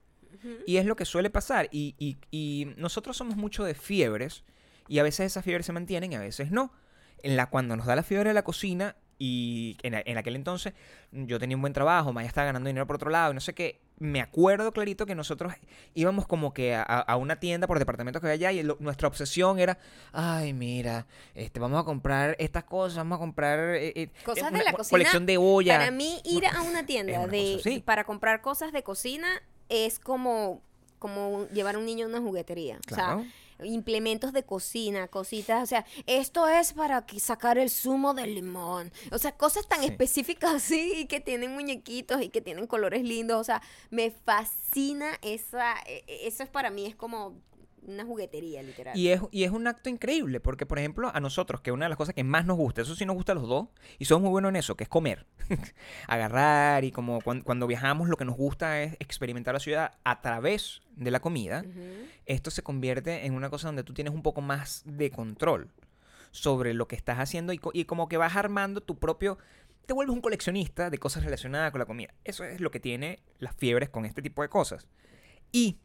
Y 0.66 0.76
es 0.78 0.86
lo 0.86 0.96
que 0.96 1.04
suele 1.04 1.30
pasar. 1.30 1.68
Y, 1.70 1.94
y- 1.98 2.16
y 2.30 2.72
nosotros 2.76 3.16
somos 3.16 3.36
mucho 3.36 3.64
de 3.64 3.74
fiebres. 3.74 4.44
Y 4.88 4.98
a 4.98 5.02
veces 5.02 5.26
esas 5.26 5.44
fiebres 5.44 5.66
se 5.66 5.72
mantienen 5.72 6.12
y 6.12 6.16
a 6.16 6.20
veces 6.20 6.50
no. 6.50 6.72
En 7.22 7.36
la, 7.36 7.46
cuando 7.46 7.76
nos 7.76 7.86
da 7.86 7.96
la 7.96 8.02
fiebre 8.02 8.30
de 8.30 8.34
la 8.34 8.44
cocina, 8.44 8.96
y 9.18 9.78
en, 9.82 9.94
en 9.94 10.18
aquel 10.18 10.36
entonces 10.36 10.74
yo 11.10 11.38
tenía 11.38 11.56
un 11.56 11.62
buen 11.62 11.72
trabajo, 11.72 12.12
Maya 12.12 12.28
estaba 12.28 12.44
ganando 12.44 12.68
dinero 12.68 12.86
por 12.86 12.96
otro 12.96 13.08
lado, 13.10 13.32
y 13.32 13.34
no 13.34 13.40
sé 13.40 13.54
qué. 13.54 13.80
Me 13.98 14.20
acuerdo 14.20 14.72
clarito 14.72 15.06
que 15.06 15.14
nosotros 15.14 15.54
íbamos 15.94 16.26
como 16.26 16.52
que 16.52 16.74
a, 16.74 16.82
a- 16.82 17.16
una 17.16 17.40
tienda 17.40 17.66
por 17.66 17.78
departamento 17.78 18.20
que 18.20 18.26
había 18.30 18.48
allá 18.50 18.60
y 18.60 18.62
lo- 18.62 18.76
nuestra 18.78 19.08
obsesión 19.08 19.58
era, 19.58 19.78
ay, 20.12 20.52
mira, 20.52 21.06
este, 21.34 21.58
vamos 21.60 21.80
a 21.80 21.84
comprar 21.84 22.36
estas 22.38 22.64
cosas, 22.64 22.98
vamos 22.98 23.16
a 23.16 23.20
comprar 23.20 23.58
eh, 23.76 23.92
eh, 23.96 24.08
Cosas 24.22 24.50
una 24.50 24.58
de 24.58 24.64
la 24.66 24.72
co- 24.72 24.76
cocina, 24.78 24.90
colección 24.90 25.24
de 25.24 25.38
ollas. 25.38 25.78
Para 25.78 25.90
mí 25.90 26.20
ir 26.26 26.44
a 26.46 26.60
una 26.60 26.84
tienda 26.84 27.18
una 27.20 27.26
de 27.28 27.54
cosa 27.64 27.70
para 27.86 28.04
comprar 28.04 28.42
cosas 28.42 28.70
de 28.72 28.82
cocina 28.82 29.42
es 29.68 29.98
como 29.98 30.60
como 30.98 31.46
llevar 31.52 31.74
a 31.74 31.78
un 31.78 31.84
niño 31.86 32.06
a 32.06 32.08
una 32.08 32.20
juguetería. 32.20 32.78
Claro. 32.86 33.18
O 33.18 33.22
sea, 33.22 33.66
implementos 33.66 34.32
de 34.32 34.44
cocina, 34.44 35.08
cositas, 35.08 35.62
o 35.62 35.66
sea, 35.66 35.84
esto 36.06 36.48
es 36.48 36.72
para 36.72 37.04
que 37.06 37.20
sacar 37.20 37.58
el 37.58 37.70
zumo 37.70 38.12
del 38.14 38.34
limón. 38.34 38.90
O 39.12 39.18
sea, 39.18 39.32
cosas 39.32 39.68
tan 39.68 39.80
Sí. 39.80 39.86
específicas 39.86 40.54
así 40.56 40.92
y 40.96 41.06
que 41.06 41.20
tienen 41.20 41.52
muñequitos 41.54 42.22
y 42.22 42.28
que 42.30 42.40
tienen 42.40 42.66
colores 42.66 43.02
lindos, 43.02 43.38
o 43.40 43.44
sea, 43.44 43.62
me 43.90 44.10
fascina 44.10 45.18
esa 45.22 45.74
e- 45.86 46.02
e- 46.06 46.26
eso 46.26 46.42
es 46.42 46.48
para 46.48 46.70
mí 46.70 46.86
es 46.86 46.96
como 46.96 47.34
una 47.86 48.04
juguetería 48.04 48.62
literal. 48.62 48.96
Y 48.96 49.08
es, 49.08 49.20
y 49.30 49.44
es 49.44 49.50
un 49.50 49.66
acto 49.66 49.88
increíble, 49.88 50.40
porque 50.40 50.66
por 50.66 50.78
ejemplo, 50.78 51.10
a 51.14 51.20
nosotros, 51.20 51.60
que 51.60 51.72
una 51.72 51.86
de 51.86 51.88
las 51.90 51.98
cosas 51.98 52.14
que 52.14 52.24
más 52.24 52.44
nos 52.46 52.56
gusta, 52.56 52.82
eso 52.82 52.94
sí 52.94 53.06
nos 53.06 53.16
gusta 53.16 53.32
a 53.32 53.34
los 53.34 53.48
dos, 53.48 53.68
y 53.98 54.04
somos 54.06 54.22
muy 54.22 54.30
buenos 54.30 54.48
en 54.50 54.56
eso, 54.56 54.76
que 54.76 54.84
es 54.84 54.88
comer. 54.90 55.26
Agarrar 56.08 56.84
y 56.84 56.92
como 56.92 57.20
cuan- 57.20 57.42
cuando, 57.42 57.66
viajamos 57.66 58.08
lo 58.08 58.16
que 58.16 58.24
nos 58.24 58.36
gusta 58.36 58.82
es 58.82 58.94
experimentar 58.98 59.54
la 59.54 59.60
ciudad 59.60 59.92
a 60.04 60.20
través 60.20 60.82
de 60.94 61.10
la 61.10 61.20
comida, 61.20 61.64
esto 62.24 62.50
se 62.50 62.62
convierte 62.62 63.26
en 63.26 63.34
una 63.34 63.50
cosa 63.50 63.68
donde 63.68 63.84
tú 63.84 63.92
tienes 63.94 64.14
un 64.14 64.22
poco 64.22 64.40
más 64.40 64.82
de 64.86 65.10
control 65.10 65.70
sobre 66.30 66.74
lo 66.74 66.86
que 66.88 66.96
estás 66.96 67.18
haciendo 67.18 67.52
y, 67.52 67.60
y 67.72 67.84
como 67.84 68.08
que 68.08 68.16
vas 68.16 68.36
armando 68.36 68.80
tu 68.80 68.98
propio... 68.98 69.38
Te 69.86 69.94
vuelves 69.94 70.14
un 70.16 70.20
coleccionista 70.20 70.90
de 70.90 70.98
cosas 70.98 71.22
relacionadas 71.22 71.70
con 71.70 71.78
la 71.78 71.86
comida. 71.86 72.12
Eso 72.24 72.42
es 72.42 72.60
lo 72.60 72.72
que 72.72 72.80
tiene 72.80 73.20
las 73.38 73.54
fiebres 73.54 73.88
con 73.88 74.04
este 74.04 74.20
tipo 74.20 74.42
de 74.42 74.48
cosas. 74.48 74.88
Y 75.52 75.78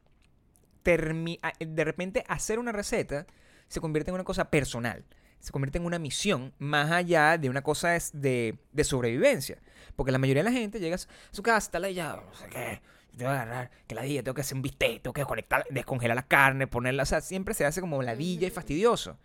de 0.84 1.84
repente 1.84 2.24
hacer 2.28 2.60
una 2.60 2.72
receta 2.72 3.26
se 3.68 3.80
convierte 3.80 4.12
en 4.12 4.16
una 4.16 4.24
cosa 4.24 4.50
personal. 4.50 5.06
Se 5.40 5.52
convierte 5.52 5.80
en 5.80 5.86
una 5.86 5.98
misión 5.98 6.54
más 6.60 6.92
allá 6.92 7.38
de 7.38 7.50
una 7.50 7.64
cosa 7.64 7.96
es 7.96 8.12
de, 8.14 8.60
de 8.72 8.84
sobrevivencia. 8.84 9.58
Porque 9.96 10.12
la 10.12 10.20
mayoría 10.20 10.44
de 10.44 10.50
la 10.50 10.56
gente 10.56 10.80
llega 10.80 10.96
a 10.96 11.00
su 11.32 11.42
casa, 11.42 11.66
está 11.66 11.80
la 11.80 11.90
ya, 11.90 12.16
no 12.16 12.34
sé 12.36 12.48
qué, 12.50 12.82
tengo 13.18 13.32
que 13.32 13.38
agarrar, 13.38 13.72
que 13.88 13.96
la 13.96 14.02
tengo 14.02 14.34
que 14.34 14.42
hacer 14.42 14.56
un 14.56 14.62
bistec, 14.62 15.02
tengo 15.02 15.14
que 15.14 15.26
descongelar 15.70 16.16
la 16.16 16.28
carne, 16.28 16.68
ponerla, 16.68 17.04
o 17.04 17.06
sea, 17.06 17.22
siempre 17.22 17.54
se 17.54 17.66
hace 17.66 17.82
como 17.82 18.02
ladilla 18.02 18.48
y 18.48 18.52
fastidioso. 18.52 19.18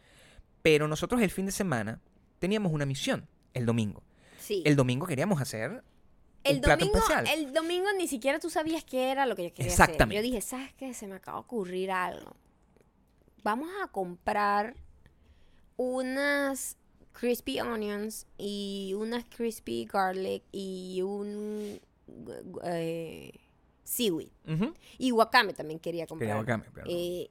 Pero 0.63 0.89
nosotros 0.89 1.21
el 1.21 1.31
fin 1.31 1.47
de 1.47 1.53
semana 1.53 2.01
teníamos 2.39 2.73
una 2.73 2.87
misión, 2.87 3.29
el 3.55 3.67
domingo. 3.67 4.03
Sí. 4.39 4.63
El 4.65 4.77
domingo 4.77 5.07
queríamos 5.07 5.41
hacer 5.41 5.83
El 6.49 6.57
un 6.57 6.63
plato 6.63 6.85
domingo, 6.85 6.99
especial. 6.99 7.27
el 7.39 7.53
domingo 7.53 7.87
ni 7.99 8.09
siquiera 8.09 8.39
tú 8.39 8.51
sabías 8.51 8.85
qué 8.85 9.11
era 9.11 9.27
lo 9.27 9.37
que 9.37 9.45
yo 9.45 9.55
quería 9.55 9.71
Exactamente. 9.71 10.05
hacer. 10.05 10.17
Yo 10.17 10.23
dije, 10.23 10.41
¿sabes 10.41 10.73
qué? 10.75 10.95
Se 10.95 11.07
me 11.07 11.17
acaba 11.17 11.39
de 11.39 11.43
ocurrir 11.45 11.91
algo. 11.91 12.37
Vamos 13.43 13.69
a 13.83 13.89
comprar 13.89 14.75
unas 15.77 16.77
crispy 17.13 17.61
onions 17.61 18.27
y 18.39 18.95
unas 18.97 19.25
crispy 19.25 19.87
garlic 19.87 20.43
y 20.53 21.03
un 21.03 21.81
eh, 22.65 23.33
seaweed. 23.85 24.29
Y 24.99 25.13
wakame 25.13 25.53
también 25.53 25.79
quería 25.81 26.07
comprar. 26.07 26.29
Quería 26.29 26.41
wakame, 26.41 26.65
pero. 26.75 26.87
Eh, 26.91 27.31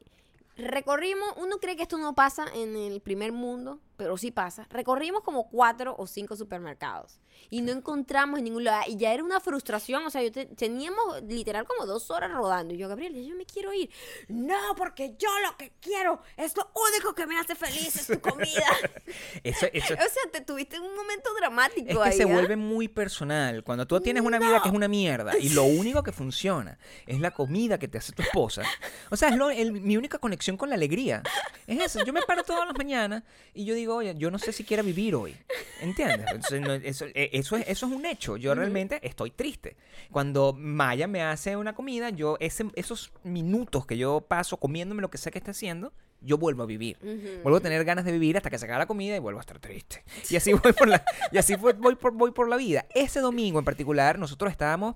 recorrimos, 0.58 1.34
uno 1.38 1.58
cree 1.60 1.76
que 1.76 1.84
esto 1.84 1.98
no 1.98 2.16
pasa 2.16 2.46
en 2.56 2.76
el 2.76 3.02
primer 3.02 3.32
mundo, 3.32 3.80
pero 3.98 4.18
sí 4.18 4.32
pasa. 4.32 4.68
Recorrimos 4.70 5.22
como 5.24 5.50
cuatro 5.50 5.96
o 5.98 6.08
cinco 6.08 6.36
supermercados 6.36 7.20
y 7.50 7.62
no 7.62 7.72
encontramos 7.72 8.38
en 8.40 8.46
ningún 8.46 8.64
lugar. 8.64 8.84
Y 8.88 8.98
ya 8.98 9.14
era 9.14 9.24
una 9.24 9.40
frustración, 9.40 10.06
o 10.06 10.10
sea, 10.10 10.24
yo 10.24 10.32
te- 10.32 10.46
teníamos 10.46 11.22
literal 11.24 11.66
como 11.66 11.86
dos 11.86 12.10
horas 12.12 12.32
rodando. 12.32 12.74
Y 12.74 12.78
yo, 12.78 12.88
Gabriel, 12.88 13.14
yo 13.26 13.36
me 13.36 13.46
quiero 13.46 13.74
ir. 13.74 13.90
No, 14.28 14.56
porque 14.78 15.16
yo 15.20 15.30
lo 15.46 15.56
que 15.58 15.74
quiero 15.82 16.22
es 16.38 16.56
lo 16.58 16.70
único 16.92 17.14
que 17.14 17.28
me 17.28 17.38
hace 17.38 17.56
feliz, 17.56 17.96
es 17.96 18.08
tu 18.08 18.20
comida. 18.20 18.66
Eso, 19.44 19.68
eso, 19.74 19.94
o 19.94 19.98
sea, 19.98 20.32
te 20.32 20.42
tuviste 20.42 20.80
un 20.80 20.96
momento 20.96 21.30
dramático 21.38 21.90
Es 21.92 21.98
que 21.98 22.04
ahí. 22.04 22.18
se 22.18 22.24
¿ah? 22.24 22.28
vuelve 22.28 22.56
muy 22.56 22.88
personal. 22.88 23.64
Cuando 23.64 23.86
tú 23.86 24.00
tienes 24.00 24.24
una 24.24 24.40
vida 24.40 24.62
que 24.62 24.70
es 24.70 24.74
una 24.76 24.88
mierda 24.88 25.38
y 25.38 25.50
lo 25.50 25.64
único 25.64 26.04
que 26.04 26.12
funciona 26.12 26.78
es 27.06 27.20
la 27.20 27.32
comida 27.32 27.78
que 27.78 27.88
te 27.88 27.98
hace 27.98 28.12
tu 28.14 28.22
esposa. 28.22 28.64
O 29.12 29.16
sea, 29.18 29.30
es 29.30 29.36
lo- 29.36 29.50
el- 29.50 29.74
mi 29.74 29.98
única 29.98 30.18
conexión 30.20 30.58
con 30.58 30.70
la 30.70 30.76
alegría. 30.76 31.22
Es 31.68 31.80
eso. 31.80 32.04
Yo 32.06 32.14
me 32.14 32.22
paro 32.24 32.44
todas 32.44 32.66
las 32.68 32.76
mañanas 32.78 33.24
y 33.54 33.66
yo 33.66 33.76
digo, 33.76 33.85
yo 34.18 34.32
no 34.32 34.40
sé 34.40 34.52
si 34.52 34.64
quiera 34.64 34.84
vivir 34.84 35.16
hoy. 35.16 35.36
¿Entiendes? 35.82 36.26
Entonces, 36.32 36.62
no, 36.62 36.74
eso, 36.74 37.06
eso, 37.14 37.56
es, 37.58 37.66
eso 37.68 37.86
es 37.86 37.92
un 37.92 38.06
hecho. 38.06 38.38
Yo 38.38 38.56
realmente 38.56 39.00
estoy 39.04 39.32
triste. 39.32 39.76
Cuando 40.12 40.54
Maya 40.54 41.08
me 41.08 41.22
hace 41.22 41.56
una 41.56 41.74
comida, 41.76 42.10
yo 42.10 42.38
ese- 42.40 42.72
esos 42.76 43.12
minutos 43.24 43.86
que 43.86 43.98
yo 43.98 44.22
paso 44.22 44.58
comiéndome 44.58 45.02
lo 45.02 45.10
que 45.10 45.18
sea 45.18 45.32
que 45.32 45.38
esté 45.40 45.52
haciendo, 45.52 45.94
yo 46.22 46.38
vuelvo 46.38 46.64
a 46.64 46.66
vivir. 46.66 46.98
Vuelvo 47.44 47.58
a 47.58 47.62
tener 47.62 47.84
ganas 47.86 48.04
de 48.06 48.12
vivir 48.12 48.36
hasta 48.38 48.50
que 48.50 48.58
se 48.58 48.66
acabe 48.66 48.80
la 48.80 48.86
comida 48.88 49.16
y 49.16 49.20
vuelvo 49.20 49.40
a 49.40 49.42
estar 49.42 49.60
triste. 49.60 50.04
Y 50.30 50.36
así 50.38 50.54
voy 50.64 50.74
por 50.74 50.88
la, 50.88 51.04
y 51.32 51.38
así 51.38 51.56
voy, 51.56 51.74
voy 51.74 51.96
por, 51.96 52.14
voy 52.14 52.32
por 52.32 52.48
la 52.50 52.56
vida. 52.58 52.86
Ese 52.96 53.20
domingo 53.20 53.60
en 53.60 53.66
particular, 53.66 54.18
nosotros 54.18 54.50
estábamos, 54.52 54.96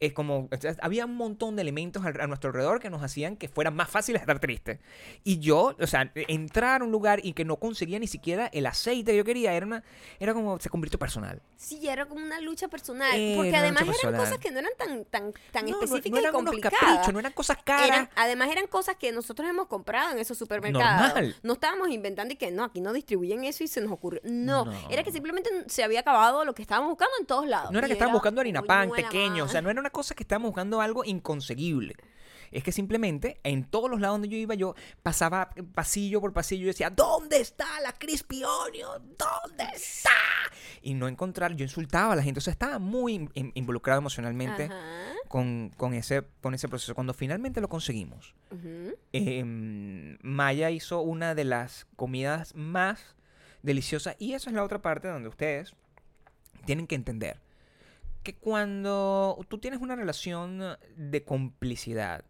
es 0.00 0.12
como, 0.12 0.48
o 0.52 0.60
sea, 0.60 0.76
había 0.80 1.04
un 1.06 1.16
montón 1.16 1.56
de 1.56 1.62
elementos 1.62 2.04
a, 2.04 2.26
nuestro 2.28 2.50
alrededor 2.50 2.78
que 2.80 2.88
nos 2.88 3.02
hacían 3.02 3.36
que 3.36 3.48
fuera 3.48 3.70
más 3.72 3.90
fácil 3.90 4.14
estar 4.16 4.38
triste. 4.38 4.78
Y 5.24 5.40
yo, 5.40 5.74
o 5.80 5.86
sea, 5.88 6.12
entrar 6.14 6.82
a 6.82 6.84
un 6.84 6.92
lugar 6.92 7.20
y 7.24 7.32
que 7.32 7.44
no 7.44 7.56
conseguía 7.56 7.98
ni 7.98 8.06
siquiera 8.06 8.46
el 8.52 8.66
aceite 8.66 9.10
que 9.12 9.16
yo 9.18 9.24
quería, 9.24 9.54
era, 9.54 9.66
una, 9.66 9.82
era 10.20 10.34
como, 10.34 10.60
se 10.60 10.70
convirtió 10.70 10.98
personal. 10.98 11.42
Sí, 11.56 11.88
era 11.88 12.06
como 12.06 12.24
una 12.24 12.40
lucha 12.40 12.68
personal. 12.68 13.12
Era 13.18 13.36
porque 13.36 13.56
además 13.56 13.82
eran 13.82 13.92
personal. 13.94 14.20
cosas 14.20 14.38
que 14.38 14.50
no 14.52 14.58
eran 14.60 14.72
tan, 14.78 15.04
tan, 15.06 15.32
tan 15.50 15.64
No, 15.64 15.72
no- 15.72 15.82
específicas 15.82 16.10
no, 16.12 16.16
y 16.16 16.20
eran 16.20 16.34
unos 16.36 16.44
complicadas. 16.52 16.78
caprichos, 16.80 17.12
no 17.12 17.18
eran 17.18 17.32
cosas 17.32 17.58
caras. 17.64 17.88
Eran- 17.88 18.10
además 18.14 18.50
eran 18.50 18.66
cosas 18.68 18.96
que 18.96 19.10
nosotros 19.10 19.48
hemos 19.50 19.66
comprado 19.66 20.12
en 20.12 20.18
esos 20.20 20.38
supermercados. 20.38 21.08
Normal. 21.14 21.36
No 21.42 21.54
estábamos 21.54 21.88
inventando 21.90 22.32
y 22.34 22.36
que 22.36 22.52
no, 22.52 22.62
aquí 22.62 22.80
no 22.80 22.92
distribuyen 22.92 23.42
eso 23.44 23.64
y 23.64 23.68
se 23.68 23.80
nos 23.80 23.90
ocurrió. 23.90 24.20
No, 24.24 24.66
No. 24.66 24.90
era 24.90 25.02
que 25.02 25.10
simplemente 25.10 25.50
se 25.66 25.82
había 25.82 26.00
acabado 26.00 26.44
lo 26.44 26.54
que 26.54 26.62
estábamos 26.62 26.90
buscando 26.90 27.14
en 27.18 27.26
todos 27.26 27.46
lados. 27.48 27.72
No 27.72 27.78
era 27.78 27.88
Y 27.88 27.90
que 27.90 27.94
estábamos 27.94 28.20
buscando 28.20 28.40
harina 28.40 28.62
pan 28.62 28.90
pequeño, 28.90 29.44
o 29.44 29.48
sea, 29.48 29.60
no 29.60 29.70
era 29.70 29.80
una 29.80 29.87
cosa 29.90 30.14
que 30.14 30.22
estábamos 30.22 30.50
buscando 30.50 30.80
algo 30.80 31.04
inconseguible. 31.04 31.94
Es 32.50 32.62
que 32.64 32.72
simplemente 32.72 33.40
en 33.42 33.64
todos 33.64 33.90
los 33.90 34.00
lados 34.00 34.14
donde 34.14 34.28
yo 34.28 34.38
iba, 34.38 34.54
yo 34.54 34.74
pasaba 35.02 35.50
pasillo 35.74 36.18
por 36.22 36.32
pasillo 36.32 36.62
y 36.62 36.66
decía, 36.68 36.88
¿dónde 36.88 37.40
está 37.40 37.66
la 37.82 37.92
Crispy 37.92 38.42
Onion? 38.42 39.16
¿Dónde 39.18 39.64
está? 39.74 40.08
Y 40.80 40.94
no 40.94 41.08
encontrar, 41.08 41.54
yo 41.56 41.64
insultaba 41.64 42.14
a 42.14 42.16
la 42.16 42.22
gente, 42.22 42.38
o 42.38 42.40
sea, 42.40 42.52
estaba 42.52 42.78
muy 42.78 43.12
in- 43.14 43.30
in- 43.34 43.52
involucrado 43.54 43.98
emocionalmente 44.00 44.70
con, 45.28 45.70
con 45.76 45.92
ese, 45.92 46.22
con 46.40 46.54
ese 46.54 46.68
proceso. 46.68 46.94
Cuando 46.94 47.12
finalmente 47.12 47.60
lo 47.60 47.68
conseguimos, 47.68 48.34
em, 49.12 50.16
Maya 50.22 50.70
hizo 50.70 51.00
una 51.02 51.34
de 51.34 51.44
las 51.44 51.86
comidas 51.96 52.54
más 52.54 53.14
deliciosas 53.62 54.16
y 54.18 54.32
esa 54.32 54.48
es 54.48 54.54
la 54.56 54.64
otra 54.64 54.80
parte 54.80 55.08
donde 55.08 55.28
ustedes 55.28 55.74
tienen 56.64 56.86
que 56.86 56.94
entender 56.94 57.40
que 58.28 58.36
cuando 58.36 59.38
tú 59.48 59.56
tienes 59.58 59.80
una 59.80 59.96
relación 59.96 60.62
de 60.96 61.24
complicidad 61.24 62.24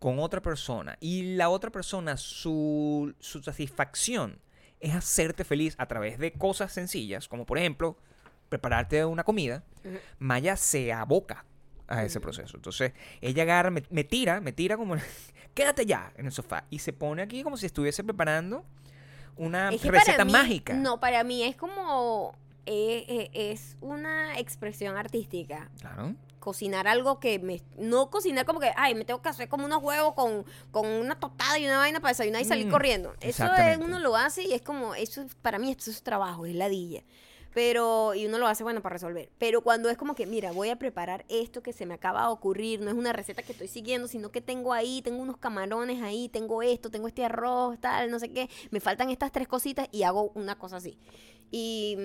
con 0.00 0.18
otra 0.18 0.40
persona 0.42 0.96
y 0.98 1.36
la 1.36 1.48
otra 1.48 1.70
persona 1.70 2.16
su, 2.16 3.14
su 3.20 3.40
satisfacción 3.40 4.40
es 4.80 4.94
hacerte 4.96 5.44
feliz 5.44 5.76
a 5.78 5.86
través 5.86 6.18
de 6.18 6.32
cosas 6.32 6.72
sencillas, 6.72 7.28
como 7.28 7.46
por 7.46 7.58
ejemplo 7.58 7.96
prepararte 8.48 9.04
una 9.04 9.22
comida. 9.22 9.62
Maya 10.18 10.56
se 10.56 10.92
aboca 10.92 11.44
a 11.86 12.02
ese 12.04 12.20
proceso. 12.20 12.56
Entonces, 12.56 12.92
ella 13.20 13.44
agarra, 13.44 13.70
me, 13.70 13.84
me 13.90 14.02
tira, 14.02 14.40
me 14.40 14.50
tira 14.52 14.76
como, 14.76 14.96
quédate 15.54 15.86
ya 15.86 16.12
en 16.16 16.26
el 16.26 16.32
sofá. 16.32 16.64
Y 16.68 16.80
se 16.80 16.92
pone 16.92 17.22
aquí 17.22 17.44
como 17.44 17.56
si 17.56 17.66
estuviese 17.66 18.02
preparando 18.02 18.64
una 19.36 19.70
Es 19.70 19.80
que 19.80 19.86
para 19.88 20.00
receta 20.00 20.24
mí- 20.24 20.32
mágica. 20.32 20.74
No, 20.74 20.98
para 20.98 21.22
mí 21.22 21.44
es 21.44 21.54
como. 21.54 22.36
Eh, 22.66 23.04
eh, 23.08 23.30
es 23.52 23.76
una 23.80 24.38
expresión 24.38 24.96
artística. 24.96 25.70
Claro. 25.80 26.14
Cocinar 26.38 26.88
algo 26.88 27.20
que 27.20 27.38
me. 27.38 27.62
No 27.78 28.10
cocinar 28.10 28.44
como 28.44 28.58
que, 28.58 28.72
ay, 28.76 28.94
me 28.96 29.04
tengo 29.04 29.22
que 29.22 29.28
hacer 29.28 29.48
como 29.48 29.64
unos 29.64 29.80
huevos 29.82 30.14
con, 30.14 30.44
con 30.72 30.86
una 30.88 31.14
tostada 31.18 31.58
y 31.58 31.64
una 31.66 31.78
vaina 31.78 32.00
para 32.00 32.10
desayunar 32.12 32.42
y 32.42 32.44
salir 32.44 32.66
Mm, 32.66 32.70
corriendo. 32.70 33.14
Eso 33.20 33.44
es, 33.54 33.78
uno 33.78 33.98
lo 34.00 34.16
hace 34.16 34.42
y 34.44 34.52
es 34.52 34.62
como. 34.62 34.94
Eso 34.96 35.22
es- 35.22 35.34
para 35.36 35.58
mí, 35.60 35.70
esto 35.70 35.90
es 35.90 36.02
trabajo, 36.02 36.44
es 36.46 36.54
ladilla. 36.56 37.02
Pero, 37.54 38.14
y 38.14 38.24
uno 38.26 38.38
lo 38.38 38.46
hace, 38.48 38.62
bueno, 38.64 38.80
para 38.80 38.94
resolver. 38.94 39.30
Pero 39.38 39.60
cuando 39.60 39.90
es 39.90 39.98
como 39.98 40.14
que, 40.14 40.26
mira, 40.26 40.52
voy 40.52 40.70
a 40.70 40.76
preparar 40.76 41.26
esto 41.28 41.62
que 41.62 41.74
se 41.74 41.84
me 41.84 41.92
acaba 41.94 42.22
de 42.22 42.28
ocurrir, 42.28 42.80
no 42.80 42.88
es 42.90 42.96
una 42.96 43.12
receta 43.12 43.42
que 43.42 43.52
estoy 43.52 43.68
siguiendo, 43.68 44.08
sino 44.08 44.30
que 44.32 44.40
tengo 44.40 44.72
ahí, 44.72 45.02
tengo 45.02 45.22
unos 45.22 45.36
camarones 45.36 46.02
ahí, 46.02 46.30
tengo 46.30 46.62
esto, 46.62 46.90
tengo 46.90 47.08
este 47.08 47.24
arroz, 47.26 47.78
tal, 47.78 48.10
no 48.10 48.18
sé 48.18 48.32
qué, 48.32 48.48
me 48.70 48.80
faltan 48.80 49.10
estas 49.10 49.32
tres 49.32 49.46
cositas 49.48 49.86
y 49.92 50.02
hago 50.04 50.32
una 50.34 50.58
cosa 50.58 50.76
así. 50.78 50.98
Y, 51.50 51.98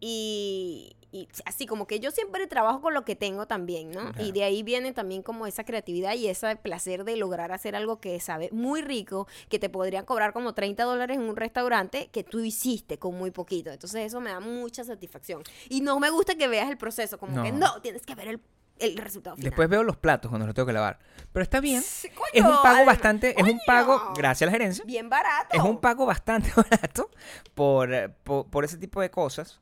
y, 0.00 0.94
y 1.10 1.28
así 1.46 1.66
como 1.66 1.86
que 1.86 2.00
yo 2.00 2.10
siempre 2.10 2.46
trabajo 2.46 2.80
con 2.80 2.94
lo 2.94 3.04
que 3.04 3.16
tengo 3.16 3.46
también, 3.46 3.90
¿no? 3.90 4.12
Y 4.18 4.32
de 4.32 4.44
ahí 4.44 4.62
viene 4.62 4.92
también 4.92 5.22
como 5.22 5.46
esa 5.46 5.64
creatividad 5.64 6.14
y 6.14 6.28
ese 6.28 6.54
placer 6.56 7.04
de 7.04 7.16
lograr 7.16 7.50
hacer 7.52 7.74
algo 7.74 8.00
que 8.00 8.18
sabe 8.20 8.48
muy 8.52 8.82
rico, 8.82 9.26
que 9.48 9.58
te 9.58 9.68
podrían 9.70 10.04
cobrar 10.04 10.32
como 10.32 10.54
30 10.54 10.84
dólares 10.84 11.16
en 11.16 11.22
un 11.24 11.36
restaurante 11.36 12.08
que 12.12 12.24
tú 12.24 12.40
hiciste 12.40 12.98
con 12.98 13.14
muy 13.16 13.30
poquito. 13.30 13.70
Entonces 13.70 14.06
eso 14.06 14.20
me 14.20 14.30
da 14.30 14.40
mucha 14.40 14.84
satisfacción. 14.84 15.42
Y 15.68 15.80
no 15.80 15.98
me 15.98 16.10
gusta 16.10 16.34
que 16.34 16.46
veas 16.48 16.70
el 16.70 16.76
proceso, 16.78 17.18
como 17.18 17.42
que 17.42 17.52
No. 17.52 17.58
no, 17.74 17.80
tienes 17.80 18.02
que 18.04 18.14
ver 18.14 18.28
el, 18.28 18.40
el 18.78 18.96
resultado 18.98 19.34
final. 19.36 19.50
Después 19.50 19.68
veo 19.68 19.82
los 19.82 19.96
platos 19.96 20.28
cuando 20.28 20.46
los 20.46 20.54
tengo 20.54 20.66
que 20.66 20.72
lavar. 20.74 20.98
Pero 21.32 21.42
está 21.42 21.60
bien. 21.60 21.82
Sí, 21.82 22.08
coño, 22.10 22.28
Es 22.32 22.44
un 22.44 22.62
pago 22.62 22.84
bastante, 22.84 23.30
es 23.30 23.42
un 23.42 23.44
coño. 23.52 23.60
pago, 23.66 24.12
gracias 24.14 24.46
a 24.46 24.50
la 24.50 24.52
gerencia, 24.52 24.84
Bien 24.86 25.08
barato. 25.08 25.56
es 25.56 25.62
un 25.62 25.80
pago 25.80 26.04
bastante 26.06 26.52
barato 26.56 27.10
por, 27.54 27.88
por, 28.24 28.46
por 28.46 28.64
ese 28.64 28.76
tipo 28.76 29.00
de 29.00 29.10
cosas. 29.10 29.58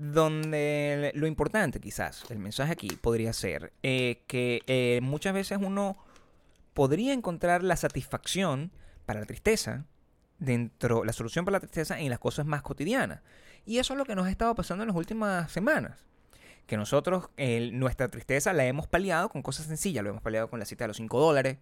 Donde 0.00 1.10
lo 1.16 1.26
importante, 1.26 1.80
quizás, 1.80 2.22
el 2.30 2.38
mensaje 2.38 2.70
aquí 2.70 2.86
podría 2.86 3.32
ser 3.32 3.72
eh, 3.82 4.22
que 4.28 4.62
eh, 4.68 5.00
muchas 5.02 5.34
veces 5.34 5.58
uno 5.60 5.96
podría 6.72 7.12
encontrar 7.12 7.64
la 7.64 7.74
satisfacción 7.74 8.70
para 9.06 9.18
la 9.18 9.26
tristeza 9.26 9.86
dentro, 10.38 11.02
la 11.02 11.12
solución 11.12 11.44
para 11.44 11.56
la 11.56 11.60
tristeza 11.62 11.98
en 11.98 12.10
las 12.10 12.20
cosas 12.20 12.46
más 12.46 12.62
cotidianas. 12.62 13.22
Y 13.66 13.78
eso 13.78 13.94
es 13.94 13.98
lo 13.98 14.04
que 14.04 14.14
nos 14.14 14.28
ha 14.28 14.30
estado 14.30 14.54
pasando 14.54 14.84
en 14.84 14.88
las 14.90 14.96
últimas 14.96 15.50
semanas. 15.50 15.98
Que 16.68 16.76
nosotros 16.76 17.30
eh, 17.38 17.70
nuestra 17.72 18.08
tristeza 18.08 18.52
la 18.52 18.66
hemos 18.66 18.86
paliado 18.86 19.30
con 19.30 19.40
cosas 19.40 19.64
sencillas. 19.64 20.04
Lo 20.04 20.10
hemos 20.10 20.20
paliado 20.20 20.50
con 20.50 20.58
la 20.58 20.66
cita 20.66 20.84
de 20.84 20.88
los 20.88 20.98
5 20.98 21.18
dólares. 21.18 21.56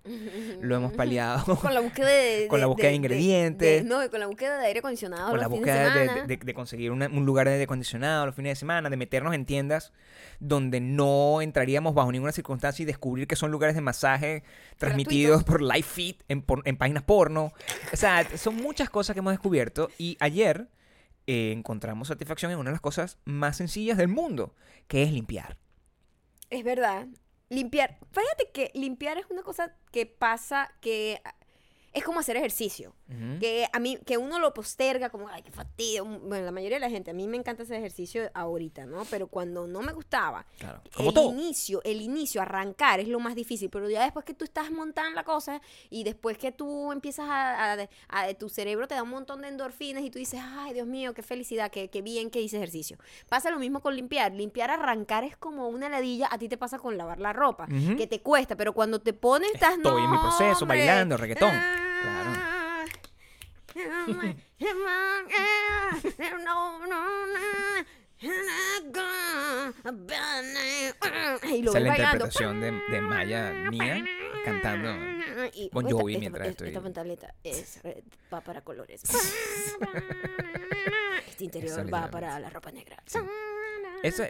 Lo 0.61 0.75
hemos 0.75 0.92
paliado 0.97 1.57
con 1.61 1.73
la 1.73 1.79
búsqueda 1.79 2.09
de, 2.09 2.47
con 2.51 2.59
la 2.61 2.66
búsqueda 2.66 2.88
de 2.88 2.95
ingredientes. 2.97 3.85
de- 3.85 3.88
no, 3.88 4.11
con 4.11 4.19
la 4.19 4.27
búsqueda 4.27 4.59
de 4.59 4.66
aire 4.66 4.81
acondicionado 4.81 5.31
con 5.31 5.35
los 5.38 5.42
la 5.42 5.47
fines 5.49 5.61
búsqueda 5.61 6.27
de, 6.27 6.55
conseguir 6.55 6.90
una- 6.90 7.07
un 7.07 7.25
lugar 7.25 7.47
de 7.47 7.53
aire 7.53 7.64
acondicionado 7.64 8.27
los 8.27 8.35
fines 8.35 8.51
de 8.51 8.57
semana, 8.57 8.90
de 8.90 8.97
meternos 8.97 9.33
en 9.33 9.47
tiendas 9.47 9.92
donde 10.40 10.81
no 10.81 11.40
entraríamos 11.40 11.95
bajo 11.95 12.11
ninguna 12.11 12.33
circunstancia 12.33 12.83
y 12.83 12.87
descubrir 12.87 13.29
que 13.29 13.37
son 13.37 13.53
lugares 13.53 13.77
de 13.77 13.83
masaje 13.83 14.42
transmitidos 14.77 15.45
por 15.45 15.62
live 15.62 15.83
feed 15.85 16.16
en, 16.29 16.42
por- 16.42 16.62
en 16.66 16.77
páginas 16.77 17.05
porno. 17.05 17.53
O 17.92 17.97
sea, 17.97 18.27
son 18.37 18.57
muchas 18.57 18.90
cosas 18.90 19.14
que 19.14 19.21
hemos 19.21 19.33
descubierto 19.33 19.88
y 19.99 20.16
ayer 20.19 20.66
eh, 21.27 21.53
encontramos 21.53 22.09
satisfacción 22.09 22.51
en 22.53 22.59
una 22.59 22.71
de 22.71 22.75
las 22.75 22.81
cosas 22.81 23.19
más 23.25 23.57
sencillas 23.57 23.99
del 23.99 24.09
mundo, 24.09 24.55
que 24.89 25.03
es 25.03 25.12
limpiar. 25.12 25.57
Es 26.51 26.65
verdad. 26.65 27.07
Limpiar. 27.49 27.99
Fíjate 28.11 28.51
que 28.53 28.73
limpiar 28.75 29.19
es 29.19 29.27
una 29.31 29.43
cosa 29.43 29.77
que 29.93 30.07
pasa 30.07 30.73
que 30.81 31.21
es 31.93 32.03
como 32.03 32.21
hacer 32.21 32.37
ejercicio. 32.37 32.95
Ujú. 33.09 33.38
Que 33.38 33.69
a 33.73 33.79
mí, 33.79 33.99
que 34.05 34.19
uno 34.19 34.40
lo 34.40 34.53
posterga 34.53 35.11
como, 35.11 35.29
ay, 35.29 35.42
qué 35.42 35.53
fastidio. 35.53 36.05
Bueno, 36.05 36.45
la 36.45 36.51
mayoría 36.51 36.77
de 36.77 36.81
la 36.81 36.90
gente, 36.90 37.12
a 37.12 37.14
mí 37.14 37.29
me 37.29 37.37
encanta 37.37 37.62
ese 37.62 37.77
ejercicio 37.77 38.29
ahorita, 38.35 38.85
¿no? 38.85 39.05
Pero 39.05 39.29
cuando 39.29 39.69
no 39.69 39.81
me 39.81 39.92
gustaba, 39.92 40.45
Claro, 40.59 40.81
como 40.95 41.11
el 41.11 41.14
todo. 41.14 41.31
inicio, 41.31 41.81
el 41.85 42.01
inicio, 42.01 42.42
arrancar 42.42 42.99
es 42.99 43.07
lo 43.07 43.21
más 43.21 43.37
difícil, 43.37 43.71
pero 43.71 43.88
ya 43.88 44.03
después 44.03 44.25
que 44.25 44.35
tú 44.35 44.45
estás 44.45 44.73
montando 44.73 45.14
la 45.14 45.23
cosa 45.23 45.61
y 45.88 46.03
después 46.03 46.37
que 46.37 46.51
tú 46.51 46.90
empiezas 46.90 47.29
a, 47.29 47.75
a- 47.75 47.88
a- 48.09 48.35
tu 48.35 48.49
cerebro 48.49 48.88
te 48.88 48.95
da 48.97 49.05
un 49.05 49.11
montón 49.11 49.40
de 49.42 49.49
endorfinas 49.49 50.03
y 50.03 50.11
tú 50.11 50.19
dices, 50.19 50.40
ay 50.42 50.75
Dios 50.75 50.87
mío, 50.88 51.14
qué 51.14 51.23
felicidad, 51.23 51.71
qué, 51.71 51.88
qué 51.88 52.03
bien 52.03 52.29
que 52.29 52.40
hice 52.40 52.57
ejercicio. 52.57 52.99
Pasa 53.29 53.51
lo 53.51 53.59
mismo 53.61 53.81
con 53.81 53.95
limpiar. 53.95 54.33
Limpiar, 54.33 54.71
arrancar 54.73 55.23
es 55.23 55.37
como 55.37 55.69
una 55.69 55.88
ladilla, 55.88 56.29
a 56.31 56.38
ti 56.38 56.49
te 56.49 56.57
pasa 56.57 56.79
con 56.81 56.97
lavar 56.99 57.21
la 57.21 57.33
ropa, 57.33 57.69
Ujú. 57.71 57.97
que 57.97 58.07
te 58.09 58.21
cuesta, 58.21 58.57
pero 58.57 58.73
cuando 58.73 59.01
te 59.01 59.12
pones, 59.12 59.53
estás 59.55 59.77
Estoy 59.77 60.03
en 60.03 60.11
mi 60.11 60.16
"No, 60.16 60.23
proceso, 60.23 60.64
hombre". 60.64 60.79
bailando, 60.79 61.16
reggaetón. 61.16 61.53
Y 71.43 71.62
lo 71.62 71.71
Esa 71.71 71.79
es 71.79 71.85
la 71.85 71.97
interpretación 71.97 72.61
de, 72.61 72.73
de 72.91 73.01
Maya 73.01 73.53
mía 73.71 74.05
cantando. 74.45 74.91
Y 75.55 75.71
Bon 75.73 75.87
esta- 75.87 75.97
Jovi 75.99 76.12
esta- 76.15 76.21
mientras 76.21 76.49
esta, 76.49 76.65
estoy- 76.67 76.83
pantaleta 76.83 77.35
es, 77.45 77.81
eh, 77.85 78.03
va 78.33 78.41
para 78.41 78.62
colores. 78.62 79.03
este 81.29 81.45
interior 81.45 81.79
Eso 81.81 81.91
va 81.91 82.11
para 82.11 82.39
la 82.41 82.51
ropa 82.51 82.71
negra. 82.73 82.97
Sí. 83.07 83.19
Eso 84.07 84.25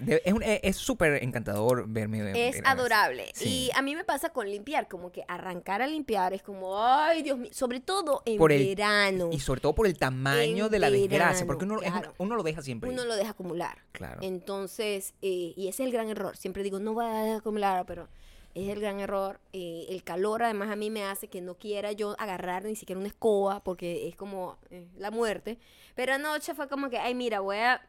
es 0.62 0.76
súper 0.76 1.22
encantador 1.22 1.84
verme. 1.88 2.48
Es 2.48 2.60
adorable. 2.64 3.30
Sí. 3.34 3.48
Y 3.48 3.70
a 3.74 3.82
mí 3.82 3.94
me 3.94 4.04
pasa 4.04 4.30
con 4.30 4.48
limpiar, 4.48 4.88
como 4.88 5.12
que 5.12 5.24
arrancar 5.28 5.82
a 5.82 5.86
limpiar 5.86 6.32
es 6.32 6.42
como, 6.42 6.82
ay, 6.84 7.22
Dios 7.22 7.38
mío, 7.38 7.50
sobre 7.52 7.80
todo 7.80 8.22
en 8.24 8.38
Por 8.38 8.52
el- 8.52 8.64
verano. 8.66 9.30
Y 9.32 9.40
sobre 9.40 9.60
todo 9.60 9.74
por 9.74 9.86
el 9.86 9.98
tamaño 9.98 10.66
En 10.66 10.70
de 10.70 10.78
la 10.78 10.90
desgracia, 10.90 11.46
porque 11.46 11.64
uno, 11.64 11.78
claro. 11.78 12.12
lo 12.18 12.42
deja 12.42 12.62
siempre. 12.62 12.90
Uno 12.90 13.04
lo 13.04 13.16
deja 13.16 13.30
acumular. 13.30 13.78
Claro. 13.92 14.20
Entonces, 14.22 15.14
eh, 15.22 15.52
y 15.56 15.68
ese 15.68 15.82
es 15.82 15.86
el 15.86 15.92
gran 15.92 16.08
error. 16.08 16.36
Siempre 16.36 16.62
digo, 16.62 16.78
no 16.78 16.94
voy 16.94 17.04
a 17.04 17.08
dejar 17.22 17.38
acumular, 17.38 17.84
pero 17.86 18.08
es 18.54 18.68
el 18.68 18.80
gran 18.80 19.00
error. 19.00 19.38
Eh, 19.52 19.86
el 19.90 20.02
calor 20.02 20.42
además 20.42 20.70
a 20.70 20.76
mí 20.76 20.90
me 20.90 21.04
hace 21.04 21.28
que 21.28 21.40
no 21.40 21.56
quiera 21.56 21.92
yo 21.92 22.16
agarrar 22.18 22.64
ni 22.64 22.74
siquiera 22.76 22.98
una 22.98 23.08
escoba 23.08 23.62
porque 23.62 24.08
es 24.08 24.16
como 24.16 24.58
eh, 24.70 24.86
la 24.96 25.10
muerte. 25.10 25.58
Pero 25.94 26.14
anoche 26.14 26.54
fue 26.54 26.68
como 26.68 26.88
que, 26.88 26.98
ay, 26.98 27.14
mira, 27.14 27.40
voy 27.40 27.58
a, 27.58 27.80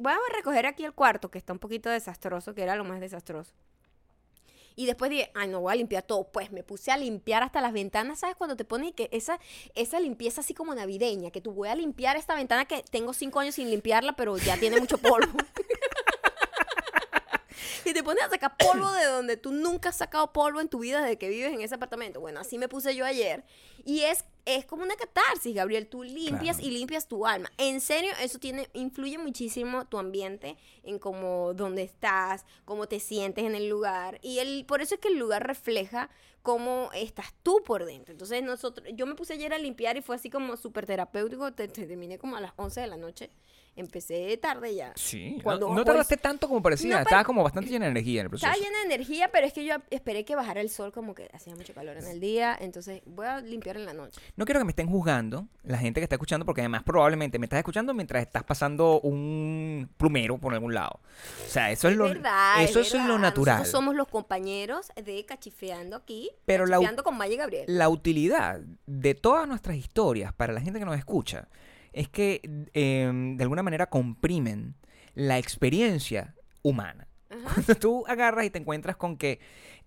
voy 0.00 0.12
a 0.12 0.36
recoger 0.36 0.66
aquí 0.66 0.84
el 0.84 0.92
cuarto 0.92 1.30
que 1.30 1.38
está 1.38 1.52
un 1.52 1.58
poquito 1.58 1.90
desastroso, 1.90 2.54
que 2.54 2.62
era 2.62 2.76
lo 2.76 2.84
más 2.84 3.00
desastroso. 3.00 3.52
Y 4.76 4.86
después 4.86 5.10
dije, 5.10 5.30
ay, 5.34 5.48
no 5.48 5.60
voy 5.60 5.72
a 5.72 5.76
limpiar 5.76 6.02
todo. 6.02 6.24
Pues 6.24 6.52
me 6.52 6.62
puse 6.62 6.90
a 6.90 6.96
limpiar 6.96 7.42
hasta 7.42 7.60
las 7.60 7.72
ventanas, 7.72 8.20
¿sabes? 8.20 8.36
Cuando 8.36 8.56
te 8.56 8.64
pones 8.64 8.94
que 8.94 9.08
esa, 9.12 9.38
esa 9.74 10.00
limpieza 10.00 10.40
así 10.40 10.54
como 10.54 10.74
navideña, 10.74 11.30
que 11.30 11.40
tú 11.40 11.52
voy 11.52 11.68
a 11.68 11.74
limpiar 11.74 12.16
esta 12.16 12.34
ventana 12.34 12.64
que 12.64 12.82
tengo 12.90 13.12
cinco 13.12 13.40
años 13.40 13.56
sin 13.56 13.68
limpiarla, 13.68 14.14
pero 14.14 14.38
ya 14.38 14.56
tiene 14.56 14.80
mucho 14.80 14.96
polvo. 14.96 15.36
y 17.84 17.92
te 17.92 18.02
pones 18.02 18.24
a 18.24 18.30
sacar 18.30 18.56
polvo 18.56 18.90
de 18.92 19.06
donde 19.06 19.36
tú 19.36 19.52
nunca 19.52 19.90
has 19.90 19.96
sacado 19.96 20.32
polvo 20.32 20.60
en 20.60 20.68
tu 20.68 20.78
vida 20.80 21.02
desde 21.02 21.18
que 21.18 21.28
vives 21.28 21.52
en 21.52 21.60
ese 21.60 21.74
apartamento. 21.74 22.20
Bueno, 22.20 22.40
así 22.40 22.58
me 22.58 22.68
puse 22.68 22.94
yo 22.94 23.04
ayer. 23.04 23.44
Y 23.84 24.02
es, 24.02 24.24
es 24.44 24.66
como 24.66 24.82
una 24.82 24.94
catarsis, 24.96 25.54
Gabriel. 25.54 25.86
Tú 25.86 26.02
limpias 26.02 26.58
Claro. 26.58 26.70
y 26.70 26.78
limpias 26.78 27.08
tu 27.08 27.26
alma. 27.26 27.50
En 27.56 27.80
serio, 27.80 28.12
eso 28.20 28.38
tiene, 28.38 28.68
influye 28.74 29.16
muchísimo 29.18 29.86
tu 29.86 29.98
ambiente 29.98 30.56
en 30.82 30.98
cómo, 30.98 31.54
dónde 31.54 31.82
estás, 31.82 32.44
cómo 32.64 32.86
te 32.86 33.00
sientes 33.00 33.44
en 33.44 33.54
el 33.54 33.68
lugar. 33.68 34.18
Y 34.22 34.38
el, 34.38 34.64
por 34.66 34.82
eso 34.82 34.94
es 34.96 35.00
que 35.00 35.08
el 35.08 35.18
lugar 35.18 35.46
refleja 35.46 36.10
cómo 36.42 36.90
estás 36.94 37.32
tú 37.42 37.62
por 37.64 37.84
dentro. 37.84 38.12
Entonces, 38.12 38.42
nosotros, 38.42 38.86
yo 38.94 39.06
me 39.06 39.14
puse 39.14 39.34
ayer 39.34 39.52
a 39.52 39.58
limpiar 39.58 39.96
y 39.96 40.02
fue 40.02 40.16
así 40.16 40.30
como 40.30 40.56
súper 40.56 40.86
terapéutico. 40.86 41.52
Te, 41.52 41.68
te- 41.68 41.86
terminé 41.86 42.18
como 42.18 42.36
a 42.36 42.40
las 42.40 42.52
11 42.56 42.80
de 42.80 42.86
la 42.86 42.96
noche. 42.96 43.30
Empecé 43.76 44.36
tarde 44.36 44.74
ya. 44.74 44.92
Sí, 44.96 45.36
no- 45.36 45.42
Cuando 45.44 45.68
no, 45.68 45.74
bajo 45.74 45.84
tardaste 45.84 46.16
tanto 46.16 46.48
como 46.48 46.60
parecía. 46.60 46.96
No, 46.96 47.02
Estaba 47.02 47.22
como 47.24 47.42
bastante 47.44 47.70
llena 47.70 47.84
de 47.86 47.92
energía 47.92 48.20
en 48.20 48.26
el 48.26 48.30
proceso. 48.30 48.50
Estaba 48.52 48.66
llena 48.66 48.78
de 48.80 48.84
energía, 48.94 49.30
pero 49.30 49.46
es 49.46 49.52
que 49.52 49.64
yo 49.64 49.76
esperé 49.90 50.24
que 50.24 50.34
bajara 50.34 50.60
el 50.60 50.70
sol, 50.70 50.90
como 50.92 51.14
que 51.14 51.30
hacía 51.32 51.54
mucho 51.54 51.72
calor 51.72 51.96
en 51.96 52.06
el 52.06 52.18
día. 52.20 52.58
Entonces, 52.60 53.00
voy 53.06 53.26
a 53.26 53.40
limpiar 53.40 53.76
en 53.76 53.86
la 53.86 53.94
noche. 53.94 54.20
No 54.36 54.44
quiero 54.44 54.58
que 54.60 54.64
me 54.64 54.72
estén 54.72 54.88
juzgando 54.88 55.46
la 55.62 55.78
gente 55.78 56.00
que 56.00 56.04
está 56.04 56.16
escuchando, 56.16 56.44
porque 56.44 56.62
además 56.62 56.82
probablemente 56.82 57.38
me 57.38 57.46
estás 57.46 57.58
escuchando 57.58 57.94
mientras 57.94 58.22
estás 58.22 58.42
pasando 58.42 59.00
un 59.00 59.88
plumero 59.96 60.36
por 60.38 60.52
algún 60.52 60.74
lado. 60.74 61.00
O 61.46 61.48
sea, 61.48 61.70
eso 61.70 61.88
es, 61.88 61.96
lo, 61.96 62.04
verdad, 62.08 62.62
eso 62.64 62.80
es 62.80 62.92
es 62.92 63.04
lo 63.06 63.18
natural. 63.18 63.58
Nosotros 63.58 63.70
somos 63.70 63.94
los 63.94 64.08
compañeros 64.08 64.88
de 64.96 65.24
Cachifeando 65.24 65.96
aquí. 65.96 66.29
Pero 66.44 66.66
la 66.66 66.78
con 67.02 67.16
Maya 67.16 67.34
y 67.34 67.36
Gabriel. 67.36 67.64
La 67.68 67.88
utilidad 67.88 68.60
de 68.86 69.14
todas 69.14 69.46
nuestras 69.46 69.76
historias 69.76 70.32
para 70.32 70.52
la 70.52 70.60
gente 70.60 70.78
que 70.78 70.84
nos 70.84 70.98
escucha 70.98 71.48
es 71.92 72.08
que 72.08 72.40
eh, 72.74 73.10
de 73.36 73.42
alguna 73.42 73.62
manera 73.62 73.88
comprimen 73.88 74.74
la 75.14 75.38
experiencia 75.38 76.34
humana. 76.62 77.08
Ajá. 77.30 77.54
Cuando 77.54 77.74
tú 77.76 78.04
agarras 78.06 78.44
y 78.44 78.50
te 78.50 78.58
encuentras 78.58 78.96
con 78.96 79.16
que 79.16 79.40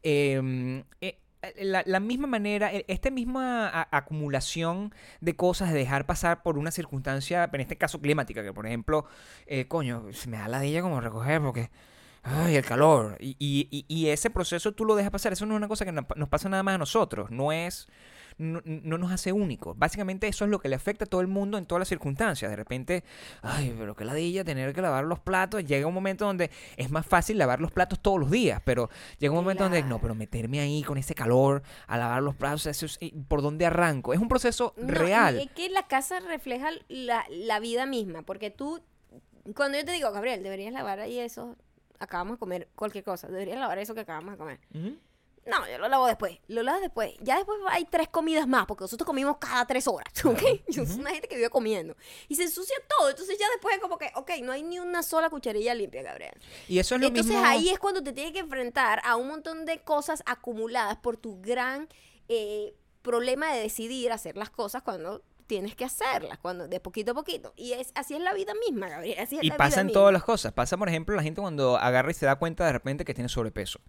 eh, 0.04 0.84
eh, 1.02 1.20
la, 1.62 1.84
la 1.86 2.00
misma 2.00 2.28
manera, 2.28 2.74
e- 2.74 2.86
esta 2.88 3.10
misma 3.10 3.68
a- 3.68 3.88
acumulación 3.98 4.94
de 5.22 5.36
cosas, 5.36 5.72
de 5.72 5.80
dejar 5.80 6.06
pasar 6.06 6.44
por 6.44 6.58
una 6.58 6.72
circunstancia, 6.72 7.50
en 7.52 7.62
este 7.62 7.78
caso 7.78 8.00
climática, 8.02 8.44
que 8.44 8.54
por 8.54 8.66
ejemplo, 8.66 9.06
eh, 9.46 9.68
coño, 9.68 10.06
se 10.14 10.30
me 10.30 10.38
da 10.38 10.48
la 10.48 10.64
ella 10.64 10.82
como 10.82 11.02
recoger 11.02 11.42
porque... 11.42 11.70
Ay, 12.24 12.56
el 12.56 12.66
calor. 12.66 13.18
Y, 13.20 13.36
y- 13.40 14.08
ese 14.08 14.30
proceso 14.30 14.72
tú 14.72 14.86
lo 14.86 14.96
dejas 14.96 15.12
pasar. 15.12 15.34
Eso 15.34 15.46
no 15.46 15.54
es 15.54 15.58
una 15.58 15.68
cosa 15.68 15.84
que 15.86 15.92
no- 15.92 16.08
nos 16.16 16.30
pasa 16.30 16.48
nada 16.50 16.64
más 16.64 16.76
a 16.76 16.78
nosotros. 16.78 17.30
No 17.32 17.52
es. 17.52 17.88
No, 18.40 18.62
no 18.66 18.98
nos 18.98 19.12
hace 19.12 19.32
únicos. 19.32 19.78
Básicamente 19.78 20.28
eso 20.28 20.44
es 20.46 20.50
lo 20.50 20.58
que 20.60 20.68
le 20.68 20.76
afecta 20.76 21.06
a 21.06 21.08
todo 21.08 21.22
el 21.22 21.28
mundo 21.28 21.60
en 21.60 21.68
todas 21.68 21.82
las 21.82 21.88
circunstancias. 21.90 22.50
De 22.50 22.56
repente, 22.56 23.04
ay, 23.44 23.76
pero 23.78 23.96
qué 23.96 24.06
ladilla 24.06 24.44
tener 24.44 24.74
que 24.74 24.82
lavar 24.82 25.04
los 25.04 25.20
platos. 25.20 25.64
Llega 25.66 25.86
un 25.86 25.94
momento 25.94 26.26
donde 26.26 26.50
es 26.76 26.90
más 26.90 27.06
fácil 27.06 27.38
lavar 27.38 27.62
los 27.62 27.72
platos 27.72 28.00
todos 28.00 28.20
los 28.20 28.32
días, 28.32 28.60
pero 28.66 28.90
llega 29.20 29.32
un 29.34 29.38
momento 29.44 29.64
donde, 29.66 29.84
no, 29.84 30.00
pero 30.02 30.16
meterme 30.16 30.60
ahí 30.62 30.82
con 30.82 30.98
ese 30.98 31.14
calor 31.14 31.62
a 31.86 31.96
lavar 31.98 32.24
los 32.24 32.34
platos, 32.36 32.66
eso 32.66 32.88
es- 32.88 32.98
y 33.02 33.12
¿por 33.12 33.44
dónde 33.44 33.68
arranco? 33.68 34.14
Es 34.14 34.20
un 34.20 34.30
proceso 34.30 34.74
No, 34.78 34.88
real. 34.88 35.38
Es 35.40 35.52
que 35.52 35.70
la 35.70 35.86
casa 35.88 36.20
refleja 36.22 36.70
la, 36.88 37.26
la 37.30 37.60
vida 37.60 37.86
misma, 37.86 38.24
porque 38.24 38.50
tú, 38.50 38.82
cuando 39.56 39.78
yo 39.78 39.86
te 39.86 39.92
digo, 39.92 40.12
Gabriel, 40.12 40.42
deberías 40.42 40.74
lavar 40.74 41.00
ahí 41.02 41.20
eso, 41.20 41.56
acabamos 42.04 42.36
de 42.36 42.40
comer 42.40 42.70
cualquier 42.76 43.04
cosa, 43.04 43.28
deberías 43.28 43.60
lavar 43.60 43.78
eso 43.80 43.94
que 43.94 44.02
acabamos 44.02 44.32
de 44.34 44.38
comer. 44.38 44.60
No, 45.46 45.68
yo 45.70 45.78
lo 45.78 45.90
lavo 45.90 46.08
después, 46.08 46.40
lo 46.48 46.64
lavo 46.64 46.80
después. 46.80 47.16
Ya 47.20 47.36
después 47.36 47.60
hay 47.70 47.84
tres 47.84 48.08
comidas 48.08 48.48
más, 48.48 48.66
porque 48.66 48.86
nosotros 48.86 49.06
comimos 49.06 49.38
cada 49.40 49.66
tres 49.66 49.88
horas, 49.90 50.08
¿ok? 50.24 50.42
Yo 50.70 50.86
soy 50.86 51.02
una 51.02 51.10
gente 51.10 51.28
que 51.28 51.36
vive 51.36 51.50
comiendo. 51.50 51.98
Y 52.30 52.36
se 52.36 52.44
ensucia 52.44 52.76
todo, 52.98 53.10
entonces 53.10 53.38
ya 53.38 53.46
después 53.50 53.76
es 53.76 53.82
como 53.82 53.98
que, 53.98 54.10
ok, 54.16 54.32
no 54.42 54.54
hay 54.54 54.64
ni 54.64 54.80
una 54.80 55.04
sola 55.04 55.30
cucharilla 55.30 55.74
limpia, 55.74 56.02
Gabriel. 56.02 56.34
Y 56.70 56.80
eso 56.80 56.96
es 56.96 57.02
lo 57.02 57.08
Entonces 57.08 57.34
mismo. 57.34 57.46
ahí 57.46 57.68
es 57.70 57.78
cuando 57.78 58.02
te 58.02 58.14
tienes 58.14 58.32
que 58.32 58.40
enfrentar 58.40 59.02
a 59.04 59.18
un 59.18 59.28
montón 59.28 59.66
de 59.66 59.80
cosas 59.80 60.24
acumuladas 60.26 60.96
por 60.98 61.18
tu 61.18 61.42
gran 61.42 61.90
eh, 62.30 62.74
problema 63.02 63.54
de 63.54 63.60
decidir 63.60 64.14
hacer 64.14 64.38
las 64.38 64.50
cosas 64.50 64.82
cuando 64.82 65.22
tienes 65.46 65.76
que 65.76 65.86
hacerlas, 65.86 66.38
cuando 66.40 66.68
de 66.68 66.80
poquito 66.80 67.12
a 67.12 67.14
poquito. 67.16 67.54
Y 67.56 67.74
es 67.74 67.92
así 67.96 68.16
es 68.16 68.22
la 68.22 68.34
vida 68.34 68.54
misma, 68.68 68.90
Gabriel. 68.90 69.20
Así 69.20 69.38
es 69.38 69.44
Y 69.44 69.48
la 69.48 69.58
pasa 69.58 69.70
vida 69.76 69.82
en 69.82 69.88
misma. 69.88 70.00
todas 70.00 70.14
las 70.14 70.24
cosas. 70.24 70.54
Pasa, 70.54 70.78
por 70.78 70.90
ejemplo, 70.90 71.16
la 71.16 71.24
gente 71.24 71.42
cuando 71.42 71.78
agarra 71.78 72.12
y 72.12 72.14
se 72.14 72.26
da 72.26 72.36
cuenta 72.38 72.66
de 72.66 72.72
repente 72.72 73.06
que 73.06 73.14
tiene 73.14 73.30
sobrepeso. 73.30 73.80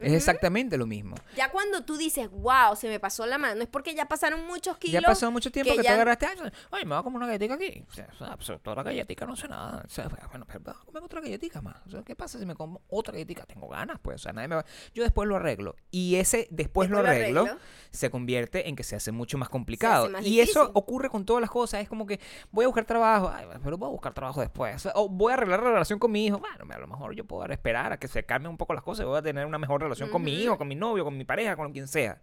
Es 0.00 0.12
exactamente 0.12 0.76
lo 0.76 0.86
mismo. 0.86 1.14
Ya 1.36 1.50
cuando 1.50 1.84
tú 1.84 1.96
dices, 1.96 2.30
wow, 2.30 2.74
se 2.76 2.88
me 2.88 2.98
pasó 3.00 3.26
la 3.26 3.38
mano, 3.38 3.62
es 3.62 3.68
porque 3.68 3.94
ya 3.94 4.06
pasaron 4.06 4.46
muchos 4.46 4.76
kilos. 4.78 5.00
Ya 5.02 5.06
pasado 5.06 5.30
mucho 5.32 5.50
tiempo 5.50 5.72
que, 5.72 5.78
tú 5.78 5.82
ya- 5.84 5.94
agarraste, 5.94 6.26
"Ay, 6.70 6.84
me 6.84 6.90
voy 6.90 6.98
a 6.98 7.02
comer 7.02 7.16
una 7.18 7.26
galletita 7.26 7.54
aquí. 7.54 7.84
O 7.88 7.92
sea, 7.92 8.08
o 8.12 8.16
sea, 8.16 8.36
pues, 8.36 8.62
toda 8.62 8.76
la 8.76 8.82
galletita 8.82 9.26
no 9.26 9.36
sé 9.36 9.46
nada. 9.48 9.82
O 9.86 9.88
sea, 9.90 10.08
bueno, 10.30 10.46
pero 10.46 10.60
voy 10.60 10.74
a 10.74 10.84
comer 10.86 11.02
otra 11.04 11.20
galletita 11.20 11.60
más. 11.60 11.76
O 11.86 11.90
sea, 11.90 12.02
¿qué 12.02 12.16
pasa 12.16 12.38
si 12.38 12.46
me 12.46 12.54
como 12.54 12.82
otra 12.88 13.12
galletita? 13.12 13.44
Tengo 13.44 13.68
ganas, 13.68 13.98
pues. 14.00 14.16
O 14.16 14.18
sea, 14.18 14.32
nadie 14.32 14.48
me 14.48 14.56
va... 14.56 14.64
Yo 14.94 15.02
después 15.02 15.28
lo 15.28 15.36
arreglo. 15.36 15.76
Y 15.90 16.16
ese 16.16 16.48
después, 16.50 16.88
lo 16.88 16.96
Después 16.98 17.16
lo 17.16 17.20
arreglo, 17.22 17.40
arreglo. 17.42 17.60
se 17.90 18.10
convierte 18.10 18.68
en 18.68 18.76
que 18.76 18.84
se 18.84 18.96
hace 18.96 19.12
mucho 19.12 19.36
más 19.38 19.48
complicado. 19.48 20.08
más 20.10 20.24
y 20.26 20.40
eso 20.40 20.60
difícil. 20.60 20.72
ocurre 20.74 21.10
con 21.10 21.24
todas 21.24 21.40
las 21.40 21.50
cosas. 21.50 21.82
Es 21.82 21.88
como 21.88 22.06
que 22.06 22.20
voy 22.50 22.64
a 22.64 22.68
buscar 22.68 22.84
trabajo, 22.84 23.30
ay, 23.34 23.46
pero 23.62 23.76
voy 23.76 23.88
a 23.88 23.90
buscar 23.92 24.14
trabajo 24.14 24.40
después. 24.40 24.86
O 24.94 25.08
voy 25.08 25.32
a 25.32 25.34
arreglar 25.34 25.62
la 25.62 25.70
relación 25.70 25.98
con 25.98 26.10
mi 26.12 26.26
hijo. 26.26 26.38
Bueno, 26.38 26.64
a 26.74 26.78
lo 26.78 26.86
mejor 26.86 27.14
yo 27.14 27.24
puedo 27.24 27.44
esperar 27.50 27.92
a 27.92 27.98
que 27.98 28.08
se 28.08 28.24
calmen 28.24 28.50
un 28.50 28.56
poco 28.56 28.74
las 28.74 28.82
cosas. 28.82 29.04
y 29.04 29.08
Voy 29.08 29.18
a 29.18 29.22
tener 29.22 29.44
una 29.46 29.58
mejor 29.58 29.82
relación 29.90 30.10
con 30.10 30.22
mi 30.22 30.34
hijo, 30.34 30.56
con 30.56 30.68
mi 30.68 30.74
novio, 30.74 31.04
con 31.04 31.16
mi 31.16 31.24
pareja, 31.24 31.56
con 31.56 31.72
quien 31.72 31.88
sea. 31.88 32.20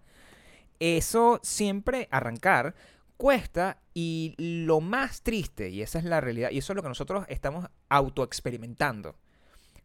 Eso 0.79 1.39
siempre 1.43 2.07
arrancar 2.11 2.75
cuesta 3.17 3.81
y 3.93 4.35
lo 4.37 4.79
más 4.79 5.21
triste, 5.21 5.69
y 5.69 5.81
esa 5.81 5.99
es 5.99 6.05
la 6.05 6.21
realidad, 6.21 6.51
y 6.51 6.59
eso 6.59 6.73
es 6.73 6.75
lo 6.75 6.83
que 6.83 6.89
nosotros 6.89 7.25
estamos 7.29 7.65
autoexperimentando 7.89 9.15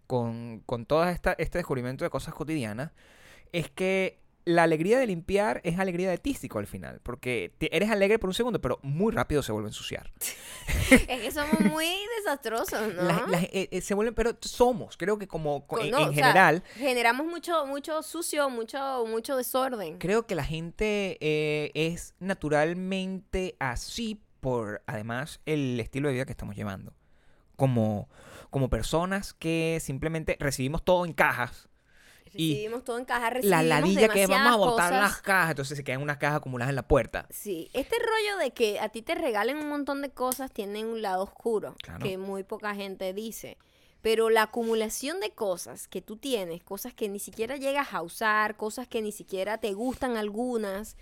con, 0.07 0.61
con 0.67 0.85
todo 0.85 1.09
esta, 1.09 1.33
este 1.39 1.59
descubrimiento 1.59 2.05
de 2.05 2.11
cosas 2.11 2.35
cotidianas, 2.35 2.93
es 3.53 3.71
que 3.71 4.22
la 4.45 4.65
alegría 4.65 4.99
de 4.99 5.07
limpiar 5.07 5.61
es 5.65 5.79
alegría 5.79 6.11
de 6.11 6.19
tístico 6.19 6.59
al 6.59 6.67
final, 6.67 7.01
porque 7.03 7.55
te- 7.59 7.75
eres 7.77 7.91
alegre 7.91 8.19
por 8.19 8.29
un 8.29 8.35
segundo, 8.35 8.61
pero 8.61 8.79
muy 8.83 9.13
rápido 9.13 9.43
se 9.43 9.53
vuelve 9.53 9.69
a 9.69 9.71
ensuciar. 9.71 10.11
Es 10.91 11.21
que 11.21 11.31
somos 11.33 11.59
muy 11.61 11.87
desastrosos, 12.19 12.95
¿no? 12.95 13.33
Eh, 13.35 13.69
eh, 13.71 13.81
se 13.81 13.95
vuelven, 13.95 14.15
pero 14.15 14.37
somos, 14.41 14.97
creo 14.97 15.19
que 15.19 15.27
como 15.27 15.67
en, 15.81 15.91
sea, 15.91 16.13
general, 16.13 16.63
generamos 16.77 17.27
mucho, 17.27 17.67
mucho 17.67 18.03
sucio, 18.03 18.49
mucho, 18.51 19.05
mucho 19.07 19.37
desorden. 19.37 19.99
Creo 19.99 20.27
que 20.27 20.35
la 20.35 20.45
gente 20.45 21.17
eh, 21.21 21.71
es 21.75 22.15
naturalmente 22.21 23.57
así 23.59 24.21
por, 24.41 24.83
además, 24.87 25.41
el 25.47 25.79
estilo 25.81 26.09
de 26.09 26.15
vida 26.15 26.25
que 26.27 26.33
estamos 26.33 26.57
llevando. 26.57 26.93
Como, 27.57 28.09
como 28.51 28.69
personas 28.71 29.33
que 29.35 29.79
simplemente 29.81 30.37
recibimos 30.41 30.85
todo 30.85 31.05
en 31.07 31.13
cajas. 31.13 31.69
Y 32.35 32.53
Recibimos 32.55 32.85
todo 32.85 32.99
en 32.99 33.05
caja, 33.05 33.31
recibimos 33.31 33.51
La 33.51 33.63
ladilla 33.81 34.09
que 34.09 34.27
vamos 34.27 34.53
a 34.53 34.57
botar 34.57 34.91
cosas. 34.91 35.03
las 35.11 35.23
cajas, 35.23 35.51
entonces 35.51 35.77
se 35.77 35.85
quedan 35.85 36.03
unas 36.03 36.17
cajas 36.19 36.39
acumuladas 36.39 36.71
en 36.71 36.77
la 36.77 36.87
puerta. 36.89 37.27
Sí, 37.31 37.71
este 37.75 37.97
rollo 37.99 38.39
de 38.39 38.53
que 38.53 38.81
a 38.81 38.89
ti 38.89 39.03
te 39.03 39.15
regalen 39.15 39.59
un 39.59 39.69
montón 39.69 40.03
de 40.03 40.11
cosas 40.11 40.51
tiene 40.53 40.85
un 40.85 41.03
lado 41.03 41.23
oscuro, 41.25 41.75
Claro. 41.83 42.05
que 42.05 42.17
muy 42.19 42.43
poca 42.43 42.75
gente 42.75 43.13
dice. 43.13 43.59
Pero 44.01 44.31
la 44.31 44.43
acumulación 44.45 45.21
de 45.21 45.31
cosas 45.31 45.87
que 45.87 46.03
tú 46.03 46.17
tienes, 46.17 46.65
cosas 46.65 46.93
que 46.93 47.09
ni 47.09 47.19
siquiera 47.21 47.57
llegas 47.57 47.95
a 47.95 48.03
usar, 48.03 48.57
cosas 48.57 48.89
que 48.89 49.01
ni 49.01 49.13
siquiera 49.13 49.59
te 49.59 49.73
gustan 49.75 50.17
algunas, 50.17 50.97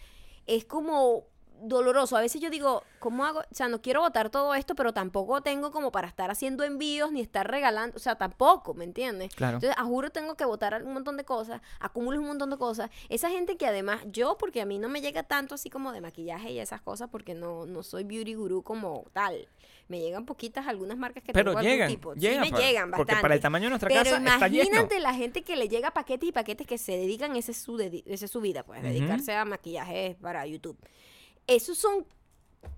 es 0.47 0.65
como 0.67 1.25
doloroso. 1.63 2.17
A 2.17 2.21
veces 2.21 2.41
yo 2.41 2.51
digo, 2.51 2.83
¿cómo 2.99 3.25
hago? 3.25 3.41
O 3.41 3.45
sea, 3.55 3.69
no 3.69 3.81
quiero 3.83 4.01
botar 4.01 4.31
todo 4.31 4.55
esto, 4.55 4.75
pero 4.75 4.93
tampoco 4.93 5.41
tengo 5.43 5.71
como 5.71 5.91
para 5.93 6.09
estar 6.09 6.31
haciendo 6.31 6.65
envíos 6.65 7.13
ni 7.13 7.21
estar 7.21 7.51
regalando, 7.51 7.97
o 7.97 8.01
sea, 8.01 8.17
tampoco, 8.17 8.75
¿me 8.75 8.85
entiendes? 8.85 9.35
Claro. 9.35 9.57
Entonces, 9.57 9.77
a 9.79 9.85
juro 9.85 10.11
tengo 10.11 10.35
que 10.37 10.45
botar 10.45 10.83
un 10.83 10.93
montón 10.93 11.17
de 11.17 11.25
cosas, 11.25 11.61
acumulo 11.79 12.21
un 12.21 12.27
montón 12.27 12.51
de 12.51 12.57
cosas. 12.57 12.91
Esa 13.09 13.31
gente 13.31 13.57
que 13.57 13.67
además, 13.67 14.01
yo, 14.07 14.37
porque 14.39 14.61
a 14.61 14.67
mí 14.67 14.79
no 14.79 14.89
me 14.89 15.01
llega 15.01 15.23
tanto 15.23 15.55
así 15.55 15.71
como 15.71 15.93
de 15.93 16.01
maquillaje 16.01 16.53
y 16.53 16.59
esas 16.59 16.81
cosas, 16.81 17.09
porque 17.11 17.35
no, 17.35 17.67
no 17.67 17.83
soy 17.83 18.05
beauty 18.05 18.35
guru 18.35 18.63
como 18.63 19.05
tal. 19.13 19.49
Me 19.89 19.99
llegan 19.99 20.25
poquitas 20.25 20.69
algunas 20.69 20.97
marcas 20.97 21.25
que 21.25 21.33
Pero 21.33 21.51
tengo 21.51 21.59
algún 21.59 21.73
llegan, 21.73 21.89
tipo. 21.89 22.15
llegan, 22.15 22.45
sí 22.45 22.51
me 22.53 22.57
para- 22.57 22.65
llegan 22.69 22.91
porque 22.91 23.01
bastante. 23.03 23.23
para 23.23 23.35
el 23.35 23.41
tamaño 23.41 23.65
de 23.65 23.71
nuestra 23.71 23.89
Pero 23.89 24.01
casa 24.05 24.17
está 24.19 24.47
lleno. 24.49 24.65
imagínate 24.65 25.01
la 25.01 25.15
gente 25.15 25.43
que 25.43 25.57
le 25.57 25.69
llega 25.69 25.91
paquetes 25.91 26.29
y 26.29 26.33
paquetes 26.33 26.65
que 26.67 26.79
se 26.79 26.93
dedican, 26.93 27.35
esa 27.35 27.51
es 27.51 27.57
su, 27.57 27.77
dedi- 27.77 28.05
esa 28.07 28.27
es 28.27 28.31
su 28.31 28.41
vida, 28.41 28.63
pues, 28.63 28.79
Ujú. 28.81 28.89
dedicarse 28.89 29.35
a 29.35 29.45
maquillaje 29.45 30.17
para 30.23 30.47
YouTube. 30.47 30.79
Esos 31.51 31.77
son 31.79 32.07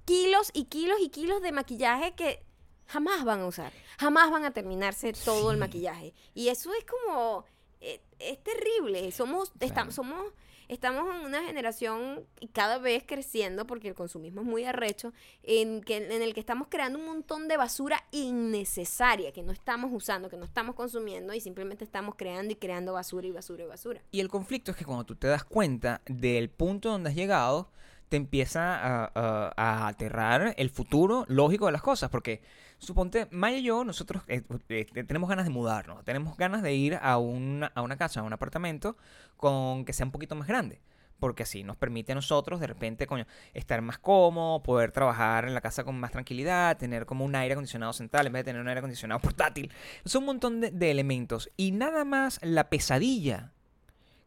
kilos 0.06 0.50
y 0.54 0.64
kilos 0.64 0.96
y 1.00 1.10
kilos 1.10 1.42
de 1.42 1.52
maquillaje 1.52 2.14
que 2.14 2.42
jamás 2.86 3.24
van 3.24 3.40
a 3.40 3.46
usar. 3.46 3.72
Jamás 3.98 4.30
van 4.30 4.44
a 4.46 4.52
terminarse 4.52 5.12
todo 5.12 5.50
el 5.50 5.58
maquillaje. 5.58 6.14
Y 6.34 6.48
eso 6.48 6.72
es 6.72 6.84
como... 6.84 7.44
eh, 7.82 8.00
es 8.18 8.42
terrible. 8.42 9.10
Somos, 9.12 9.52
estamos, 9.60 9.94
somos, 9.94 10.32
estamos 10.68 11.14
en 11.14 11.26
una 11.26 11.42
generación 11.42 12.24
y 12.40 12.48
cada 12.48 12.78
vez 12.78 13.04
creciendo, 13.06 13.66
porque 13.66 13.88
el 13.88 13.94
consumismo 13.94 14.40
es 14.40 14.46
muy 14.46 14.64
arrecho, 14.64 15.12
en, 15.42 15.82
que, 15.82 15.96
en 15.96 16.22
el 16.22 16.32
que 16.32 16.40
estamos 16.40 16.68
creando 16.70 16.98
un 16.98 17.06
montón 17.06 17.48
de 17.48 17.56
basura 17.56 18.02
innecesaria 18.12 19.32
que 19.32 19.42
no 19.42 19.52
estamos 19.52 19.90
usando, 19.92 20.30
que 20.30 20.36
no 20.36 20.44
estamos 20.44 20.74
consumiendo 20.76 21.34
y 21.34 21.40
simplemente 21.40 21.84
estamos 21.84 22.14
creando 22.14 22.52
y 22.52 22.56
creando 22.56 22.92
basura 22.94 23.26
y 23.26 23.32
basura 23.32 23.64
y 23.64 23.66
basura. 23.66 24.02
Y 24.12 24.20
el 24.20 24.28
conflicto 24.28 24.70
es 24.70 24.76
que 24.76 24.84
cuando 24.84 25.04
tú 25.04 25.16
te 25.16 25.26
das 25.26 25.44
cuenta 25.44 26.00
del 26.06 26.48
punto 26.48 26.90
donde 26.90 27.10
has 27.10 27.16
llegado, 27.16 27.70
te 28.12 28.16
empieza 28.18 28.76
a, 28.76 29.10
a- 29.56 29.88
aterrar 29.88 30.52
el 30.58 30.68
futuro 30.68 31.24
lógico 31.28 31.64
de 31.64 31.72
las 31.72 31.80
cosas. 31.80 32.10
Porque, 32.10 32.42
suponte, 32.76 33.26
Maya 33.30 33.56
y 33.56 33.62
yo, 33.62 33.84
nosotros 33.84 34.22
eh, 34.28 34.42
eh, 34.68 34.84
tenemos 34.84 35.30
ganas 35.30 35.46
de 35.46 35.50
mudarnos, 35.50 36.04
tenemos 36.04 36.36
ganas 36.36 36.60
de 36.62 36.74
ir 36.74 36.98
a 37.00 37.16
una, 37.16 37.72
a 37.74 37.80
una 37.80 37.96
casa, 37.96 38.20
a 38.20 38.22
un 38.22 38.34
apartamento 38.34 38.98
con 39.38 39.86
que 39.86 39.94
sea 39.94 40.04
un 40.04 40.12
poquito 40.12 40.34
más 40.34 40.46
grande. 40.46 40.82
Porque 41.18 41.44
así 41.44 41.64
nos 41.64 41.76
permite 41.78 42.12
a 42.12 42.14
nosotros, 42.16 42.60
de 42.60 42.66
repente, 42.66 43.06
coño, 43.06 43.26
estar 43.54 43.80
más 43.80 43.96
cómodo, 43.96 44.62
poder 44.62 44.92
trabajar 44.92 45.46
en 45.46 45.54
la 45.54 45.62
casa 45.62 45.84
con 45.84 45.98
más 45.98 46.10
tranquilidad, 46.10 46.76
tener 46.76 47.06
como 47.06 47.24
un 47.24 47.34
aire 47.34 47.54
acondicionado 47.54 47.94
central 47.94 48.26
en 48.26 48.32
vez 48.34 48.40
de 48.40 48.50
tener 48.50 48.60
un 48.60 48.68
aire 48.68 48.80
acondicionado 48.80 49.20
portátil. 49.20 49.72
Son 50.04 50.22
un 50.22 50.26
montón 50.26 50.60
de, 50.60 50.70
de 50.70 50.90
elementos. 50.90 51.48
Y 51.56 51.70
nada 51.70 52.04
más 52.04 52.40
la 52.42 52.68
pesadilla 52.68 53.52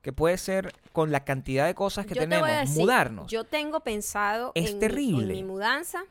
que 0.06 0.14
puede 0.14 0.38
ser 0.38 0.72
con 0.92 1.12
la 1.12 1.26
cantidad 1.26 1.66
de 1.66 1.74
cosas 1.74 2.06
que 2.06 2.14
Yo 2.14 2.22
tenemos, 2.22 2.48
decir, 2.48 2.80
mudarnos. 2.80 3.32
Yo 3.32 3.44
tengo 3.44 3.80
pensado 3.80 4.52
Es 4.54 4.68
en, 4.70 4.76
mi- 4.76 4.80
terrible. 4.80 5.24
en 5.24 5.32
mi 5.32 5.44
mudanza 5.44 6.04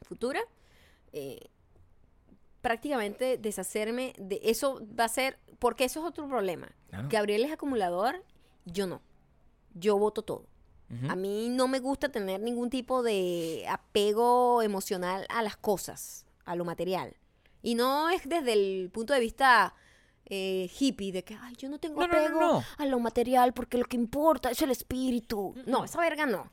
futura, 0.00 0.40
eh, 1.12 1.50
prácticamente 2.62 3.36
deshacerme 3.36 4.14
de 4.18 4.40
eso 4.44 4.80
va 4.98 5.04
a 5.04 5.08
ser, 5.08 5.38
porque 5.58 5.84
eso 5.84 6.00
es 6.00 6.06
otro 6.06 6.26
problema. 6.28 6.72
Claro. 6.88 7.08
Gabriel 7.10 7.44
es 7.44 7.52
acumulador, 7.52 8.24
yo 8.64 8.86
no. 8.86 9.02
Yo 9.74 9.98
voto 9.98 10.22
todo. 10.22 10.46
A 11.08 11.16
mí 11.16 11.48
no 11.50 11.66
me 11.66 11.80
gusta 11.80 12.08
tener 12.08 12.40
ningún 12.40 12.70
tipo 12.70 13.02
de 13.02 13.66
apego 13.68 14.62
emocional 14.62 15.26
a 15.28 15.42
las 15.42 15.56
cosas, 15.56 16.24
a 16.44 16.54
lo 16.54 16.64
material. 16.64 17.16
Y 17.62 17.74
no 17.74 18.08
es 18.10 18.26
desde 18.28 18.52
el 18.52 18.90
punto 18.92 19.12
de 19.12 19.18
vista 19.18 19.74
eh, 20.26 20.70
hippie, 20.78 21.12
de 21.12 21.22
que, 21.24 21.36
ay, 21.40 21.54
yo 21.56 21.68
no 21.68 21.78
tengo 21.78 22.00
No, 22.00 22.06
no, 22.06 22.12
no, 22.14 22.18
apego 22.20 22.40
no. 22.40 22.64
a 22.78 22.86
lo 22.86 22.98
material 22.98 23.52
porque 23.52 23.78
lo 23.78 23.84
que 23.84 23.96
importa 23.96 24.50
es 24.50 24.60
el 24.62 24.70
espíritu. 24.70 25.54
No, 25.66 25.84
esa 25.84 26.00
verga 26.00 26.26
no. 26.26 26.50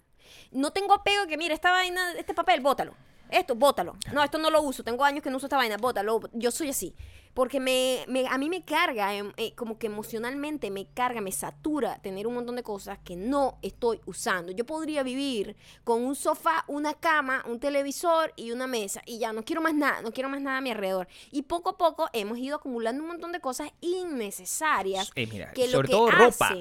No 0.51 0.71
tengo 0.71 0.93
apego 0.93 1.27
que, 1.27 1.37
mira, 1.37 1.53
esta 1.53 1.71
vaina, 1.71 2.13
este 2.13 2.33
papel, 2.33 2.61
bótalo. 2.61 2.93
Esto, 3.29 3.55
bótalo. 3.55 3.95
No, 4.13 4.23
esto 4.23 4.37
no 4.37 4.49
lo 4.49 4.61
uso. 4.61 4.83
Tengo 4.83 5.05
años 5.05 5.23
que 5.23 5.29
no 5.29 5.37
uso 5.37 5.45
esta 5.45 5.55
vaina, 5.57 5.77
bótalo. 5.77 6.19
Yo 6.33 6.51
soy 6.51 6.69
así. 6.69 6.93
Porque 7.33 7.59
me, 7.61 8.03
me- 8.09 8.27
a 8.27 8.37
mí 8.37 8.49
me 8.49 8.63
carga, 8.65 9.15
em, 9.15 9.31
eh, 9.37 9.53
como 9.55 9.77
que 9.79 9.87
emocionalmente 9.87 10.69
me 10.69 10.85
carga, 10.87 11.21
me 11.21 11.31
satura 11.31 12.01
tener 12.01 12.27
un 12.27 12.33
montón 12.33 12.57
de 12.57 12.63
cosas 12.63 12.99
que 13.03 13.15
no 13.15 13.57
estoy 13.61 14.01
usando. 14.05 14.51
Yo 14.51 14.65
podría 14.65 15.01
vivir 15.03 15.55
con 15.85 16.03
un 16.03 16.15
sofá, 16.15 16.65
una 16.67 16.93
cama, 16.93 17.43
un 17.47 17.59
televisor 17.59 18.33
y 18.35 18.51
una 18.51 18.67
mesa. 18.67 19.01
Y 19.05 19.17
ya 19.19 19.31
no 19.31 19.43
quiero 19.43 19.61
más 19.61 19.73
nada, 19.73 20.01
no 20.01 20.11
quiero 20.11 20.27
más 20.29 20.41
nada 20.41 20.57
a 20.57 20.61
mi 20.61 20.71
alrededor. 20.71 21.07
Y 21.31 21.43
poco 21.43 21.69
a 21.69 21.77
poco 21.77 22.09
hemos 22.11 22.37
ido 22.37 22.57
acumulando 22.57 23.01
un 23.01 23.07
montón 23.09 23.31
de 23.31 23.39
cosas 23.39 23.71
innecesarias 23.79 25.11
Eh, 25.15 25.27
mira, 25.27 25.51
que 25.53 25.67
sobre 25.67 25.73
lo 25.73 25.81
que 25.83 25.91
todo 25.91 26.11
ropa. 26.11 26.55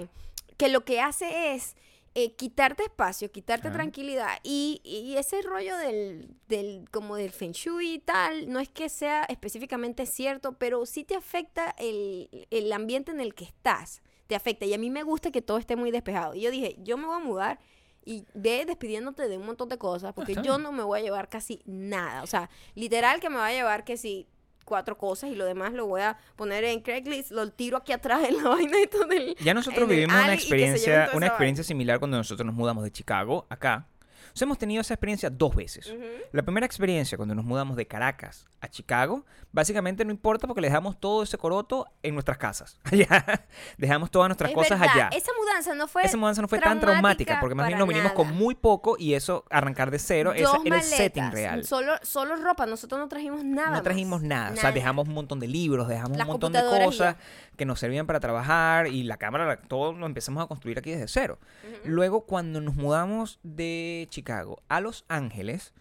que 0.56 0.68
lo 0.68 0.84
que 0.84 1.00
hace 1.00 1.54
es 1.54 1.74
eh, 2.14 2.34
quitarte 2.34 2.82
espacio, 2.82 3.30
quitarte 3.30 3.70
tranquilidad 3.70 4.38
y, 4.42 4.80
y 4.84 5.16
ese 5.16 5.42
rollo 5.42 5.76
del, 5.76 6.34
del 6.48 6.88
como 6.90 7.14
del 7.16 7.30
feng 7.30 7.52
shui 7.52 7.94
y 7.94 7.98
tal, 8.00 8.50
no 8.50 8.58
es 8.58 8.68
que 8.68 8.88
sea 8.88 9.24
específicamente 9.24 10.06
cierto, 10.06 10.54
pero 10.58 10.86
sí 10.86 11.04
te 11.04 11.14
afecta 11.14 11.74
el, 11.78 12.48
el 12.50 12.72
ambiente 12.72 13.12
en 13.12 13.20
el 13.20 13.34
que 13.34 13.44
estás, 13.44 14.02
te 14.26 14.34
afecta. 14.34 14.66
Y 14.66 14.74
a 14.74 14.78
mí 14.78 14.90
me 14.90 15.04
gusta 15.04 15.30
que 15.30 15.40
todo 15.40 15.58
esté 15.58 15.76
muy 15.76 15.90
despejado. 15.92 16.34
Y 16.34 16.40
yo 16.40 16.50
dije, 16.50 16.76
yo 16.80 16.96
me 16.96 17.06
voy 17.06 17.16
a 17.16 17.24
mudar 17.24 17.60
y 18.04 18.26
ve 18.34 18.64
despidiéndote 18.66 19.28
de 19.28 19.38
un 19.38 19.46
montón 19.46 19.68
de 19.68 19.78
cosas 19.78 20.12
porque 20.12 20.34
yo 20.42 20.58
no 20.58 20.72
me 20.72 20.82
voy 20.82 21.00
a 21.00 21.02
llevar 21.02 21.28
casi 21.28 21.62
nada, 21.64 22.22
o 22.22 22.26
sea, 22.26 22.48
literal 22.74 23.20
que 23.20 23.28
me 23.28 23.36
va 23.36 23.48
a 23.48 23.52
llevar 23.52 23.84
que 23.84 23.96
si 23.96 24.26
cuatro 24.70 24.96
cosas 24.96 25.30
y 25.30 25.34
lo 25.34 25.44
demás 25.44 25.72
lo 25.72 25.84
voy 25.86 26.02
a 26.02 26.16
poner 26.36 26.62
en 26.62 26.80
Craigslist, 26.80 27.32
lo 27.32 27.50
tiro 27.50 27.76
aquí 27.76 27.92
atrás 27.92 28.22
en 28.28 28.36
la 28.36 28.48
vaina 28.48 28.80
y 28.80 28.86
todo 28.86 29.10
el, 29.10 29.34
Ya 29.42 29.52
nosotros 29.52 29.88
vivimos 29.88 30.14
una 30.14 30.32
experiencia, 30.32 31.10
una 31.12 31.26
experiencia 31.26 31.64
similar 31.64 31.98
cuando 31.98 32.16
nosotros 32.16 32.46
nos 32.46 32.54
mudamos 32.54 32.84
de 32.84 32.92
Chicago 32.92 33.46
acá. 33.50 33.88
O 34.32 34.36
sea, 34.36 34.46
hemos 34.46 34.58
tenido 34.58 34.80
esa 34.80 34.94
experiencia 34.94 35.30
dos 35.30 35.54
veces. 35.54 35.92
La 36.32 36.42
primera 36.42 36.66
experiencia 36.66 37.16
cuando 37.16 37.34
nos 37.34 37.44
mudamos 37.44 37.76
de 37.76 37.86
Caracas 37.86 38.46
a 38.60 38.68
Chicago, 38.68 39.24
básicamente 39.52 40.04
no 40.04 40.10
importa 40.10 40.46
porque 40.46 40.60
le 40.60 40.68
dejamos 40.68 40.98
todo 41.00 41.22
ese 41.22 41.38
coroto 41.38 41.86
en 42.02 42.14
nuestras 42.14 42.38
casas. 42.38 42.78
Allá 42.84 43.46
dejamos 43.78 44.10
todas 44.10 44.28
nuestras 44.28 44.50
Es 44.50 44.54
cosas 44.54 44.78
verdad, 44.78 44.94
allá. 44.94 45.16
Esa 45.16 45.32
mudanza 45.38 45.74
no 45.74 45.88
fue. 45.88 46.04
Esa 46.04 46.16
mudanza 46.16 46.42
no 46.42 46.48
fue 46.48 46.58
tan 46.58 46.80
traumática 46.80 47.38
porque 47.40 47.54
más 47.54 47.66
bien 47.66 47.78
nos 47.78 47.88
vinimos 47.88 48.12
con 48.12 48.34
muy 48.34 48.54
poco 48.54 48.96
y 48.98 49.14
eso, 49.14 49.44
arrancar 49.50 49.90
de 49.90 49.98
cero, 49.98 50.32
ese 50.32 50.46
era 50.64 50.76
el 50.76 50.82
setting 50.82 51.30
real. 51.32 51.64
Solo, 51.64 51.94
solo 52.02 52.36
ropa, 52.36 52.66
nosotros 52.66 53.00
no 53.00 53.08
trajimos 53.08 53.44
nada. 53.44 53.70
no 53.70 53.82
trajimos 53.82 54.22
nada. 54.22 54.52
O 54.52 54.56
sea, 54.56 54.72
dejamos 54.72 55.08
un 55.08 55.14
montón 55.14 55.40
de 55.40 55.48
libros, 55.48 55.88
dejamos 55.88 56.16
Las 56.16 56.26
un 56.26 56.32
montón 56.32 56.52
de 56.52 56.60
cosas 56.60 57.16
que 57.60 57.66
nos 57.66 57.78
servían 57.78 58.06
para 58.06 58.20
trabajar 58.20 58.86
y 58.86 59.02
la 59.02 59.18
cámara, 59.18 59.60
todo 59.60 59.92
lo 59.92 60.06
empezamos 60.06 60.42
a 60.42 60.46
construir 60.46 60.78
aquí 60.78 60.92
desde 60.92 61.08
cero. 61.08 61.38
Luego, 61.84 62.22
cuando 62.22 62.62
nos 62.62 62.74
mudamos 62.74 63.38
de 63.42 64.06
Chicago 64.08 64.62
a 64.68 64.80
Los 64.80 65.04
Ángeles, 65.08 65.74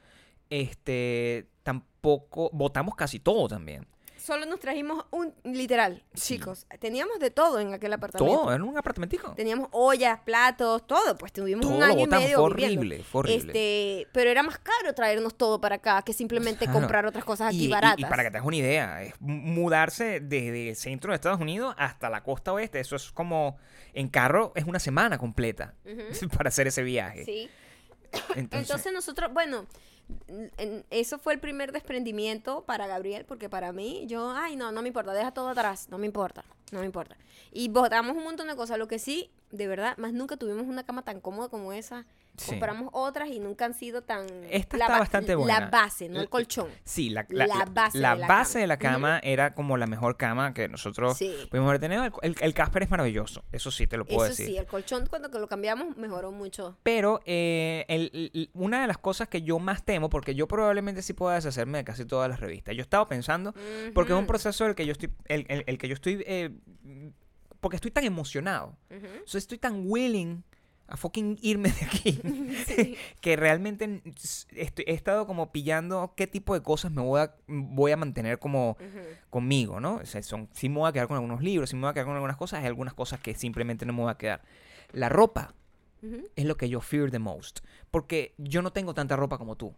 este, 0.50 1.48
tampoco, 1.64 2.50
votamos 2.52 2.96
casi 2.96 3.22
todo 3.22 3.48
también. 3.48 3.88
Solo 4.30 4.46
nos 4.46 4.60
trajimos 4.60 5.06
un. 5.10 5.34
Literal, 5.44 6.04
Sí. 6.14 6.36
chicos. 6.38 6.68
Teníamos 6.80 7.18
de 7.20 7.32
todo 7.32 7.60
en 7.60 7.74
aquel 7.74 7.92
apartamento. 7.94 8.40
Todo, 8.42 8.54
era 8.54 8.64
un 8.64 8.78
apartamentico. 8.78 9.34
Teníamos 9.34 9.70
ollas, 9.72 10.20
platos, 10.24 10.86
todo. 10.86 11.18
Pues 11.18 11.34
tuvimos 11.34 11.66
Todo 11.66 11.76
un 11.76 11.82
año 11.82 11.94
y 11.96 12.04
botamos, 12.06 12.24
medio 12.26 12.38
fue 12.40 12.50
viviendo. 12.54 12.80
horrible, 12.82 13.04
fue 13.04 13.20
horrible. 13.22 13.38
Este, 13.48 14.08
pero 14.14 14.30
era 14.30 14.44
más 14.44 14.60
caro 14.60 14.94
traernos 14.94 15.36
todo 15.36 15.60
para 15.60 15.78
acá 15.78 16.04
que 16.04 16.14
simplemente 16.14 16.66
Claro. 16.66 16.80
comprar 16.80 17.06
otras 17.08 17.26
cosas 17.26 17.48
aquí 17.48 17.64
Y, 17.64 17.66
y- 17.66 17.72
baratas. 17.72 18.00
y 18.00 18.06
para 18.06 18.22
que 18.24 18.30
te 18.30 18.38
hagas 18.38 18.48
una 18.48 18.58
idea, 18.58 19.02
es 19.02 19.14
mudarse 19.20 20.20
desde 20.20 20.70
el 20.70 20.76
centro 20.76 21.12
de 21.12 21.16
Estados 21.16 21.40
Unidos 21.42 21.74
hasta 21.80 22.10
la 22.12 22.22
costa 22.22 22.54
oeste. 22.54 22.80
Eso 22.80 22.96
es 22.96 23.12
como 23.12 23.58
en 23.94 24.10
carro, 24.10 24.52
es 24.56 24.66
una 24.66 24.78
semana 24.80 25.18
completa 25.18 25.74
para 26.38 26.50
hacer 26.50 26.68
ese 26.68 26.84
viaje. 26.84 27.26
Sí. 27.26 27.50
Entonces, 28.36 28.70
Entonces 28.70 28.94
nosotros, 28.94 29.34
bueno, 29.34 29.60
en- 29.60 29.68
eso 30.90 31.20
fue 31.20 31.34
el 31.34 31.40
primer 31.40 31.72
desprendimiento 31.72 32.64
para 32.66 32.88
Gabriel, 32.88 33.26
porque 33.26 33.50
para 33.50 33.72
mí, 33.72 34.06
yo, 34.08 34.32
ay, 34.32 34.56
no, 34.56 34.72
no 34.72 34.82
me 34.82 34.88
importa, 34.88 35.14
deja 35.14 35.32
todo 35.32 35.50
atrás, 35.50 35.88
no 35.90 35.98
me 35.98 36.06
importa, 36.06 36.44
no 36.72 36.80
me 36.80 36.86
importa. 36.86 37.18
Y 37.52 37.70
botamos 37.70 38.16
un 38.16 38.24
montón 38.24 38.48
de 38.48 38.56
cosas, 38.56 38.78
lo 38.78 38.88
que 38.88 39.00
sí, 39.00 39.30
de 39.52 39.68
verdad, 39.68 39.98
más 39.98 40.14
nunca 40.14 40.38
tuvimos 40.38 40.66
una 40.66 40.84
cama 40.84 41.04
tan 41.04 41.20
cómoda 41.20 41.50
como 41.50 41.74
esa. 41.74 42.06
Sí. 42.40 42.52
Compramos 42.52 42.90
otras 42.94 43.30
y 43.30 43.40
nunca 43.40 43.66
han 43.66 43.74
sido 43.74 44.02
tan... 44.02 44.26
Esta 44.50 44.78
la 44.78 44.86
está 44.86 44.94
ba- 44.94 45.00
bastante 45.00 45.32
La 45.34 45.38
buena. 45.38 45.70
base, 45.70 46.10
no 46.10 46.20
el 46.22 46.30
colchón. 46.30 46.68
sí, 46.84 47.10
la, 47.10 47.26
la- 47.30 47.48
la 47.48 47.56
la- 47.58 47.66
base 47.66 47.98
la 48.00 48.14
de 48.16 48.22
la 48.22 48.28
base 48.28 48.54
cama. 48.54 48.62
de 48.62 48.68
la 48.68 48.78
cama 48.78 49.20
era 49.24 49.54
como 49.54 49.78
la 49.78 49.88
mejor 49.88 50.18
cama 50.18 50.54
que 50.54 50.68
nosotros 50.68 51.18
Sí. 51.18 51.34
pudimos 51.50 51.68
haber 51.70 51.82
tenido. 51.82 52.04
El, 52.06 52.14
el- 52.22 52.36
el 52.40 52.54
Casper 52.54 52.84
es 52.84 52.90
maravilloso, 52.90 53.44
eso 53.52 53.72
sí 53.72 53.88
te 53.88 53.98
lo 53.98 54.06
puedo 54.06 54.24
Eso 54.26 54.30
decir. 54.32 54.48
sí, 54.48 54.58
el 54.58 54.66
colchón 54.66 55.06
cuando 55.08 55.28
lo 55.40 55.48
cambiamos 55.48 55.98
mejoró 55.98 56.32
mucho. 56.32 56.78
Pero 56.84 57.20
eh, 57.26 57.86
el- 57.90 58.50
una 58.54 58.82
de 58.82 58.88
las 58.88 58.98
cosas 58.98 59.28
que 59.28 59.42
yo 59.42 59.60
más 59.60 59.84
temo, 59.84 60.10
porque 60.10 60.36
yo 60.36 60.48
probablemente 60.48 61.02
sí 61.02 61.14
pueda 61.14 61.36
deshacerme 61.36 61.80
de 61.80 61.84
casi 61.84 62.06
todas 62.06 62.30
las 62.30 62.40
revistas. 62.40 62.76
Yo 62.76 62.82
estaba 62.82 63.08
pensando, 63.08 63.54
porque 63.94 64.14
es 64.14 64.20
un 64.20 64.28
proceso 64.28 64.66
el 64.66 64.76
que 64.76 64.86
yo 64.86 64.94
estoy, 64.94 65.12
el, 65.26 65.46
el- 65.50 65.64
el 65.68 65.78
que 65.78 65.88
yo 65.88 65.94
estoy, 65.94 66.24
eh, 66.26 66.52
porque 67.60 67.76
estoy 67.76 67.92
tan 67.92 68.06
emocionado, 68.06 68.78
sea, 69.26 69.38
estoy 69.38 69.58
tan 69.58 69.84
willing 69.86 70.44
a 70.90 70.98
fucking 70.98 71.38
irme 71.42 71.70
de 71.72 71.86
aquí, 71.86 72.22
Sí. 72.68 72.96
que 73.22 73.36
realmente 73.36 74.02
estoy- 74.56 74.86
he 74.88 74.94
estado 74.94 75.28
como 75.28 75.52
pillando 75.52 76.14
qué 76.18 76.28
tipo 76.28 76.54
de 76.54 76.62
cosas 76.62 76.92
me 76.92 77.02
voy 77.02 77.22
a, 77.22 77.36
voy 77.48 77.92
a 77.92 77.98
mantener 77.98 78.40
como 78.40 78.76
conmigo, 79.30 79.80
¿no? 79.80 79.96
O 79.96 80.06
sea, 80.06 80.22
son, 80.24 80.50
sí 80.54 80.70
me 80.70 80.80
voy 80.80 80.90
a 80.90 80.94
quedar 80.94 81.08
con 81.08 81.16
algunos 81.16 81.42
libros, 81.44 81.70
sí 81.70 81.76
me 81.76 81.84
voy 81.84 81.92
a 81.92 81.94
quedar 81.94 82.06
con 82.08 82.16
algunas 82.16 82.38
cosas, 82.38 82.62
hay 82.62 82.68
algunas 82.68 82.94
cosas 82.94 83.20
que 83.20 83.36
simplemente 83.36 83.86
no 83.86 83.94
me 83.94 84.02
voy 84.04 84.12
a 84.12 84.16
quedar. 84.18 84.42
La 84.92 85.10
ropa 85.10 85.54
es 86.36 86.46
lo 86.46 86.56
que 86.58 86.70
yo 86.70 86.80
fear 86.82 87.12
the 87.12 87.20
most, 87.20 87.60
porque 87.92 88.34
yo 88.38 88.62
no 88.62 88.72
tengo 88.72 88.94
tanta 88.94 89.16
ropa 89.16 89.38
como 89.38 89.56
tú. 89.58 89.76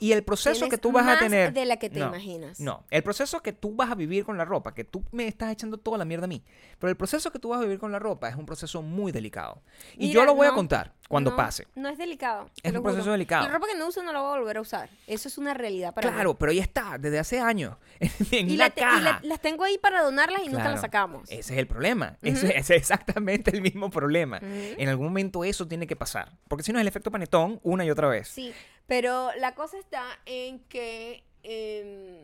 Y 0.00 0.12
el 0.12 0.22
proceso 0.24 0.68
que 0.68 0.78
tú 0.78 0.92
vas 0.92 1.02
a 1.04 1.10
más 1.10 1.18
tener... 1.18 1.52
de 1.52 1.64
la 1.64 1.76
que 1.76 1.90
te 1.90 2.00
no, 2.00 2.08
imaginas. 2.08 2.60
No, 2.60 2.84
el 2.90 3.02
proceso 3.02 3.40
que 3.40 3.52
tú 3.52 3.74
vas 3.74 3.90
a 3.90 3.94
vivir 3.94 4.24
con 4.24 4.36
la 4.38 4.44
ropa, 4.44 4.74
que 4.74 4.84
tú 4.84 5.04
me 5.12 5.26
estás 5.26 5.52
echando 5.52 5.78
toda 5.78 5.98
la 5.98 6.04
mierda 6.04 6.24
a 6.24 6.28
mí, 6.28 6.42
pero 6.78 6.90
el 6.90 6.96
proceso 6.96 7.30
que 7.30 7.38
tú 7.38 7.48
vas 7.50 7.60
a 7.60 7.62
vivir 7.62 7.78
con 7.78 7.92
la 7.92 7.98
ropa 7.98 8.28
es 8.28 8.36
un 8.36 8.46
proceso 8.46 8.82
muy 8.82 9.12
delicado. 9.12 9.62
Y 9.94 10.08
Mira, 10.08 10.12
yo 10.20 10.24
lo 10.24 10.34
voy 10.34 10.46
a 10.46 10.50
no, 10.50 10.56
contar 10.56 10.92
cuando 11.08 11.30
no, 11.30 11.36
pase. 11.36 11.66
No 11.74 11.88
es 11.88 11.98
delicado. 11.98 12.48
Es 12.62 12.72
un 12.74 12.82
proceso 12.82 13.02
juro. 13.02 13.12
delicado. 13.12 13.46
La 13.46 13.52
ropa 13.52 13.66
que 13.66 13.76
no 13.78 13.86
uso 13.88 14.02
no 14.02 14.12
la 14.12 14.20
voy 14.20 14.34
a 14.36 14.38
volver 14.40 14.56
a 14.56 14.60
usar. 14.62 14.88
Eso 15.06 15.28
es 15.28 15.38
una 15.38 15.54
realidad 15.54 15.92
para 15.94 16.08
mí. 16.10 16.14
Claro, 16.14 16.34
pero 16.38 16.52
ya 16.52 16.62
está, 16.62 16.96
desde 16.98 17.18
hace 17.18 17.38
años, 17.40 17.76
en 18.30 18.48
Y, 18.50 18.56
la 18.56 18.70
te- 18.70 18.80
y 18.80 18.84
caja. 18.84 19.00
la- 19.00 19.20
las 19.22 19.40
tengo 19.40 19.64
ahí 19.64 19.78
para 19.78 20.02
donarlas 20.02 20.40
y 20.42 20.46
nunca 20.46 20.56
Claro, 20.62 20.70
las 20.72 20.80
sacamos. 20.80 21.30
Ese 21.30 21.52
es 21.54 21.58
el 21.58 21.66
problema. 21.66 22.16
Ese, 22.22 22.46
ese 22.56 22.76
es 22.76 22.82
exactamente 22.82 23.50
el 23.54 23.60
mismo 23.62 23.90
problema. 23.90 24.38
Ujú. 24.38 24.46
En 24.78 24.88
algún 24.88 25.06
momento 25.06 25.44
eso 25.44 25.66
tiene 25.68 25.86
que 25.86 25.96
pasar. 25.96 26.32
Porque 26.48 26.62
si 26.64 26.72
no 26.72 26.78
es 26.78 26.82
el 26.82 26.88
efecto 26.88 27.10
panetón 27.10 27.60
una 27.62 27.84
y 27.84 27.90
otra 27.90 28.08
vez. 28.08 28.28
Sí, 28.28 28.52
pero 28.86 29.30
la 29.38 29.54
cosa 29.54 29.78
está 29.78 30.04
en 30.26 30.60
que 30.68 31.24
em, 31.42 32.20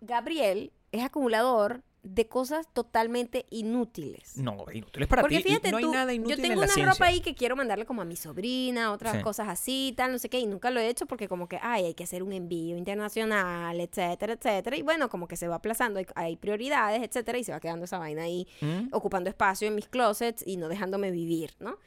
Gabriel 0.00 0.72
es 0.92 1.02
acumulador 1.04 1.82
de 2.04 2.26
cosas 2.26 2.66
totalmente 2.72 3.46
inútiles. 3.50 4.36
No, 4.36 4.64
inútil 4.74 5.02
es 5.02 5.08
para 5.08 5.22
Porque 5.22 5.36
ti. 5.36 5.44
fíjate 5.44 5.70
no 5.70 5.76
hay 5.76 5.84
tú, 5.84 5.92
nada 5.92 6.12
inútil 6.12 6.36
yo 6.36 6.42
tengo 6.42 6.54
en 6.54 6.58
la 6.58 6.64
una 6.64 6.74
ciencia. 6.74 6.92
ropa 6.92 7.06
ahí 7.06 7.20
que 7.20 7.36
quiero 7.36 7.54
mandarle 7.54 7.86
como 7.86 8.02
a 8.02 8.04
mi 8.04 8.16
sobrina, 8.16 8.90
otras 8.92 9.16
Sí. 9.18 9.22
cosas 9.22 9.48
así, 9.48 9.94
tal, 9.96 10.10
no 10.10 10.18
sé 10.18 10.28
qué, 10.28 10.40
y 10.40 10.46
nunca 10.46 10.70
lo 10.70 10.80
he 10.80 10.88
hecho 10.88 11.06
porque 11.06 11.28
como 11.28 11.46
que, 11.48 11.60
ay, 11.62 11.84
hay 11.84 11.94
que 11.94 12.02
hacer 12.02 12.24
un 12.24 12.32
envío 12.32 12.76
internacional, 12.76 13.80
etcétera, 13.80 14.32
etcétera, 14.32 14.76
y 14.76 14.82
bueno, 14.82 15.08
como 15.08 15.28
que 15.28 15.36
se 15.36 15.46
va 15.46 15.54
aplazando, 15.56 16.00
hay, 16.00 16.06
hay 16.16 16.34
prioridades, 16.34 17.02
etcétera, 17.04 17.38
y 17.38 17.44
se 17.44 17.52
va 17.52 17.60
quedando 17.60 17.84
esa 17.84 17.98
vaina 17.98 18.22
ahí 18.24 18.48
¿Mm? 18.60 18.88
ocupando 18.90 19.30
espacio 19.30 19.68
en 19.68 19.76
mis 19.76 19.86
closets 19.88 20.42
y 20.44 20.56
no 20.56 20.68
dejándome 20.68 21.12
vivir, 21.12 21.54
¿no? 21.60 21.78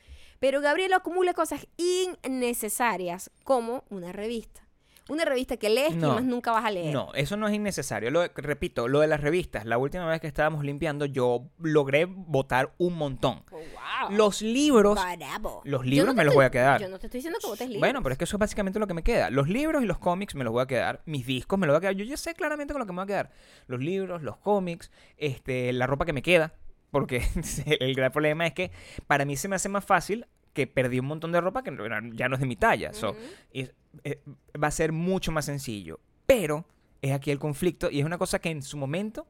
Pero 0.45 0.61
Gabriel 0.61 0.93
acumula 0.93 1.33
cosas 1.33 1.65
innecesarias 1.75 3.31
como 3.43 3.83
una 3.89 4.11
revista. 4.11 4.61
Una 5.09 5.25
revista 5.25 5.57
que 5.57 5.69
lees 5.71 5.93
y 5.93 5.97
más 5.97 6.23
nunca 6.23 6.51
vas 6.51 6.63
a 6.65 6.69
leer. 6.69 6.93
No, 6.93 7.11
eso 7.15 7.35
no 7.35 7.47
es 7.47 7.55
innecesario. 7.55 8.11
Lo, 8.11 8.27
repito, 8.27 8.87
lo 8.87 8.99
de 8.99 9.07
las 9.07 9.21
revistas. 9.21 9.65
La 9.65 9.79
última 9.79 10.05
vez 10.07 10.21
que 10.21 10.27
estábamos 10.27 10.63
limpiando, 10.63 11.07
yo 11.07 11.49
logré 11.57 12.05
botar 12.05 12.75
un 12.77 12.93
montón. 12.93 13.43
Oh, 13.51 13.55
wow. 13.55 14.15
Los 14.15 14.43
libros. 14.43 14.99
Bravo. 15.17 15.61
los 15.63 15.83
libros 15.83 16.09
no 16.09 16.13
me 16.13 16.23
los 16.25 16.33
estoy- 16.33 16.35
voy 16.35 16.45
a 16.45 16.51
quedar. 16.51 16.79
Yo 16.79 16.89
no 16.89 16.99
te 16.99 17.07
estoy 17.07 17.17
diciendo 17.17 17.39
que 17.41 17.47
botes 17.47 17.67
libros. 17.67 17.79
Bueno, 17.79 18.03
pero 18.03 18.13
es 18.13 18.19
que 18.19 18.25
eso 18.25 18.35
es 18.35 18.39
básicamente 18.39 18.77
lo 18.77 18.85
que 18.85 18.93
me 18.93 19.01
queda. 19.01 19.31
Los 19.31 19.49
libros 19.49 19.81
y 19.81 19.87
los 19.87 19.97
cómics 19.97 20.35
me 20.35 20.43
los 20.43 20.53
voy 20.53 20.61
a 20.61 20.67
quedar. 20.67 21.01
Mis 21.07 21.25
discos 21.25 21.57
me 21.57 21.65
los 21.65 21.73
voy 21.73 21.77
a 21.77 21.81
quedar. 21.81 21.95
Yo 21.95 22.05
ya 22.05 22.17
sé 22.17 22.35
claramente 22.35 22.71
con 22.71 22.81
lo 22.81 22.85
que 22.85 22.91
me 22.93 22.97
voy 22.97 23.05
a 23.05 23.07
quedar. 23.07 23.31
Los 23.65 23.79
libros, 23.79 24.21
los 24.21 24.37
cómics, 24.37 24.91
este, 25.17 25.73
la 25.73 25.87
ropa 25.87 26.05
que 26.05 26.13
me 26.13 26.21
queda. 26.21 26.53
Porque 26.91 27.21
el 27.79 27.93
gran 27.93 28.11
problema 28.11 28.47
es 28.47 28.53
que 28.53 28.71
para 29.07 29.25
mí 29.25 29.35
se 29.35 29.47
me 29.49 29.55
hace 29.57 29.67
más 29.69 29.83
fácil 29.83 30.27
que 30.55 30.65
perdí 30.65 30.97
un 30.99 31.05
montón 31.05 31.31
de 31.31 31.39
ropa 31.41 31.61
que 31.63 31.71
ya 32.13 32.27
no 32.29 32.35
es 32.35 32.41
de 32.41 32.47
mi 32.47 32.55
talla. 32.55 32.93
So, 32.93 33.11
Ujú. 33.11 33.19
es- 33.53 33.71
eh, 34.03 34.19
va 34.61 34.69
a 34.69 34.71
ser 34.71 34.91
mucho 34.91 35.31
más 35.31 35.45
sencillo. 35.45 35.99
Pero 36.25 36.65
es 37.03 37.11
aquí 37.11 37.29
el 37.29 37.37
conflicto 37.37 37.91
y 37.91 37.99
es 37.99 38.05
una 38.05 38.17
cosa 38.17 38.39
que 38.39 38.49
en 38.49 38.63
su 38.63 38.77
momento, 38.77 39.27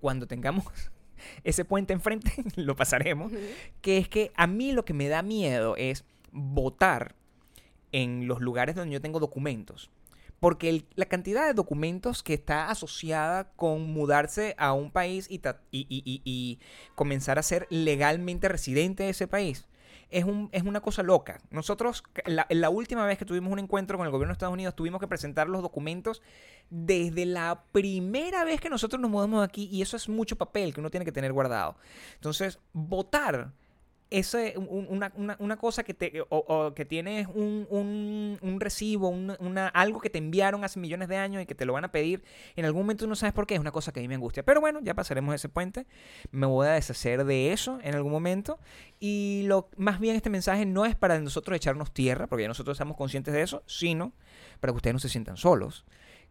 cuando 0.00 0.26
tengamos 0.28 0.66
ese 1.42 1.64
puente 1.64 1.92
enfrente, 1.92 2.30
lo 2.56 2.76
pasaremos, 2.76 3.32
que 3.80 3.98
es 3.98 4.08
que 4.08 4.30
a 4.36 4.46
mí 4.46 4.70
lo 4.72 4.84
que 4.84 4.94
me 4.94 5.08
da 5.08 5.22
miedo 5.22 5.74
es 5.76 6.04
votar 6.30 7.16
en 7.90 8.28
los 8.28 8.40
lugares 8.40 8.74
donde 8.76 8.92
yo 8.94 9.00
tengo 9.00 9.18
documentos. 9.20 9.90
Porque 10.38 10.68
el- 10.68 10.86
la 10.96 11.06
cantidad 11.06 11.46
de 11.46 11.54
documentos 11.54 12.22
que 12.22 12.34
está 12.34 12.68
asociada 12.68 13.52
con 13.54 13.92
mudarse 13.92 14.54
a 14.58 14.72
un 14.72 14.90
país 14.90 15.26
y, 15.30 15.38
ta- 15.38 15.62
y- 15.70 15.86
y- 15.88 16.02
y- 16.04 16.20
y 16.24 16.58
comenzar 16.96 17.38
a 17.38 17.42
ser 17.42 17.66
legalmente 17.70 18.48
residente 18.48 19.04
de 19.04 19.10
ese 19.10 19.28
país 19.28 19.66
es, 20.12 20.24
un, 20.24 20.48
es 20.52 20.62
una 20.62 20.80
cosa 20.80 21.02
loca. 21.02 21.40
Nosotros, 21.50 22.04
la, 22.26 22.46
la 22.48 22.70
última 22.70 23.04
vez 23.06 23.18
que 23.18 23.24
tuvimos 23.24 23.52
un 23.52 23.58
encuentro 23.58 23.98
con 23.98 24.06
el 24.06 24.12
gobierno 24.12 24.32
de 24.32 24.34
Estados 24.34 24.52
Unidos, 24.52 24.76
tuvimos 24.76 25.00
que 25.00 25.08
presentar 25.08 25.48
los 25.48 25.62
documentos 25.62 26.22
desde 26.70 27.26
la 27.26 27.64
primera 27.72 28.44
vez 28.44 28.60
que 28.60 28.70
nosotros 28.70 29.00
nos 29.00 29.10
mudamos 29.10 29.44
aquí 29.44 29.68
y 29.72 29.82
eso 29.82 29.96
es 29.96 30.08
mucho 30.08 30.36
papel 30.36 30.72
que 30.72 30.80
uno 30.80 30.90
tiene 30.90 31.04
que 31.04 31.12
tener 31.12 31.32
guardado. 31.32 31.76
Entonces, 32.14 32.58
votar 32.72 33.52
ese, 34.18 34.54
un- 34.56 34.86
una, 34.88 35.12
una- 35.38 35.56
cosa 35.56 35.82
que, 35.82 35.94
te, 35.94 36.22
o, 36.28 36.72
que 36.74 36.84
tienes 36.84 37.26
un, 37.34 37.66
un- 37.70 38.38
un 38.40 38.60
recibo, 38.60 39.08
un- 39.08 39.36
una, 39.40 39.68
algo 39.68 40.00
que 40.00 40.10
te 40.10 40.18
enviaron 40.18 40.64
hace 40.64 40.78
millones 40.80 41.08
de 41.08 41.16
años 41.16 41.42
y 41.42 41.46
que 41.46 41.54
te 41.54 41.64
lo 41.64 41.72
van 41.72 41.84
a 41.84 41.92
pedir, 41.92 42.22
en 42.56 42.64
algún 42.64 42.82
momento 42.82 43.06
no 43.06 43.14
sabes 43.16 43.32
por 43.32 43.46
qué, 43.46 43.54
es 43.54 43.60
una 43.60 43.70
cosa 43.72 43.92
que 43.92 44.00
a 44.00 44.02
mí 44.02 44.08
me 44.08 44.14
angustia. 44.14 44.42
Pero 44.44 44.60
bueno, 44.60 44.80
ya 44.82 44.94
pasaremos 44.94 45.34
ese 45.34 45.48
puente, 45.48 45.86
me 46.30 46.46
voy 46.46 46.66
a 46.66 46.72
deshacer 46.72 47.24
de 47.24 47.52
eso 47.52 47.78
en 47.82 47.94
algún 47.94 48.12
momento 48.12 48.58
y 49.00 49.42
lo 49.46 49.68
más 49.76 50.00
bien 50.00 50.16
este 50.16 50.30
mensaje 50.30 50.66
no 50.66 50.84
es 50.86 50.94
para 50.96 51.18
nosotros 51.20 51.56
echarnos 51.56 51.92
tierra, 51.92 52.26
porque 52.26 52.42
ya 52.42 52.48
nosotros 52.48 52.74
estamos 52.76 52.96
conscientes 52.96 53.34
de 53.34 53.42
eso, 53.42 53.62
sino 53.66 54.12
para 54.60 54.72
que 54.72 54.76
ustedes 54.76 54.94
no 54.94 55.00
se 55.00 55.08
sientan 55.08 55.36
solos, 55.36 55.84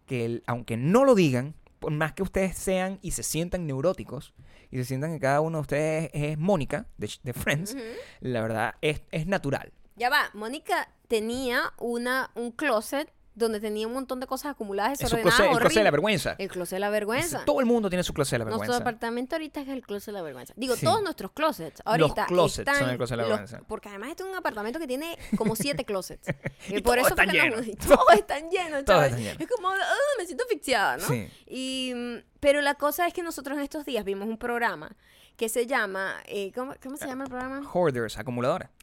que 0.05 0.41
aunque 0.47 0.77
no 0.77 1.05
lo 1.05 1.15
digan, 1.15 1.55
por 1.81 1.91
más 1.91 2.13
que 2.13 2.21
ustedes 2.21 2.55
sean 2.55 2.99
y 3.01 3.11
se 3.11 3.23
sientan 3.23 3.65
neuróticos 3.65 4.35
y 4.69 4.77
se 4.77 4.85
sientan 4.85 5.13
que 5.13 5.19
cada 5.19 5.41
uno 5.41 5.57
de 5.57 5.61
ustedes 5.61 6.09
es 6.13 6.37
Mónica 6.37 6.85
de, 6.97 7.11
de 7.23 7.33
Friends, 7.33 7.75
la 8.19 8.41
verdad 8.41 8.75
es, 8.81 9.01
es 9.11 9.25
natural. 9.25 9.73
Ya 9.95 10.11
va, 10.11 10.29
Mónica 10.35 10.93
tenía 11.07 11.73
una, 11.79 12.29
un 12.35 12.51
closet 12.51 13.11
donde 13.33 13.59
tenía 13.61 13.87
un 13.87 13.93
montón 13.93 14.19
de 14.19 14.27
cosas 14.27 14.51
acumuladas, 14.51 14.99
desordenadas, 14.99 15.35
closet, 15.35 15.51
el 15.53 15.59
closet 15.59 15.77
de 15.77 15.83
la 15.85 15.91
vergüenza. 15.91 16.35
El 16.37 16.49
closet 16.49 16.75
de 16.75 16.79
la 16.81 16.89
vergüenza. 16.89 17.45
Todo 17.45 17.59
el 17.61 17.65
mundo 17.65 17.89
tiene 17.89 18.03
su 18.03 18.13
closet 18.13 18.33
de 18.33 18.39
la 18.39 18.45
Nuestro 18.45 18.59
vergüenza. 18.61 18.79
departamento 18.79 19.35
ahorita 19.35 19.61
es 19.61 19.67
el 19.69 19.81
closet 19.83 20.07
de 20.07 20.11
la 20.11 20.21
vergüenza. 20.21 20.53
Digo, 20.57 20.75
Sí. 20.75 20.85
todos 20.85 21.01
nuestros 21.01 21.31
closets 21.31 21.81
ahorita 21.85 22.25
closets 22.25 22.59
están 22.67 22.79
son 22.79 22.89
el 22.89 22.97
closet 22.97 23.11
de 23.17 23.23
la 23.23 23.29
los- 23.29 23.39
vergüenza. 23.39 23.67
Porque 23.67 23.89
además 23.89 24.09
este 24.09 24.23
es 24.23 24.29
un 24.29 24.35
apartamento 24.35 24.79
que 24.79 24.87
tiene 24.87 25.17
como 25.37 25.55
siete 25.55 25.85
closets. 25.85 26.27
Y 26.69 26.81
por 26.81 26.95
todos 26.95 26.97
eso 26.99 27.07
están 27.09 27.29
llenos. 27.29 27.65
todos 27.87 28.13
están 28.15 28.49
llenos, 28.49 28.85
Todos 28.85 28.99
¿sabes? 28.99 29.11
están 29.11 29.23
llenos. 29.23 29.41
Es 29.41 29.47
como, 29.47 29.69
"Ah, 29.69 29.77
me 30.17 30.25
siento 30.25 30.43
asfixiada, 30.43 30.97
¿no? 30.97 31.07
Sí. 31.07 31.27
Y, 31.47 31.93
mm, 31.95 32.15
pero 32.39 32.61
la 32.61 32.75
cosa 32.75 33.07
es 33.07 33.13
que 33.13 33.23
nosotros 33.23 33.57
en 33.57 33.63
estos 33.63 33.85
días 33.85 34.03
vimos 34.03 34.27
un 34.27 34.37
programa 34.37 34.95
que 35.41 35.49
se 35.49 35.65
llama, 35.65 36.17
eh, 36.27 36.51
¿cómo, 36.53 36.75
cómo 36.83 36.97
se 36.97 37.07
llama 37.07 37.23
el 37.23 37.31
programa? 37.31 37.67
Hoarders. 37.73 38.15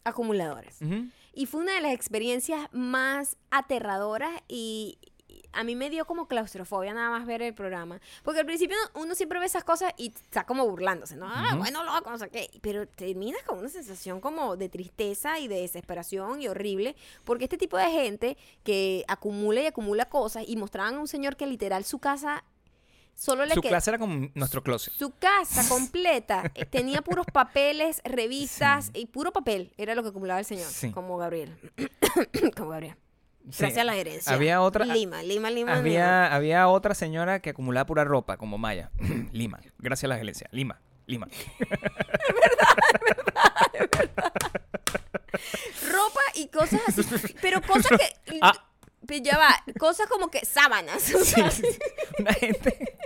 Acumuladores. 0.03 0.83
Ujú. 0.83 1.07
Y 1.33 1.47
fue 1.47 1.61
una 1.61 1.75
de 1.75 1.81
las 1.81 1.93
experiencias 1.93 2.69
más 2.73 3.37
aterradoras 3.53 4.33
y 4.49 4.99
y 5.29 5.43
a 5.53 5.63
mí 5.63 5.77
me 5.77 5.91
dio 5.91 6.07
como 6.07 6.27
claustrofobia 6.27 6.95
nada 6.95 7.11
más 7.11 7.27
ver 7.27 7.43
el 7.43 7.55
programa. 7.55 8.01
Porque 8.25 8.41
al 8.41 8.47
principio 8.47 8.77
uno 8.95 9.15
siempre 9.15 9.39
ve 9.39 9.47
esas 9.47 9.63
cosas 9.63 9.93
y 9.99 10.09
está 10.09 10.45
como 10.45 10.67
burlándose, 10.67 11.17
¿no? 11.17 11.29
Ah, 11.29 11.55
bueno, 11.57 11.85
loco, 11.85 12.11
no 12.11 12.19
sé 12.19 12.31
qué. 12.31 12.51
Pero 12.63 12.89
terminas 12.89 13.43
con 13.45 13.59
una 13.59 13.69
sensación 13.69 14.21
como 14.21 14.57
de 14.57 14.71
tristeza 14.71 15.39
y 15.39 15.47
de 15.47 15.61
desesperación 15.61 16.41
y 16.41 16.49
horrible. 16.49 16.97
Porque 17.25 17.45
este 17.45 17.59
tipo 17.59 17.77
de 17.77 17.91
gente 17.91 18.39
que 18.65 19.05
acumula 19.07 19.61
y 19.61 19.67
acumula 19.67 20.07
cosas 20.07 20.45
y 20.47 20.57
mostraban 20.57 20.95
a 20.95 21.01
un 21.01 21.09
señor 21.09 21.37
que 21.37 21.47
literal 21.47 21.85
su 21.85 21.99
casa 21.99 22.43
solo 23.19 23.45
le 23.45 23.53
Su 23.55 23.61
clase 23.63 23.91
era 23.91 23.99
como 23.99 24.29
nuestro 24.35 24.63
closet. 24.63 24.95
su 24.95 25.11
casa 25.19 25.69
completa 25.69 26.51
eh, 26.55 26.65
tenía 26.65 27.03
puros 27.03 27.27
papeles, 27.33 28.01
revistas 28.05 28.91
y 28.95 29.07
puro 29.07 29.33
papel. 29.33 29.73
Era 29.77 29.95
lo 29.97 30.03
que 30.05 30.11
acumulaba 30.11 30.39
el 30.39 30.47
señor. 30.47 30.67
Sí. 30.71 30.93
Como 30.93 31.19
Gabriel. 31.19 31.59
como 32.57 32.71
Gabriel. 32.71 32.95
Sí. 33.51 33.57
Gracias 33.61 33.81
a 33.81 33.85
la 33.85 33.97
herencia. 33.97 34.33
Había 34.33 34.61
otra- 34.61 34.85
Lima, 34.85 35.23
Lima, 35.23 35.51
Lima. 35.51 35.73
Lima. 35.73 35.79
Había, 35.79 36.35
había 36.35 36.69
otra 36.69 36.95
señora 36.95 37.41
que 37.41 37.51
acumulaba 37.51 37.87
pura 37.87 38.05
ropa, 38.05 38.37
como 38.37 38.59
Maya. 38.59 38.91
Lima. 39.33 39.59
Gracias 39.79 40.05
a 40.05 40.09
la 40.09 40.19
gerencia. 40.19 40.49
Lima. 40.53 40.79
Lima. 41.07 41.27
Ropa 45.91 46.21
y 46.35 46.49
cosas 46.49 46.81
así. 46.89 47.35
pero 47.41 47.61
cosas 47.63 47.99
que. 48.25 48.39
Ah. 48.43 48.53
Ya 49.09 49.39
va. 49.39 49.65
Cosas 49.79 50.07
como 50.09 50.31
que 50.31 50.45
sábanas. 50.45 51.13
Una 52.19 52.33
gente. 52.35 52.97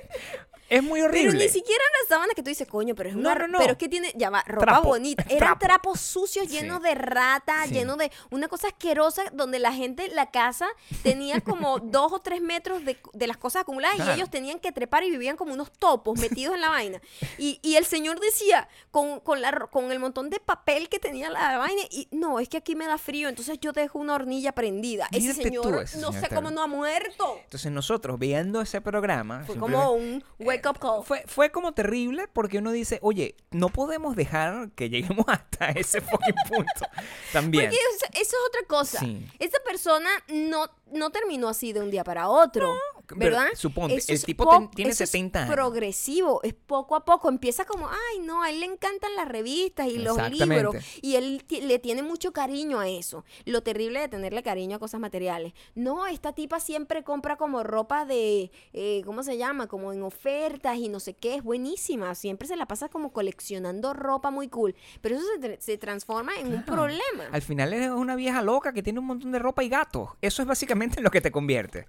Es 0.73 0.83
muy 0.83 1.01
Pero 1.01 1.11
horrible. 1.11 1.45
ni 1.45 1.49
siquiera 1.51 1.83
las 2.01 2.09
sábanas 2.09 2.35
que 2.35 2.43
tú 2.43 2.49
dices, 2.49 2.67
coño, 2.67 2.95
pero 2.95 3.11
es 3.11 3.15
una. 3.15 3.35
No, 3.35 3.41
no, 3.41 3.49
no. 3.49 3.59
Pero 3.59 3.73
es 3.73 3.79
que 3.79 3.89
tiene, 3.89 4.13
ya 4.17 4.31
va, 4.31 4.43
ropa 4.47 4.67
Trapo, 4.67 4.89
bonita. 4.89 5.23
Eran 5.29 5.39
trapo. 5.39 5.59
trapos 5.61 6.01
sucios, 6.01 6.47
Sí. 6.49 6.55
llenos 6.55 6.83
de 6.83 6.95
rata, 6.95 7.65
Sí. 7.67 7.75
llenos 7.75 7.99
de 7.99 8.11
una 8.31 8.49
cosa 8.49 8.69
asquerosa, 8.69 9.23
donde 9.33 9.59
la 9.59 9.73
gente, 9.73 10.09
la 10.09 10.31
casa, 10.31 10.67
tenía 11.03 11.41
como 11.41 11.79
dos 11.83 12.13
o 12.13 12.19
tres 12.21 12.41
metros 12.41 12.85
de, 12.85 12.99
de 13.13 13.27
las 13.27 13.37
cosas 13.37 13.63
acumuladas 13.63 13.99
y 13.99 14.11
ellos 14.13 14.31
tenían 14.31 14.59
que 14.59 14.73
trepar 14.73 15.05
y 15.05 15.11
vivían 15.11 15.37
como 15.37 15.53
unos 15.53 15.71
topos 15.73 16.19
metidos 16.19 16.55
en 16.55 16.61
la 16.61 16.69
vaina. 16.69 17.01
Y, 17.39 17.59
y 17.63 17.77
el 17.77 17.85
señor 17.85 18.19
decía, 18.21 18.69
con, 18.91 19.21
con, 19.21 19.41
la, 19.41 19.53
con 19.71 19.93
el 19.93 19.99
montón 19.99 20.31
de 20.31 20.41
papel 20.41 20.89
que 20.89 20.99
tenía 20.99 21.31
la 21.31 21.59
vaina, 21.59 21.83
y 21.91 22.09
no, 22.11 22.41
es 22.41 22.49
que 22.49 22.57
aquí 22.59 22.75
me 22.75 22.87
da 22.87 22.99
frío, 22.99 23.29
entonces 23.29 23.59
yo 23.61 23.73
dejo 23.73 23.99
una 23.99 24.15
hornilla 24.15 24.53
prendida. 24.53 25.09
Ese 25.13 25.21
Mírate 25.35 25.51
tú, 25.51 25.63
señor, 25.63 25.83
ese 25.85 25.99
no 25.99 26.13
señor 26.13 26.29
sé 26.29 26.35
cómo 26.35 26.51
no 26.51 26.63
ha 26.63 26.67
muerto. 26.67 27.39
Entonces 27.45 27.71
nosotros 27.73 28.19
viendo 28.19 28.61
ese 28.61 28.81
programa. 28.81 29.43
Fue 29.45 29.57
como 29.57 29.93
un 29.93 30.25
wake 30.39 30.62
call. 30.63 31.05
Fue, 31.05 31.25
fue 31.27 31.51
como 31.51 31.73
terrible 31.73 32.29
porque 32.33 32.59
uno 32.59 32.73
dice, 32.73 32.99
oye, 33.03 33.37
no 33.51 33.69
podemos 33.69 34.17
dejar 34.17 34.71
que 34.73 34.89
lleguemos 34.89 35.25
hasta 35.29 35.71
ese 35.71 36.01
fucking 36.01 36.35
punto. 36.49 36.87
También. 37.33 37.65
Porque 37.65 37.77
eso, 37.77 38.07
eso 38.13 38.37
es 38.37 38.49
otra 38.49 38.67
cosa. 38.67 39.01
Sí. 39.01 39.27
Esa 39.39 39.59
persona 39.65 40.11
no, 40.29 40.67
no 40.93 41.11
terminó 41.11 41.49
así 41.49 41.73
de 41.73 41.81
un 41.81 41.91
día 41.91 42.05
para 42.05 42.29
otro. 42.29 42.75
pero 42.75 42.92
¿Verdad? 43.15 43.47
suponte, 43.55 43.97
Eso 43.97 44.13
el 44.13 44.17
es 44.17 44.25
tipo 44.25 44.71
tiene 44.75 44.91
eso 44.93 45.05
es 45.05 45.11
70 45.11 45.43
años. 45.43 45.55
progresivo, 45.55 46.41
es 46.43 46.55
poco 46.55 46.97
a 46.97 47.05
poco. 47.05 47.29
Empieza 47.29 47.65
como, 47.65 47.89
ay, 47.89 48.21
no, 48.21 48.43
a 48.43 48.51
él 48.51 48.61
le 48.61 48.67
encantan 48.67 49.15
las 49.17 49.29
revistas 49.29 49.89
y 49.89 49.99
los 49.99 50.17
libros. 50.31 50.77
Y 51.03 51.17
él 51.17 51.43
le 51.49 51.79
tiene 51.79 52.03
mucho 52.03 52.33
cariño 52.33 52.79
a 52.81 52.89
eso. 52.89 53.25
Lo 53.45 53.63
terrible 53.63 54.01
de 54.01 54.09
tenerle 54.09 54.43
cariño 54.43 54.77
a 54.77 54.79
cosas 54.79 55.01
materiales. 55.01 55.53
No, 55.75 56.07
esta 56.07 56.33
tipa 56.33 56.61
siempre 56.61 57.03
compra 57.05 57.37
como 57.37 57.63
ropa 57.63 58.05
de, 58.07 58.51
eh, 58.73 59.03
¿cómo 59.05 59.23
se 59.23 59.37
llama? 59.37 59.67
Como 59.67 59.93
en 59.93 60.03
ofertas 60.03 60.77
y 60.79 60.89
no 60.89 61.01
sé 61.01 61.15
qué. 61.15 61.35
Es 61.37 61.43
buenísima. 61.43 62.15
Siempre 62.15 62.49
se 62.49 62.57
la 62.57 62.67
pasa 62.67 62.89
como 62.89 63.13
coleccionando 63.13 63.93
ropa 63.93 64.31
muy 64.31 64.49
cool. 64.49 64.75
Pero 65.01 65.17
eso 65.17 65.25
se, 65.35 65.41
tra- 65.41 65.61
se 65.61 65.79
transforma 65.79 66.37
en 66.37 66.53
un 66.53 66.65
problema. 66.65 67.25
Al 67.31 67.43
final 67.43 67.73
eres 67.73 67.91
una 67.91 68.17
vieja 68.17 68.43
loca 68.43 68.73
que 68.73 68.83
tiene 68.83 68.99
un 69.01 69.07
montón 69.07 69.33
de 69.33 69.39
ropa 69.39 69.63
y 69.65 69.69
gatos. 69.69 70.11
Eso 70.21 70.43
es 70.43 70.49
básicamente 70.49 70.99
en 71.01 71.05
lo 71.05 71.11
que 71.11 71.21
te 71.21 71.31
convierte. 71.31 71.87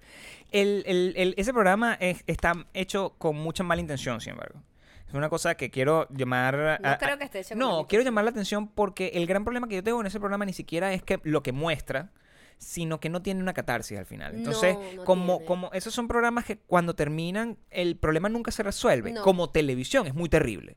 El, 0.50 0.82
el- 0.86 1.03
el- 1.16 1.34
ese 1.36 1.52
programa 1.52 1.94
es- 2.00 2.24
está 2.26 2.52
hecho 2.72 3.14
con 3.18 3.36
mucha 3.36 3.62
mala 3.62 3.80
intención, 3.80 4.20
sin 4.20 4.32
embargo. 4.32 4.62
Es 5.06 5.14
una 5.14 5.28
cosa 5.28 5.54
que 5.56 5.70
quiero 5.70 6.08
llamar... 6.10 6.80
No 6.82 6.88
a- 6.88 6.98
creo 6.98 7.18
que 7.18 7.24
esté 7.24 7.40
hecho 7.40 7.54
No, 7.54 7.86
quiero 7.86 8.04
llamar 8.04 8.24
la 8.24 8.30
atención 8.30 8.66
porque 8.68 9.08
el 9.14 9.26
gran 9.26 9.44
problema 9.44 9.68
que 9.68 9.76
yo 9.76 9.82
tengo 9.84 10.00
en 10.00 10.06
ese 10.06 10.18
programa 10.18 10.44
ni 10.44 10.52
siquiera 10.52 10.92
es 10.92 11.02
que 11.02 11.20
lo 11.24 11.42
que 11.42 11.52
muestra, 11.52 12.10
sino 12.58 13.00
que 13.00 13.08
no 13.08 13.22
tiene 13.22 13.40
una 13.40 13.52
catarsis 13.52 13.98
al 13.98 14.06
final. 14.06 14.34
Entonces, 14.34 14.74
No, 14.74 14.92
no 14.96 15.04
como, 15.04 15.32
tiene. 15.36 15.46
como 15.46 15.70
esos 15.72 15.94
son 15.94 16.08
programas 16.08 16.44
que 16.44 16.58
cuando 16.58 16.94
terminan, 16.94 17.58
el 17.70 17.96
problema 17.96 18.28
nunca 18.28 18.50
se 18.50 18.62
resuelve. 18.62 19.12
No. 19.12 19.22
Como 19.22 19.50
televisión, 19.50 20.06
es 20.06 20.14
muy 20.14 20.28
terrible. 20.28 20.76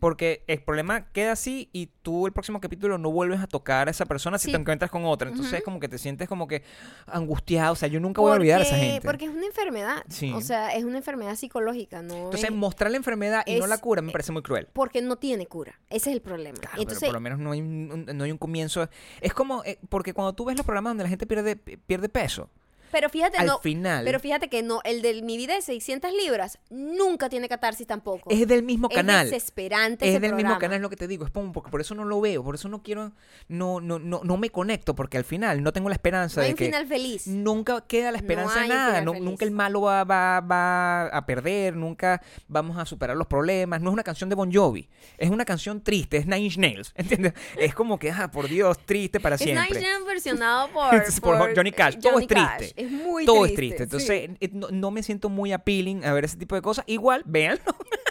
Porque 0.00 0.44
el 0.46 0.62
problema 0.62 1.10
queda 1.12 1.32
así 1.32 1.68
y 1.72 1.86
tú 2.02 2.26
el 2.26 2.32
próximo 2.32 2.60
capítulo 2.60 2.98
no 2.98 3.10
vuelves 3.10 3.40
a 3.40 3.46
tocar 3.46 3.88
a 3.88 3.90
esa 3.90 4.06
persona 4.06 4.38
si 4.38 4.50
te 4.50 4.56
encuentras 4.56 4.90
con 4.90 5.04
otra. 5.04 5.28
Entonces 5.28 5.52
es 5.54 5.62
como 5.64 5.78
que 5.80 5.88
te 5.88 5.98
sientes 5.98 6.28
como 6.28 6.46
que 6.48 6.62
angustiado. 7.06 7.72
O 7.72 7.76
sea, 7.76 7.88
yo 7.88 8.00
nunca 8.00 8.20
voy 8.20 8.32
a 8.32 8.34
olvidar 8.34 8.60
a 8.60 8.64
esa 8.64 8.76
gente. 8.76 9.06
Porque 9.06 9.26
es 9.26 9.30
una 9.30 9.46
enfermedad. 9.46 10.04
Sí. 10.08 10.32
O 10.32 10.40
sea, 10.40 10.74
es 10.74 10.84
una 10.84 10.98
enfermedad 10.98 11.36
psicológica, 11.36 12.02
¿no? 12.02 12.14
Entonces 12.16 12.44
es- 12.50 12.50
mostrar 12.56 12.90
la 12.90 12.96
enfermedad 12.96 13.42
y 13.46 13.58
no 13.58 13.66
la 13.66 13.78
cura 13.78 14.02
me 14.02 14.12
parece 14.12 14.32
muy 14.32 14.42
cruel. 14.42 14.68
porque 14.72 15.02
no 15.02 15.16
tiene 15.16 15.46
cura. 15.46 15.78
Ese 15.90 16.10
es 16.10 16.16
el 16.16 16.22
problema. 16.22 16.58
Claro, 16.58 16.76
Entonces, 16.78 17.00
pero 17.00 17.10
por 17.10 17.14
lo 17.14 17.20
menos 17.20 17.38
no 17.38 17.52
hay 17.52 17.60
un, 17.60 18.06
un- 18.08 18.16
no 18.16 18.24
hay 18.24 18.32
un 18.32 18.38
comienzo. 18.38 18.88
Es 19.20 19.32
como, 19.34 19.62
eh, 19.64 19.78
porque 19.88 20.14
cuando 20.14 20.32
tú 20.34 20.44
ves 20.44 20.56
los 20.56 20.64
programas 20.64 20.90
donde 20.90 21.04
la 21.04 21.09
gente 21.10 21.26
pierde, 21.26 21.56
pierde 21.56 22.08
peso, 22.08 22.48
pero 22.90 23.08
fíjate, 23.08 23.38
al 23.38 23.46
no, 23.46 23.58
final 23.58 24.04
pero 24.04 24.20
fíjate 24.20 24.48
que 24.48 24.62
no, 24.62 24.80
el 24.84 25.02
de 25.02 25.22
mi 25.22 25.36
vida 25.36 25.54
de 25.54 25.62
600 25.62 26.10
libras 26.12 26.58
nunca 26.70 27.28
tiene 27.28 27.48
catarsis 27.48 27.86
tampoco. 27.86 28.30
es 28.30 28.46
del 28.46 28.62
mismo 28.62 28.88
Es 28.90 28.96
canal. 28.96 29.30
desesperante 29.30 30.04
Es 30.06 30.10
ese 30.12 30.20
del 30.20 30.34
mismo 30.34 30.58
canal 30.58 30.80
lo 30.82 30.90
que 30.90 30.96
te 30.96 31.06
digo, 31.08 31.24
es 31.24 31.30
como 31.30 31.52
porque 31.52 31.70
por 31.70 31.80
eso 31.80 31.94
no 31.94 32.04
lo 32.04 32.20
veo, 32.20 32.42
por 32.44 32.54
eso 32.54 32.68
no 32.68 32.82
quiero, 32.82 33.12
no, 33.48 33.80
no, 33.80 33.98
no, 33.98 34.20
no 34.24 34.36
me 34.36 34.50
conecto, 34.50 34.94
porque 34.94 35.16
al 35.18 35.24
final 35.24 35.62
no 35.62 35.72
tengo 35.72 35.88
la 35.88 35.94
esperanza 35.94 36.40
No 36.40 36.44
hay 36.44 36.48
de 36.50 36.54
un 36.54 36.58
que 36.58 36.64
final 36.66 36.86
feliz. 36.86 37.26
nunca 37.26 37.80
queda 37.86 38.10
la 38.12 38.18
esperanza 38.18 38.60
hay 38.62 38.68
de 38.68 38.74
nada, 38.74 39.00
nunca 39.02 39.44
el 39.44 39.50
malo 39.50 39.82
va, 39.82 40.04
va, 40.04 40.40
va 40.40 41.06
a 41.06 41.26
perder, 41.26 41.76
nunca 41.76 42.20
vamos 42.48 42.76
a 42.78 42.84
superar 42.86 43.16
los 43.16 43.26
problemas, 43.26 43.80
no 43.80 43.90
es 43.90 43.92
una 43.94 44.02
canción 44.04 44.28
de 44.30 44.36
Bon 44.36 44.52
Jovi, 44.52 44.88
es 45.18 45.30
una 45.30 45.44
canción 45.44 45.80
triste, 45.82 46.16
es 46.18 46.26
Nine 46.26 46.40
Inch 46.40 46.58
Nails, 46.58 46.92
¿entiendes? 46.96 47.34
Es 47.56 47.74
como 47.74 47.98
que, 47.98 48.10
ah, 48.10 48.30
por 48.30 48.48
Dios, 48.48 48.78
triste 48.84 49.20
para 49.20 49.36
Es 49.36 49.42
siempre. 49.42 49.78
Nine 49.80 49.96
Inch 49.98 50.06
versionado 50.06 50.68
por, 50.72 50.90
Por 51.38 51.56
Johnny 51.56 51.72
Cash. 51.72 51.96
Todo 52.00 52.18
es 52.18 52.26
triste. 52.26 52.72
Es 52.80 52.90
muy 52.90 53.24
Todo 53.26 53.42
triste. 53.44 53.52
es 53.52 53.56
triste. 53.56 53.82
Entonces, 53.84 54.08
sí. 54.30 54.36
eh, 54.40 54.50
no, 54.52 54.68
no 54.70 54.90
me 54.90 55.02
siento 55.02 55.28
muy 55.28 55.52
appealing 55.52 56.04
a 56.04 56.12
ver 56.12 56.24
ese 56.24 56.36
tipo 56.36 56.54
de 56.54 56.62
cosas. 56.62 56.84
Igual, 56.88 57.22
véanlo. 57.26 57.62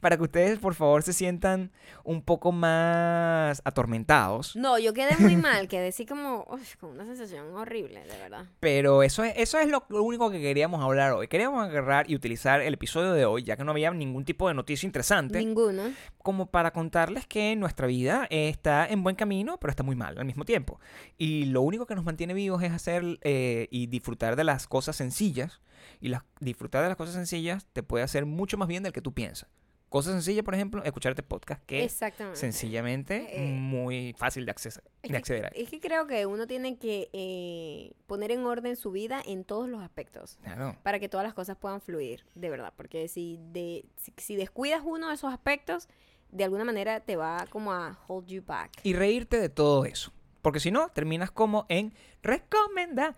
Para 0.00 0.16
que 0.16 0.22
ustedes, 0.22 0.58
por 0.58 0.74
favor, 0.74 1.02
se 1.02 1.12
sientan 1.12 1.72
un 2.04 2.22
poco 2.22 2.52
más 2.52 3.62
atormentados. 3.64 4.56
No, 4.56 4.78
yo 4.78 4.92
quedé 4.92 5.16
muy 5.18 5.36
mal, 5.36 5.68
quedé 5.68 5.88
así 5.88 6.06
como 6.06 6.46
uf, 6.50 6.76
con 6.76 6.90
una 6.90 7.04
sensación 7.04 7.54
horrible, 7.54 8.00
de 8.04 8.18
verdad. 8.18 8.46
Pero 8.60 9.02
eso 9.02 9.24
es, 9.24 9.34
eso 9.36 9.58
es 9.58 9.68
lo, 9.68 9.84
lo 9.88 10.02
único 10.02 10.30
que 10.30 10.40
queríamos 10.40 10.82
hablar 10.82 11.12
hoy. 11.12 11.28
Queríamos 11.28 11.64
agarrar 11.64 12.10
y 12.10 12.14
utilizar 12.14 12.60
el 12.60 12.74
episodio 12.74 13.12
de 13.12 13.24
hoy, 13.24 13.42
ya 13.42 13.56
que 13.56 13.64
no 13.64 13.70
había 13.72 13.90
ningún 13.90 14.24
tipo 14.24 14.48
de 14.48 14.54
noticia 14.54 14.86
interesante, 14.86 15.38
Ninguno. 15.38 15.82
como 16.18 16.46
para 16.46 16.72
contarles 16.72 17.26
que 17.26 17.56
nuestra 17.56 17.86
vida 17.86 18.26
está 18.30 18.86
en 18.86 19.02
buen 19.02 19.16
camino, 19.16 19.58
pero 19.58 19.70
está 19.70 19.82
muy 19.82 19.96
mal 19.96 20.18
al 20.18 20.24
mismo 20.24 20.44
tiempo. 20.44 20.80
Y 21.18 21.46
lo 21.46 21.62
único 21.62 21.86
que 21.86 21.94
nos 21.94 22.04
mantiene 22.04 22.34
vivos 22.34 22.62
es 22.62 22.72
hacer 22.72 23.18
eh, 23.22 23.68
y 23.70 23.86
disfrutar 23.86 24.36
de 24.36 24.44
las 24.44 24.66
cosas 24.66 24.96
sencillas. 24.96 25.60
Y 26.00 26.08
las, 26.08 26.22
disfrutar 26.40 26.82
de 26.82 26.88
las 26.88 26.96
cosas 26.96 27.14
sencillas 27.14 27.66
te 27.72 27.82
puede 27.82 28.04
hacer 28.04 28.26
mucho 28.26 28.56
más 28.56 28.68
bien 28.68 28.82
del 28.82 28.92
que 28.92 29.00
tú 29.02 29.12
piensas. 29.12 29.48
Cosas 29.94 30.14
sencillas, 30.14 30.44
por 30.44 30.56
ejemplo, 30.56 30.82
escuchar 30.82 31.10
este 31.12 31.22
podcast, 31.22 31.62
que 31.66 31.84
es 31.84 31.96
sencillamente 32.32 33.28
Eh, 33.30 33.52
muy 33.52 34.12
fácil 34.18 34.44
de, 34.44 34.52
acces- 34.52 34.78
Es 34.78 35.02
de 35.02 35.08
que- 35.10 35.16
acceder 35.16 35.44
a. 35.46 35.48
Es 35.50 35.68
que 35.70 35.78
creo 35.78 36.08
que 36.08 36.26
uno 36.26 36.48
tiene 36.48 36.78
que 36.78 37.10
eh, 37.12 37.92
poner 38.08 38.32
en 38.32 38.44
orden 38.44 38.74
su 38.74 38.90
vida 38.90 39.22
en 39.24 39.44
todos 39.44 39.68
los 39.68 39.80
aspectos 39.80 40.36
Claro. 40.42 40.76
para 40.82 40.98
que 40.98 41.08
todas 41.08 41.24
las 41.24 41.32
cosas 41.32 41.56
puedan 41.56 41.80
fluir, 41.80 42.24
de 42.34 42.50
verdad. 42.50 42.72
Porque 42.76 43.06
si, 43.06 43.38
de, 43.52 43.84
si, 43.96 44.12
si 44.16 44.34
descuidas 44.34 44.82
uno 44.84 45.10
de 45.10 45.14
esos 45.14 45.32
aspectos, 45.32 45.88
de 46.32 46.42
alguna 46.42 46.64
manera 46.64 46.98
te 46.98 47.14
va 47.14 47.46
como 47.48 47.72
a 47.72 47.96
hold 48.08 48.26
you 48.26 48.42
back. 48.44 48.72
Y 48.82 48.94
reírte 48.94 49.38
de 49.38 49.48
todo 49.48 49.84
eso. 49.84 50.12
Porque 50.42 50.58
si 50.58 50.72
no, 50.72 50.88
terminas 50.88 51.30
como 51.30 51.66
en 51.68 51.94
recomendación. 52.20 53.14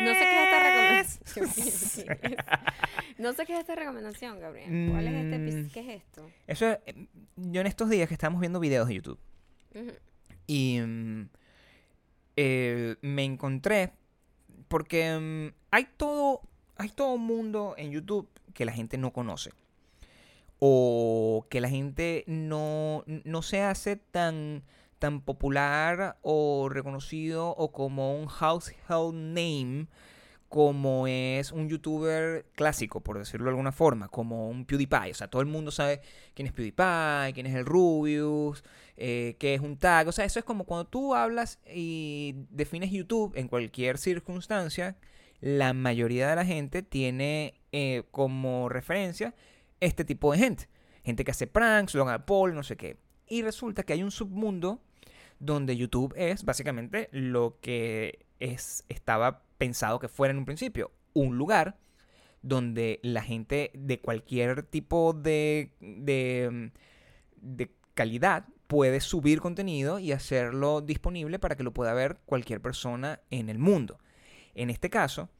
No 0.00 0.14
sé 0.14 0.20
qué 0.20 0.36
es 0.36 0.44
esta 0.44 0.62
recomendación. 0.62 2.36
no 3.18 3.32
sé 3.32 3.46
qué 3.46 3.54
es 3.54 3.60
esta 3.60 3.74
recomendación, 3.74 4.40
Gabriel. 4.40 4.90
¿Cuál 4.90 5.08
es 5.08 5.14
este 5.24 5.38
Mm. 5.38 5.70
¿Qué 5.70 5.80
es 5.80 6.02
esto? 6.02 6.30
Eso 6.46 6.68
es- 6.70 6.78
eh, 6.86 7.06
yo 7.36 7.60
en 7.60 7.66
estos 7.66 7.88
días 7.90 8.08
que 8.08 8.14
estamos 8.14 8.40
viendo 8.40 8.60
videos 8.60 8.86
de 8.88 8.94
YouTube 8.94 9.18
y 10.46 10.80
mm, 10.80 11.28
eh, 12.36 12.96
me 13.02 13.24
encontré 13.24 13.92
porque 14.68 15.18
mm, 15.18 15.54
hay 15.70 15.86
todo 15.96 16.40
hay 16.76 16.90
todo 16.90 17.14
un 17.14 17.26
mundo 17.26 17.74
en 17.76 17.90
YouTube 17.90 18.28
que 18.54 18.64
la 18.64 18.72
gente 18.72 18.98
no 18.98 19.12
conoce 19.12 19.50
o 20.60 21.46
que 21.50 21.60
la 21.60 21.68
gente 21.68 22.24
no, 22.26 23.04
no 23.06 23.42
se 23.42 23.60
hace 23.62 23.96
tan 23.96 24.62
tan 24.98 25.20
popular 25.20 26.18
o 26.22 26.68
reconocido 26.68 27.50
o 27.50 27.72
como 27.72 28.18
un 28.18 28.26
household 28.26 29.14
name 29.14 29.88
como 30.48 31.06
es 31.06 31.52
un 31.52 31.68
youtuber 31.68 32.46
clásico, 32.54 33.02
por 33.02 33.18
decirlo 33.18 33.44
de 33.44 33.50
alguna 33.50 33.72
forma, 33.72 34.08
como 34.08 34.48
un 34.48 34.64
PewDiePie. 34.64 35.10
O 35.10 35.14
sea, 35.14 35.28
todo 35.28 35.42
el 35.42 35.48
mundo 35.48 35.70
sabe 35.70 36.00
quién 36.34 36.46
es 36.46 36.52
PewDiePie, 36.52 37.34
quién 37.34 37.46
es 37.46 37.54
el 37.54 37.66
Rubius, 37.66 38.64
eh, 38.96 39.36
qué 39.38 39.54
es 39.54 39.60
un 39.60 39.76
tag. 39.76 40.08
O 40.08 40.12
sea, 40.12 40.24
eso 40.24 40.38
es 40.38 40.44
como 40.44 40.64
cuando 40.64 40.86
tú 40.86 41.14
hablas 41.14 41.58
y 41.70 42.34
defines 42.50 42.90
YouTube 42.90 43.32
en 43.36 43.48
cualquier 43.48 43.98
circunstancia, 43.98 44.96
la 45.40 45.74
mayoría 45.74 46.28
de 46.28 46.36
la 46.36 46.46
gente 46.46 46.82
tiene 46.82 47.60
eh, 47.72 48.04
como 48.10 48.68
referencia 48.70 49.34
este 49.80 50.04
tipo 50.04 50.32
de 50.32 50.38
gente. 50.38 50.68
Gente 51.04 51.24
que 51.24 51.30
hace 51.30 51.46
pranks, 51.46 51.94
Logan 51.94 52.24
Paul, 52.24 52.54
no 52.54 52.62
sé 52.62 52.76
qué. 52.76 52.96
Y 53.26 53.42
resulta 53.42 53.82
que 53.82 53.92
hay 53.92 54.02
un 54.02 54.10
submundo 54.10 54.80
donde 55.38 55.76
YouTube 55.76 56.14
es 56.16 56.44
básicamente 56.44 57.08
lo 57.12 57.58
que 57.60 58.26
es, 58.40 58.84
estaba 58.88 59.42
pensado 59.58 59.98
que 59.98 60.08
fuera 60.08 60.32
en 60.32 60.38
un 60.38 60.44
principio. 60.44 60.90
Un 61.14 61.36
lugar 61.36 61.78
donde 62.42 63.00
la 63.02 63.22
gente 63.22 63.70
de 63.74 64.00
cualquier 64.00 64.62
tipo 64.62 65.12
de, 65.12 65.72
de, 65.80 67.70
calidad 67.94 68.46
puede 68.68 69.00
subir 69.00 69.40
contenido 69.40 69.98
y 69.98 70.12
hacerlo 70.12 70.80
disponible 70.80 71.38
para 71.38 71.56
que 71.56 71.64
lo 71.64 71.72
pueda 71.72 71.94
ver 71.94 72.18
cualquier 72.26 72.60
persona 72.60 73.20
en 73.30 73.48
el 73.48 73.58
mundo. 73.58 73.98
En 74.54 74.70
este 74.70 74.90
caso, 74.90 75.30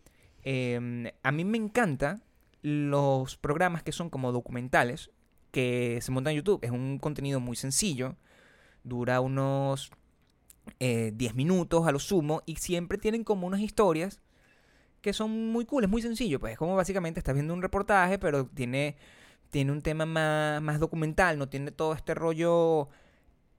eh, 0.42 1.12
a 1.22 1.32
mí 1.32 1.44
me 1.44 1.58
encantan 1.58 2.22
los 2.62 3.36
programas 3.36 3.82
que 3.82 3.92
son 3.92 4.10
como 4.10 4.32
documentales 4.32 5.10
que 5.50 5.98
se 6.02 6.10
montan 6.10 6.32
en 6.32 6.38
YouTube. 6.38 6.60
Es 6.62 6.70
un 6.70 6.98
contenido 6.98 7.40
muy 7.40 7.56
sencillo, 7.56 8.16
dura 8.84 9.20
unos 9.20 9.90
eh, 10.80 11.12
10 11.14 11.34
minutos 11.34 11.86
a 11.86 11.92
lo 11.92 11.98
sumo 11.98 12.42
y 12.46 12.56
siempre 12.56 12.98
tienen 12.98 13.24
como 13.24 13.46
unas 13.46 13.60
historias 13.60 14.20
que 15.00 15.12
son 15.12 15.52
muy 15.52 15.64
cool, 15.64 15.84
es 15.84 15.90
muy 15.90 16.02
sencillo, 16.02 16.40
pues 16.40 16.52
es 16.52 16.58
como 16.58 16.76
básicamente 16.76 17.20
estás 17.20 17.34
viendo 17.34 17.54
un 17.54 17.62
reportaje, 17.62 18.18
pero 18.18 18.46
tiene, 18.46 18.96
tiene 19.50 19.72
un 19.72 19.80
tema 19.80 20.06
más, 20.06 20.60
más 20.60 20.80
documental, 20.80 21.38
no 21.38 21.48
tiene 21.48 21.70
todo 21.70 21.92
este 21.92 22.14
rollo 22.14 22.88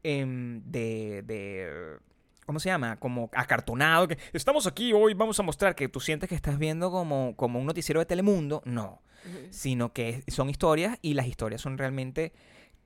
em, 0.03 0.61
de, 0.65 1.24
de, 1.24 1.97
¿cómo 2.45 2.59
se 2.59 2.70
llama? 2.70 2.97
Como 2.99 3.30
acartonado, 3.34 4.07
que 4.07 4.17
estamos 4.34 4.67
aquí 4.67 4.91
hoy, 4.91 5.13
vamos 5.13 5.39
a 5.39 5.43
mostrar 5.43 5.76
que 5.76 5.88
tú 5.88 5.99
sientes 5.99 6.28
que 6.28 6.36
estás 6.36 6.59
viendo 6.59 6.91
como, 6.91 7.36
como 7.36 7.59
un 7.59 7.65
noticiero 7.65 7.99
de 7.99 8.05
Telemundo, 8.05 8.61
no, 8.65 9.01
sino 9.49 9.93
que 9.93 10.24
son 10.28 10.49
historias 10.49 10.97
y 11.01 11.13
las 11.13 11.28
historias 11.28 11.61
son 11.61 11.78
realmente 11.78 12.34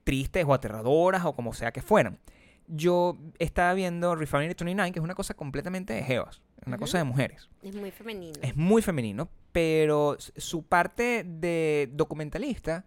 tristes 0.04 0.46
o 0.48 0.54
aterradoras 0.54 1.26
o 1.26 1.34
como 1.36 1.54
sea 1.54 1.72
que 1.72 1.82
fueran. 1.82 2.20
Yo 2.68 3.18
estaba 3.40 3.74
viendo 3.74 4.16
Refinery 4.16 4.48
29, 4.48 4.92
que 4.94 5.00
es 5.00 5.04
una 5.04 5.16
cosa 5.16 5.34
completamente 5.34 5.94
de 5.94 6.04
geos, 6.04 6.42
una 6.66 6.78
cosa 6.78 6.98
de 6.98 7.04
mujeres. 7.04 7.50
Es 7.62 7.76
muy 7.76 7.92
femenino. 7.92 8.40
Es 8.42 8.56
muy 8.56 8.82
femenino, 8.82 9.30
pero 9.52 10.16
su 10.20 10.64
parte 10.64 11.24
de 11.26 11.90
documentalista 11.92 12.86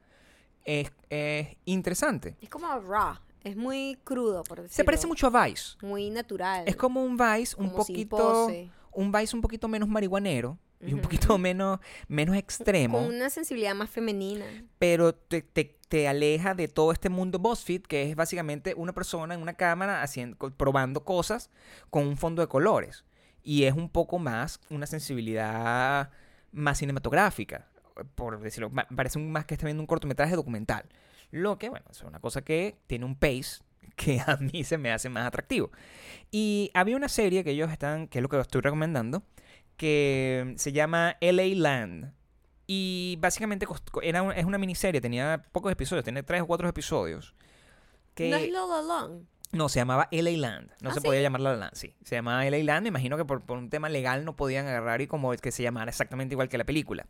es, 0.65 0.91
es 1.11 1.49
interesante. 1.67 2.37
Es 2.41 2.49
como 2.49 2.69
raw. 2.81 3.17
Es 3.45 3.55
muy 3.57 3.99
crudo, 4.03 4.43
por 4.45 4.63
decirlo. 4.63 4.75
Se 4.77 4.85
parece 4.85 5.07
mucho 5.07 5.29
a 5.33 5.47
Vice. 5.47 5.77
Muy 5.83 6.11
natural. 6.11 6.65
Es 6.67 6.75
como 6.75 7.05
un 7.05 7.17
Vice 7.17 7.55
un 7.59 7.67
como 7.67 7.77
poquito 7.77 8.49
un 8.93 9.13
Vice 9.13 9.37
un 9.37 9.43
poquito 9.43 9.69
menos 9.69 9.89
marihuanero 9.89 10.59
y 10.81 10.93
un 10.95 11.01
poquito 11.01 11.39
menos 11.39 11.79
menos 12.09 12.35
extremo. 12.37 12.99
Con 12.99 13.15
una 13.15 13.31
sensibilidad 13.31 13.75
más 13.75 13.89
femenina. 13.91 14.45
pero 14.79 15.15
te, 15.15 15.43
te- 15.43 15.76
te 15.89 16.09
aleja 16.09 16.55
de 16.55 16.69
todo 16.69 16.93
este 16.93 17.09
mundo 17.09 17.39
BuzzFeed, 17.39 17.83
que 17.83 18.11
es 18.11 18.17
básicamente 18.17 18.75
una 18.77 18.93
persona 18.93 19.35
en 19.35 19.43
una 19.43 19.55
cámara 19.55 20.03
haciendo, 20.03 20.37
probando 20.57 21.05
cosas 21.05 21.51
con 21.91 22.07
un 22.07 22.17
fondo 22.17 22.43
de 22.43 22.49
colores. 22.49 23.05
Y 23.43 23.65
es 23.65 23.75
un 23.75 23.89
poco 23.89 24.19
más 24.19 24.61
una 24.71 24.87
sensibilidad 24.87 26.11
más 26.53 26.79
cinematográfica, 26.79 27.69
por 28.15 28.41
decirlo. 28.41 28.73
Parece 28.95 29.19
más 29.21 29.45
que 29.45 29.55
está 29.55 29.67
viendo 29.67 29.83
un 29.83 29.87
cortometraje 29.87 30.35
documental. 30.35 30.85
Lo 31.31 31.59
que, 31.59 31.69
bueno, 31.69 31.87
es 31.91 32.03
una 32.03 32.21
cosa 32.21 32.43
que 32.43 32.77
tiene 32.87 33.05
un 33.05 33.15
pace 33.15 33.61
que 33.95 34.21
a 34.27 34.37
mí 34.37 34.65
se 34.65 34.79
me 34.79 34.93
hace 34.93 35.09
más 35.09 35.27
atractivo. 35.27 35.71
Y 36.31 36.71
había 36.75 36.97
una 36.97 37.09
serie 37.09 37.45
que 37.45 37.51
ellos 37.51 37.71
están, 37.71 38.09
que 38.09 38.19
es 38.19 38.23
lo 38.23 38.29
que 38.29 38.41
estoy 38.41 38.61
recomendando, 38.61 39.23
que 39.77 40.55
se 40.57 40.73
llama 40.73 41.17
LA 41.21 41.55
Land. 41.55 42.13
Y 42.67 43.17
básicamente 43.21 43.67
era 44.03 44.23
un- 44.23 44.33
es 44.33 44.45
una 44.45 44.59
miniserie, 44.59 45.01
tenía 45.01 45.45
pocos 45.53 45.71
episodios, 45.73 46.05
tiene 46.05 46.23
tres 46.23 46.43
o 46.43 46.47
cuatro 46.47 46.69
episodios. 46.69 47.35
Que 48.15 48.31
No 48.31 48.37
es 48.37 48.51
Lola 48.51 48.83
Long. 48.83 49.23
No, 49.53 49.69
se 49.69 49.79
llamaba 49.79 50.09
LA 50.11 50.33
Land. 50.33 50.71
No 50.81 50.91
¿Ah, 50.91 50.95
se 50.95 51.01
sí? 51.01 51.07
podía 51.07 51.23
llamar 51.23 51.41
La 51.41 51.51
La 51.53 51.57
Land, 51.57 51.75
sí. 51.75 51.95
Se 52.05 52.17
llamaba 52.17 52.45
LA 52.45 52.59
Land. 52.65 52.83
Me 52.83 52.89
imagino 52.89 53.17
que 53.17 53.25
por, 53.25 53.43
por 53.43 53.59
un 53.59 53.71
tema 53.71 53.89
legal 53.89 54.25
no 54.25 54.35
podían 54.35 54.67
agarrar 54.67 55.01
y 55.01 55.07
como 55.07 55.33
es 55.33 55.41
que 55.41 55.53
se 55.53 55.63
llamara 55.63 55.91
exactamente 55.91 56.35
igual 56.35 56.49
que 56.49 56.59
la 56.59 56.65
película. 56.65 57.07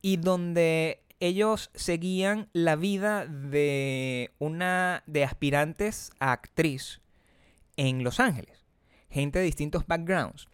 Y 0.00 0.16
donde 0.16 1.02
ellos 1.20 1.70
seguían 1.74 2.48
la 2.54 2.76
vida 2.76 3.26
de 3.26 4.30
una 4.38 5.02
de 5.06 5.24
aspirantes 5.24 6.12
a 6.18 6.32
actriz 6.32 7.02
en 7.76 8.02
Los 8.02 8.20
Ángeles. 8.20 8.64
Gente 9.10 9.38
de 9.40 9.44
distintos 9.44 9.86
backgrounds. 9.86 10.48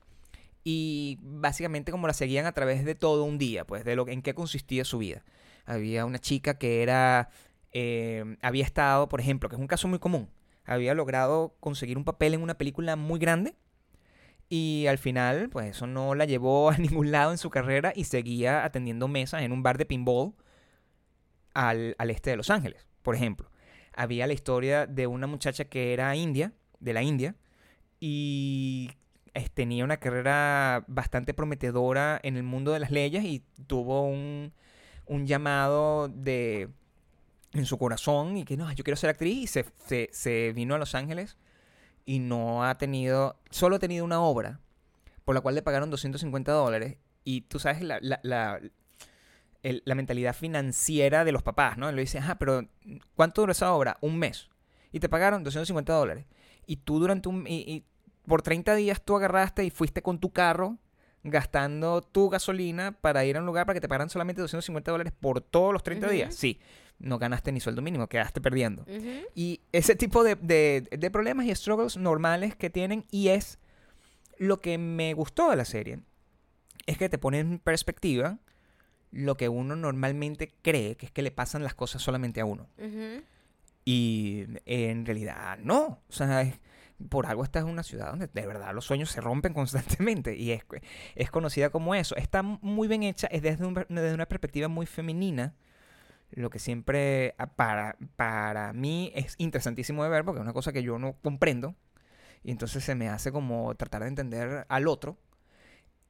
Y 0.68 1.20
básicamente 1.22 1.92
como 1.92 2.08
la 2.08 2.12
seguían 2.12 2.44
a 2.44 2.50
través 2.50 2.84
de 2.84 2.96
todo 2.96 3.22
un 3.22 3.38
día, 3.38 3.64
pues 3.64 3.84
de 3.84 3.94
lo 3.94 4.08
en 4.08 4.20
qué 4.20 4.34
consistía 4.34 4.84
su 4.84 4.98
vida. 4.98 5.24
Había 5.64 6.04
una 6.04 6.18
chica 6.18 6.58
que 6.58 6.82
era 6.82 7.30
eh, 7.70 8.36
había 8.42 8.64
estado, 8.64 9.08
por 9.08 9.20
ejemplo, 9.20 9.48
que 9.48 9.54
es 9.54 9.60
un 9.60 9.68
caso 9.68 9.86
muy 9.86 10.00
común, 10.00 10.28
había 10.64 10.92
logrado 10.92 11.54
conseguir 11.60 11.96
un 11.96 12.04
papel 12.04 12.34
en 12.34 12.42
una 12.42 12.58
película 12.58 12.96
muy 12.96 13.20
grande 13.20 13.54
y 14.48 14.86
al 14.88 14.98
final, 14.98 15.50
pues 15.50 15.68
eso 15.68 15.86
no 15.86 16.16
la 16.16 16.24
llevó 16.24 16.70
a 16.72 16.78
ningún 16.78 17.12
lado 17.12 17.30
en 17.30 17.38
su 17.38 17.48
carrera 17.48 17.92
y 17.94 18.02
seguía 18.02 18.64
atendiendo 18.64 19.06
mesas 19.06 19.42
en 19.42 19.52
un 19.52 19.62
bar 19.62 19.78
de 19.78 19.86
pinball 19.86 20.34
al, 21.54 21.94
al 21.98 22.10
este 22.10 22.30
de 22.30 22.36
Los 22.38 22.50
Ángeles, 22.50 22.88
por 23.02 23.14
ejemplo. 23.14 23.52
Había 23.94 24.26
la 24.26 24.32
historia 24.32 24.86
de 24.86 25.06
una 25.06 25.28
muchacha 25.28 25.66
que 25.66 25.92
era 25.92 26.16
india, 26.16 26.52
de 26.80 26.92
la 26.92 27.04
India, 27.04 27.36
y 28.00 28.90
tenía 29.52 29.84
una 29.84 29.98
carrera 29.98 30.84
bastante 30.86 31.34
prometedora 31.34 32.18
en 32.22 32.36
el 32.36 32.42
mundo 32.42 32.72
de 32.72 32.80
las 32.80 32.90
leyes 32.90 33.24
y 33.24 33.44
tuvo 33.66 34.06
un, 34.06 34.52
un 35.06 35.26
llamado 35.26 36.08
de 36.08 36.68
en 37.52 37.66
su 37.66 37.78
corazón 37.78 38.36
y 38.36 38.44
que 38.44 38.56
no, 38.56 38.70
yo 38.72 38.84
quiero 38.84 38.96
ser 38.96 39.10
actriz 39.10 39.56
y 39.56 39.62
se, 39.86 40.10
se, 40.12 40.52
vino 40.52 40.74
a 40.74 40.78
Los 40.78 40.94
Ángeles 40.94 41.36
y 42.04 42.18
no 42.18 42.64
ha 42.64 42.76
tenido, 42.76 43.36
solo 43.50 43.76
ha 43.76 43.78
tenido 43.78 44.04
una 44.04 44.20
obra 44.20 44.60
por 45.24 45.34
la 45.34 45.40
cual 45.40 45.54
le 45.54 45.62
pagaron 45.62 45.90
250 45.90 46.52
dólares 46.52 46.98
y 47.24 47.42
tú 47.42 47.58
sabes 47.58 47.82
la, 47.82 47.98
la, 48.02 48.20
la, 48.22 48.60
la 49.62 49.94
mentalidad 49.94 50.34
financiera 50.34 51.24
de 51.24 51.32
los 51.32 51.42
papás, 51.42 51.78
¿no? 51.78 51.88
Él 51.88 51.96
le 51.96 52.02
dice, 52.02 52.20
ah, 52.20 52.36
pero 52.38 52.68
¿cuánto 53.14 53.42
duró 53.42 53.52
esa 53.52 53.72
obra? 53.72 53.98
Un 54.00 54.18
mes. 54.18 54.48
Y 54.92 55.00
te 55.00 55.08
pagaron 55.08 55.42
250 55.42 55.92
dólares. 55.92 56.26
Y 56.66 56.76
tú 56.76 57.00
durante 57.00 57.28
un... 57.28 57.46
Y, 57.48 57.54
y 57.54 57.84
por 58.26 58.42
30 58.42 58.74
días 58.74 59.02
tú 59.04 59.16
agarraste 59.16 59.64
y 59.64 59.70
fuiste 59.70 60.02
con 60.02 60.18
tu 60.18 60.30
carro 60.32 60.78
gastando 61.22 62.02
tu 62.02 62.28
gasolina 62.28 62.92
para 62.92 63.24
ir 63.24 63.36
a 63.36 63.40
un 63.40 63.46
lugar 63.46 63.66
para 63.66 63.74
que 63.74 63.80
te 63.80 63.88
pagaran 63.88 64.08
solamente 64.10 64.40
250 64.42 64.90
dólares 64.92 65.12
por 65.18 65.40
todos 65.40 65.72
los 65.72 65.82
30 65.82 66.06
Ujú. 66.06 66.14
días. 66.14 66.34
Sí, 66.34 66.60
no 66.98 67.18
ganaste 67.18 67.50
ni 67.52 67.58
sueldo 67.60 67.82
mínimo, 67.82 68.06
quedaste 68.08 68.40
perdiendo. 68.40 68.84
Y 69.34 69.60
ese 69.72 69.96
tipo 69.96 70.22
de, 70.22 70.36
de- 70.36 70.82
de 70.96 71.10
problemas 71.10 71.46
y 71.46 71.54
struggles 71.54 71.96
normales 71.96 72.54
que 72.54 72.70
tienen 72.70 73.04
y 73.10 73.28
es 73.28 73.58
lo 74.38 74.60
que 74.60 74.78
me 74.78 75.14
gustó 75.14 75.50
de 75.50 75.56
la 75.56 75.64
serie. 75.64 76.00
Es 76.86 76.96
que 76.98 77.08
te 77.08 77.18
pone 77.18 77.40
en 77.40 77.58
perspectiva 77.58 78.38
lo 79.10 79.36
que 79.36 79.48
uno 79.48 79.74
normalmente 79.76 80.54
cree 80.62 80.96
que 80.96 81.06
es 81.06 81.12
que 81.12 81.22
le 81.22 81.30
pasan 81.32 81.64
las 81.64 81.74
cosas 81.74 82.02
solamente 82.02 82.40
a 82.40 82.44
uno. 82.44 82.68
Y 83.84 84.44
en 84.64 85.06
realidad 85.06 85.58
no. 85.58 86.02
O 86.08 86.12
sea, 86.12 86.42
es- 86.42 86.58
por 87.08 87.26
algo 87.26 87.44
esta 87.44 87.58
es 87.58 87.64
una 87.64 87.82
ciudad 87.82 88.10
donde 88.10 88.26
de 88.26 88.46
verdad 88.46 88.74
los 88.74 88.84
sueños 88.84 89.10
se 89.10 89.20
rompen 89.20 89.52
constantemente 89.54 90.36
y 90.36 90.52
es, 90.52 90.64
es 91.14 91.30
conocida 91.30 91.70
como 91.70 91.94
eso. 91.94 92.16
Está 92.16 92.42
muy 92.42 92.88
bien 92.88 93.02
hecha, 93.02 93.26
es 93.28 93.42
desde, 93.42 93.66
desde 93.88 94.14
una 94.14 94.26
perspectiva 94.26 94.68
muy 94.68 94.86
femenina. 94.86 95.54
Lo 96.32 96.50
que 96.50 96.58
siempre 96.58 97.34
ah, 97.38 97.46
para, 97.46 97.96
para 98.16 98.72
mí 98.72 99.12
es 99.14 99.36
interesantísimo 99.38 100.02
de 100.02 100.10
ver 100.10 100.24
porque 100.24 100.40
es 100.40 100.42
una 100.42 100.52
cosa 100.52 100.72
que 100.72 100.82
yo 100.82 100.98
no 100.98 101.14
comprendo. 101.22 101.74
Y 102.42 102.50
entonces 102.50 102.84
se 102.84 102.94
me 102.94 103.08
hace 103.08 103.32
como 103.32 103.74
tratar 103.74 104.02
de 104.02 104.08
entender 104.08 104.66
al 104.68 104.88
otro. 104.88 105.16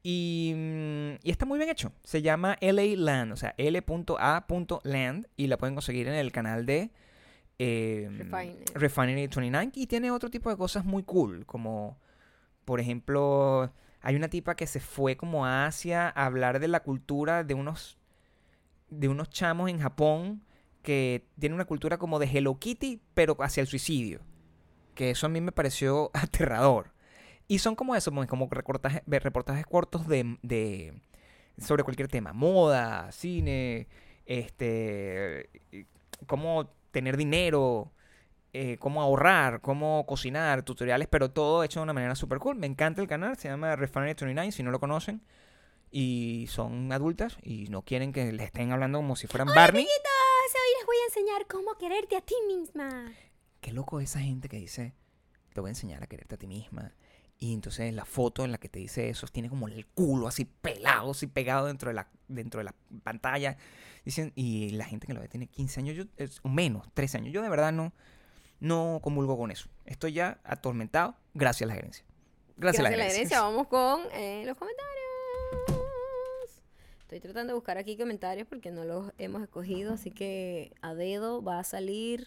Y, 0.02 0.52
mm, 0.54 1.14
está 1.24 1.46
muy 1.46 1.58
bien 1.58 1.70
hecho. 1.70 1.92
Se 2.04 2.22
llama 2.22 2.56
LA 2.60 2.96
Land, 2.96 3.32
o 3.32 3.36
sea, 3.36 3.54
L.A.Land. 3.58 5.26
Y 5.36 5.46
la 5.48 5.58
pueden 5.58 5.74
conseguir 5.74 6.06
en 6.08 6.14
el 6.14 6.30
canal 6.30 6.64
de 6.64 6.92
Refinery. 7.58 8.64
Refinery 8.74 9.26
29. 9.28 9.70
Y 9.74 9.86
tiene 9.86 10.10
otro 10.10 10.30
tipo 10.30 10.50
de 10.50 10.56
cosas 10.56 10.84
muy 10.84 11.02
cool. 11.02 11.46
Como, 11.46 11.98
por 12.64 12.80
ejemplo, 12.80 13.72
hay 14.00 14.16
una 14.16 14.28
tipa 14.28 14.54
que 14.56 14.66
se 14.66 14.80
fue 14.80 15.16
como 15.16 15.46
a 15.46 15.66
Asia 15.66 16.08
a 16.14 16.26
hablar 16.26 16.60
de 16.60 16.68
la 16.68 16.80
cultura 16.82 17.44
de 17.44 17.54
unos, 17.54 17.98
de 18.88 19.08
unos 19.08 19.30
chamos 19.30 19.70
en 19.70 19.78
Japón 19.80 20.42
que 20.82 21.26
tienen 21.38 21.54
una 21.54 21.64
cultura 21.64 21.98
como 21.98 22.18
de 22.18 22.26
Hello 22.26 22.58
Kitty, 22.58 23.00
pero 23.14 23.36
hacia 23.40 23.60
el 23.60 23.66
suicidio. 23.66 24.20
Que 24.94 25.10
eso 25.10 25.26
a 25.26 25.30
mí 25.30 25.40
me 25.40 25.52
pareció 25.52 26.10
aterrador. 26.14 26.92
Y 27.48 27.58
son 27.60 27.74
como 27.76 27.94
eso, 27.94 28.10
como 28.10 28.26
como 28.26 28.48
reportajes, 28.50 29.02
reportajes 29.06 29.66
cortos 29.66 30.06
de, 30.08 30.36
de- 30.42 31.00
sobre 31.58 31.84
cualquier 31.84 32.08
tema. 32.08 32.32
Moda, 32.32 33.10
cine, 33.12 33.88
este 34.26 35.48
cómo 36.26 36.70
tener 36.96 37.18
dinero, 37.18 37.92
eh, 38.54 38.78
cómo 38.78 39.02
ahorrar, 39.02 39.60
cómo 39.60 40.06
cocinar, 40.06 40.62
tutoriales, 40.62 41.08
pero 41.08 41.30
todo 41.30 41.62
hecho 41.62 41.80
de 41.80 41.84
una 41.84 41.92
manera 41.92 42.14
super 42.14 42.38
cool. 42.38 42.56
Me 42.56 42.66
encanta 42.66 43.02
el 43.02 43.06
canal, 43.06 43.36
se 43.36 43.48
llama 43.50 43.76
Refinery 43.76 44.14
29, 44.14 44.50
si 44.50 44.62
no 44.62 44.70
lo 44.70 44.80
conocen. 44.80 45.20
Y 45.90 46.46
son 46.48 46.90
adultas 46.90 47.36
y 47.42 47.66
no 47.68 47.82
quieren 47.82 48.14
que 48.14 48.32
les 48.32 48.46
estén 48.46 48.72
hablando 48.72 48.96
como 48.96 49.14
si 49.14 49.26
fueran 49.26 49.48
Barney. 49.48 49.82
Amiguitos, 49.82 50.54
hoy 50.54 50.78
les 50.78 50.86
voy 50.86 50.96
a 50.96 51.04
enseñar 51.04 51.46
cómo 51.46 51.74
quererte 51.76 52.16
a 52.16 52.22
ti 52.22 52.34
misma. 52.46 53.12
Qué 53.60 53.72
loco 53.74 54.00
esa 54.00 54.20
gente 54.20 54.48
que 54.48 54.56
dice, 54.56 54.94
te 55.52 55.60
voy 55.60 55.68
a 55.68 55.72
enseñar 55.72 56.02
a 56.02 56.06
quererte 56.06 56.36
a 56.36 56.38
ti 56.38 56.46
misma. 56.46 56.94
Y 57.38 57.52
entonces 57.52 57.92
la 57.92 58.04
foto 58.06 58.44
en 58.44 58.52
la 58.52 58.58
que 58.58 58.68
te 58.70 58.78
dice 58.78 59.10
eso 59.10 59.26
tiene 59.26 59.50
como 59.50 59.68
el 59.68 59.86
culo 59.86 60.26
así 60.26 60.44
pelado, 60.46 61.10
así 61.10 61.26
pegado 61.26 61.66
dentro 61.66 61.90
de 61.90 61.94
la, 61.94 62.08
dentro 62.28 62.58
de 62.58 62.64
la 62.64 62.74
pantalla. 63.02 63.56
Dicen, 64.04 64.32
y 64.34 64.70
la 64.70 64.84
gente 64.86 65.06
que 65.06 65.12
lo 65.12 65.20
ve 65.20 65.28
tiene 65.28 65.46
15 65.48 65.80
años, 65.80 65.96
yo, 65.96 66.04
es- 66.16 66.40
o 66.42 66.48
menos, 66.48 66.88
13 66.94 67.18
años. 67.18 67.32
Yo 67.34 67.42
de 67.42 67.48
verdad 67.50 67.72
no, 67.72 67.92
no 68.60 69.00
comulgo 69.02 69.36
con 69.36 69.50
eso. 69.50 69.68
Estoy 69.84 70.12
ya 70.14 70.40
atormentado 70.44 71.14
gracias 71.34 71.68
a 71.68 71.72
la 71.72 71.74
gerencia. 71.74 72.04
Gracias, 72.56 72.82
Gracias 72.84 73.00
a 73.00 73.04
la 73.04 73.10
gerencia. 73.12 73.40
Vamos 73.42 73.66
con 73.66 74.00
eh, 74.14 74.44
los 74.46 74.56
comentarios. 74.56 74.86
Estoy 77.02 77.20
tratando 77.20 77.52
de 77.52 77.54
buscar 77.54 77.78
aquí 77.78 77.96
comentarios 77.96 78.48
porque 78.48 78.70
no 78.70 78.84
los 78.84 79.12
hemos 79.18 79.42
escogido, 79.42 79.92
así 79.94 80.10
que 80.10 80.72
a 80.82 80.94
dedo 80.94 81.42
va 81.42 81.60
a 81.60 81.64
salir 81.64 82.26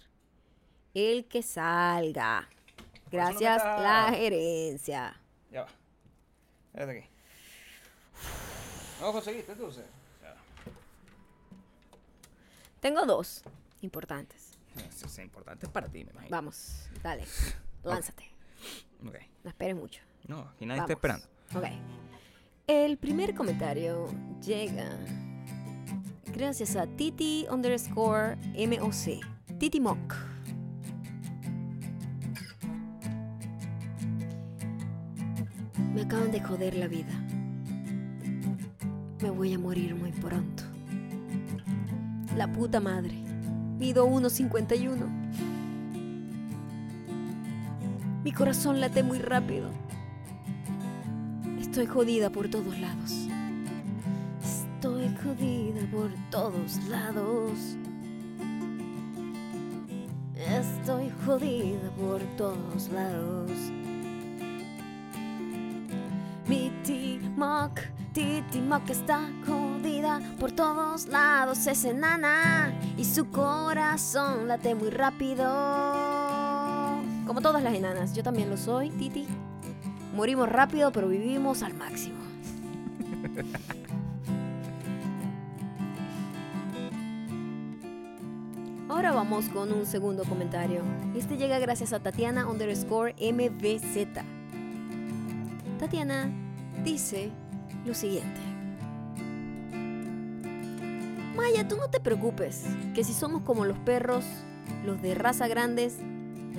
el 0.93 1.26
que 1.26 1.41
salga. 1.43 2.47
No 3.12 3.18
Gracias, 3.18 3.57
está- 3.57 3.80
la 3.80 4.12
gerencia. 4.14 5.16
Ya 5.51 5.64
va. 5.64 5.70
Espérate 6.68 6.99
aquí. 6.99 7.10
No 9.01 9.12
conseguiste 9.12 9.55
tú. 9.55 9.70
Tengo 12.80 13.05
dos 13.05 13.43
importantes. 13.82 14.57
Eso 14.88 15.07
es 15.07 15.20
importante 15.20 15.68
para 15.68 15.88
ti, 15.89 16.03
me 16.05 16.12
imagino. 16.12 16.30
Vamos, 16.32 16.88
dale, 17.03 17.26
lánzate. 17.84 18.24
Ok. 19.05 19.16
No 19.43 19.49
esperes 19.49 19.76
mucho. 19.76 20.01
No, 20.28 20.41
aquí 20.41 20.66
nadie 20.66 20.82
Vamos. 20.82 20.91
está 20.91 20.93
esperando. 20.93 21.26
Ok. 21.55 21.66
El 22.68 22.97
primer 22.97 23.34
comentario 23.34 24.07
llega 24.45 24.88
gracias 26.28 26.76
a 26.76 26.86
Titi 26.86 27.47
underscore 27.49 28.38
MOC. 28.55 29.57
Titi 29.57 29.80
Mock. 29.80 30.14
Me 35.99 36.05
acaban 36.05 36.31
de 36.31 36.39
joder 36.39 36.75
la 36.75 36.87
vida. 36.87 37.11
Me 39.21 39.29
voy 39.31 39.53
a 39.53 39.59
morir 39.59 39.95
muy 39.95 40.13
pronto. 40.13 40.63
La 42.37 42.49
puta 42.49 42.79
madre. 42.79 43.15
Mido 43.77 44.07
1.51. 44.07 44.95
Mi 48.23 48.31
corazón 48.31 48.79
late 48.79 49.03
muy 49.03 49.19
rápido. 49.19 49.71
Estoy 51.59 51.85
jodida 51.85 52.29
por 52.29 52.47
todos 52.47 52.79
lados. 52.79 53.27
Estoy 54.41 55.13
jodida 55.21 55.81
por 55.91 56.11
todos 56.31 56.77
lados. 56.87 57.75
Estoy 60.33 61.11
jodida 61.25 61.91
por 61.99 62.21
todos 62.37 62.87
lados. 62.87 63.78
Mi 66.49 66.71
T-Mock, 66.83 67.79
Titi-Mock 68.11 68.89
está 68.89 69.29
jodida 69.45 70.19
por 70.39 70.51
todos 70.51 71.05
lados. 71.05 71.67
Es 71.67 71.85
enana 71.85 72.73
y 72.97 73.05
su 73.05 73.29
corazón 73.29 74.47
late 74.47 74.73
muy 74.73 74.89
rápido. 74.89 75.45
Como 77.27 77.41
todas 77.41 77.61
las 77.61 77.75
enanas, 77.75 78.15
yo 78.15 78.23
también 78.23 78.49
lo 78.49 78.57
soy, 78.57 78.89
Titi. 78.89 79.27
Morimos 80.15 80.49
rápido, 80.49 80.91
pero 80.91 81.07
vivimos 81.07 81.61
al 81.61 81.75
máximo. 81.75 82.17
Ahora 88.89 89.11
vamos 89.11 89.49
con 89.49 89.71
un 89.71 89.85
segundo 89.85 90.23
comentario. 90.23 90.81
Este 91.15 91.37
llega 91.37 91.59
gracias 91.59 91.93
a 91.93 91.99
Tatiana 91.99 92.47
underscore 92.47 93.13
MBZ. 93.21 94.38
Tatiana 95.80 96.30
dice 96.84 97.32
lo 97.86 97.93
siguiente. 97.93 98.39
Maya, 101.36 101.67
tú 101.69 101.77
no 101.77 101.89
te 101.89 102.01
preocupes, 102.01 102.65
que 102.93 103.05
si 103.05 103.13
somos 103.13 103.43
como 103.43 103.63
los 103.63 103.80
perros, 103.80 104.25
los 104.86 105.01
de 105.01 105.15
raza 105.15 105.47
grandes 105.47 105.97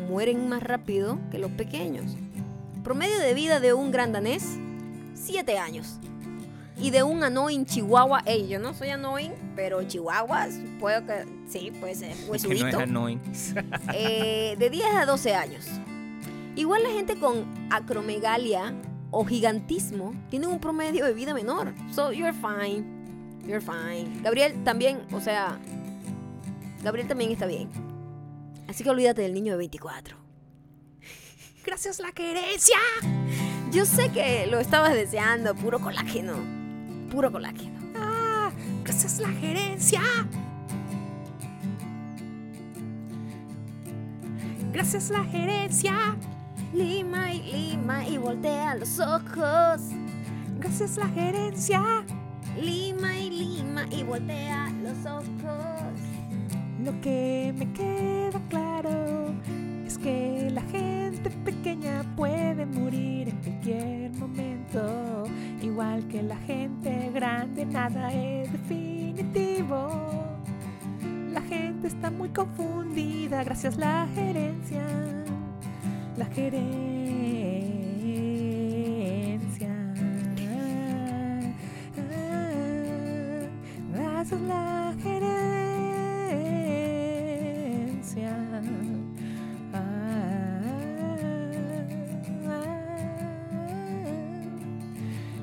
mueren 0.09 0.49
más 0.49 0.63
rápido 0.63 1.19
que 1.31 1.39
los 1.39 1.51
pequeños. 1.51 2.17
Promedio 2.83 3.19
de 3.19 3.35
vida 3.35 3.61
de 3.61 3.75
un 3.75 3.91
gran 3.91 4.11
danés, 4.13 4.57
7 5.13 5.59
años. 5.59 5.99
Y 6.79 6.91
de 6.91 7.03
un 7.03 7.23
annoying 7.23 7.67
chihuahua, 7.67 8.23
ey, 8.25 8.49
yo 8.49 8.59
no 8.59 8.73
soy 8.73 8.89
annoying, 8.89 9.33
pero 9.55 9.83
chihuahuas, 9.83 10.55
puedo 10.79 11.05
que, 11.05 11.27
sí, 11.47 11.73
puede 11.79 11.95
ser, 11.95 12.17
Es 12.33 12.47
que 12.47 12.87
no 12.87 13.07
es. 13.07 13.55
Eh, 13.93 14.57
de 14.59 14.71
10 14.71 14.87
a 14.95 15.05
12 15.05 15.35
años. 15.35 15.67
Igual 16.57 16.83
la 16.83 16.91
gente 16.91 17.19
con 17.19 17.45
acromegalia 17.71 18.75
o 19.11 19.25
gigantismo 19.25 20.15
tiene 20.31 20.47
un 20.47 20.61
promedio 20.61 21.05
de 21.05 21.13
vida 21.13 21.35
menor. 21.35 21.75
So 21.93 22.13
you're 22.13 22.33
fine. 22.33 22.85
You're 23.47 23.61
fine. 23.61 24.23
Gabriel 24.23 24.63
también, 24.65 25.03
o 25.13 25.21
sea, 25.21 25.59
Gabriel 26.83 27.09
también 27.09 27.31
está 27.33 27.47
bien. 27.47 27.69
Así 28.69 28.85
que 28.85 28.91
olvídate 28.91 29.23
del 29.23 29.35
niño 29.35 29.53
de 29.53 29.59
24. 29.59 30.17
Gracias 31.65 31.99
la 31.99 32.13
querencia. 32.13 32.79
Yo 33.73 33.85
sé 33.85 34.11
que 34.11 34.47
lo 34.47 34.59
estabas 34.59 34.95
deseando, 34.95 35.55
puro 35.55 35.81
colágeno. 35.81 36.35
Puro 37.11 37.31
colágeno. 37.31 37.79
Ah, 37.97 38.51
gracias 38.85 39.19
la 39.21 39.29
gerencia. 39.29 40.01
Gracias 44.73 45.11
la 45.11 45.25
gerencia. 45.25 46.17
Lima 46.73 47.33
y 47.33 47.43
lima 47.43 48.07
y 48.07 48.17
voltea 48.17 48.77
los 48.77 49.01
ojos. 49.01 49.81
Gracias 50.61 50.97
la 50.97 51.09
gerencia. 51.09 52.05
Lima 52.61 53.19
y 53.19 53.31
lima 53.31 53.87
y 53.91 54.05
voltea 54.05 54.73
los 54.83 55.05
ojos. 55.05 55.99
Lo 56.85 57.01
que 57.01 57.53
me 57.57 57.73
queda 57.73 58.41
claro 58.49 59.35
es 59.85 59.99
que 59.99 60.49
la 60.53 60.63
gente 60.63 61.31
pequeña 61.45 62.05
puede 62.17 62.65
morir 62.67 63.31
en 63.31 63.37
cualquier 63.39 64.13
momento. 64.13 65.25
Igual 65.63 66.07
que 66.07 66.23
la 66.23 66.37
gente 66.37 67.11
grande, 67.13 67.67
nada 67.67 68.13
es 68.13 68.51
definitivo. 68.53 69.89
La 71.33 71.43
gente 71.43 71.89
está 71.89 72.11
muy 72.11 72.29
confundida, 72.29 73.43
gracias 73.43 73.77
la 73.77 74.07
gerencia. 74.15 74.85
La 76.21 76.27
gerencia. 76.27 76.61
Gracias 83.95 84.41
la 84.43 84.95
gerencia. 85.03 85.41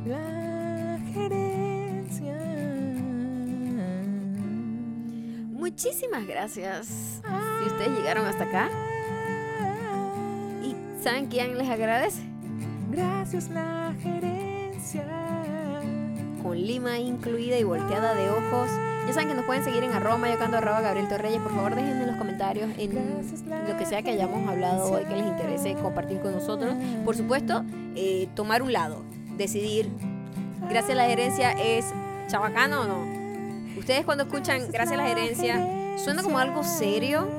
La 0.06 1.00
gerencia. 1.12 2.38
Muchísimas 5.54 6.28
gracias. 6.28 7.22
Si 7.24 7.66
ustedes 7.66 7.98
llegaron 7.98 8.28
hasta 8.28 8.44
acá 8.44 8.87
saben 11.08 11.28
quién 11.28 11.58
les 11.58 11.70
agradece. 11.70 12.22
Gracias 12.92 13.50
la 13.50 13.94
gerencia. 14.04 15.06
Con 16.44 16.60
lima 16.60 17.00
incluida 17.00 17.58
y 17.58 17.64
volteada 17.64 18.14
de 18.14 18.30
ojos. 18.30 18.70
Ya 19.08 19.14
saben 19.14 19.30
que 19.30 19.36
nos 19.36 19.46
pueden 19.46 19.64
seguir 19.64 19.84
en 19.84 19.94
arroba 19.94 20.18
mayocando 20.18 20.58
arroba 20.58 20.82
Gabriel 20.82 21.08
Torreyes. 21.08 21.42
Por 21.42 21.56
favor, 21.56 21.76
dejen 21.76 22.02
en 22.02 22.08
los 22.08 22.18
comentarios 22.18 22.70
en 22.78 22.94
lo 23.70 23.78
que 23.78 23.86
sea 23.86 24.02
que 24.02 24.12
hayamos 24.12 24.50
hablado 24.50 24.92
hoy 24.92 25.06
que 25.06 25.16
les 25.16 25.26
interese 25.26 25.76
compartir 25.76 26.20
con 26.20 26.34
nosotros. 26.34 26.76
Por 27.06 27.16
supuesto, 27.16 27.64
eh, 27.96 28.28
tomar 28.36 28.62
un 28.62 28.74
lado. 28.74 29.02
Decidir, 29.38 29.88
gracias 30.70 30.92
a 30.92 30.96
la 30.96 31.06
gerencia, 31.06 31.52
¿es 31.54 31.86
chabacano 32.28 32.82
o 32.82 32.84
no? 32.84 33.80
Ustedes 33.80 34.04
cuando 34.04 34.26
escuchan 34.26 34.74
gracias 34.74 35.00
a 35.00 35.04
la 35.04 35.08
gerencia, 35.08 35.66
¿suena 35.98 36.22
como 36.22 36.38
algo 36.38 36.66
serio? 36.66 37.37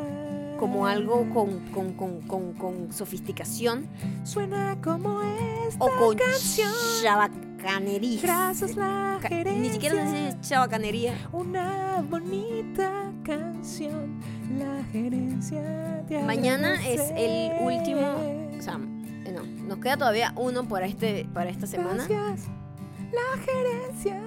¿Como 0.58 0.86
algo 0.86 1.28
con, 1.32 1.60
con, 1.70 1.92
con, 1.92 2.20
con, 2.22 2.52
con 2.54 2.92
sofisticación? 2.92 3.86
Suena 4.24 4.76
como 4.82 5.22
esta 5.22 5.84
¿O 5.84 5.90
con 5.98 6.16
canción. 6.16 6.72
chabacanería? 7.02 8.20
Gracias 8.22 8.76
la 8.76 9.18
gerencia. 9.22 9.62
Ni 9.62 9.70
siquiera 9.70 9.94
se 9.94 10.24
dice 10.26 10.36
chabacanería. 10.40 11.14
Una 11.32 12.04
bonita 12.08 13.12
canción. 13.22 14.20
La 14.58 14.82
gerencia 14.92 16.04
te 16.08 16.22
Mañana 16.22 16.74
es 16.86 17.02
el 17.16 17.52
último, 17.60 18.00
o 18.58 18.62
sea, 18.62 18.80
eh, 19.24 19.32
no, 19.32 19.44
nos 19.66 19.78
queda 19.78 19.96
todavía 19.96 20.32
uno 20.36 20.66
para 20.66 20.86
este 20.86 21.26
para 21.32 21.50
esta 21.50 21.66
semana, 21.66 22.06
Gracias 22.08 22.48
la 23.12 23.42
gerencia. 23.42 24.22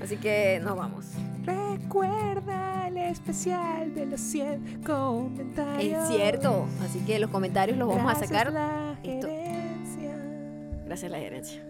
así 0.02 0.16
que 0.16 0.60
nos 0.62 0.76
vamos. 0.76 1.06
Recuerda 1.44 2.79
el 2.96 3.10
especial 3.10 3.94
de 3.94 4.06
los 4.06 4.20
100 4.20 4.82
comentarios. 4.84 6.02
Es 6.02 6.08
cierto, 6.16 6.66
así 6.84 7.00
que 7.00 7.18
los 7.18 7.30
comentarios 7.30 7.76
los 7.78 7.88
vamos 7.88 8.02
a 8.02 8.18
Gracias 8.18 8.28
sacar. 8.28 8.52
la 8.52 8.98
Esto-. 9.02 9.28
Gracias 10.86 11.12
a 11.12 11.16
la 11.16 11.18
gerencia. 11.18 11.62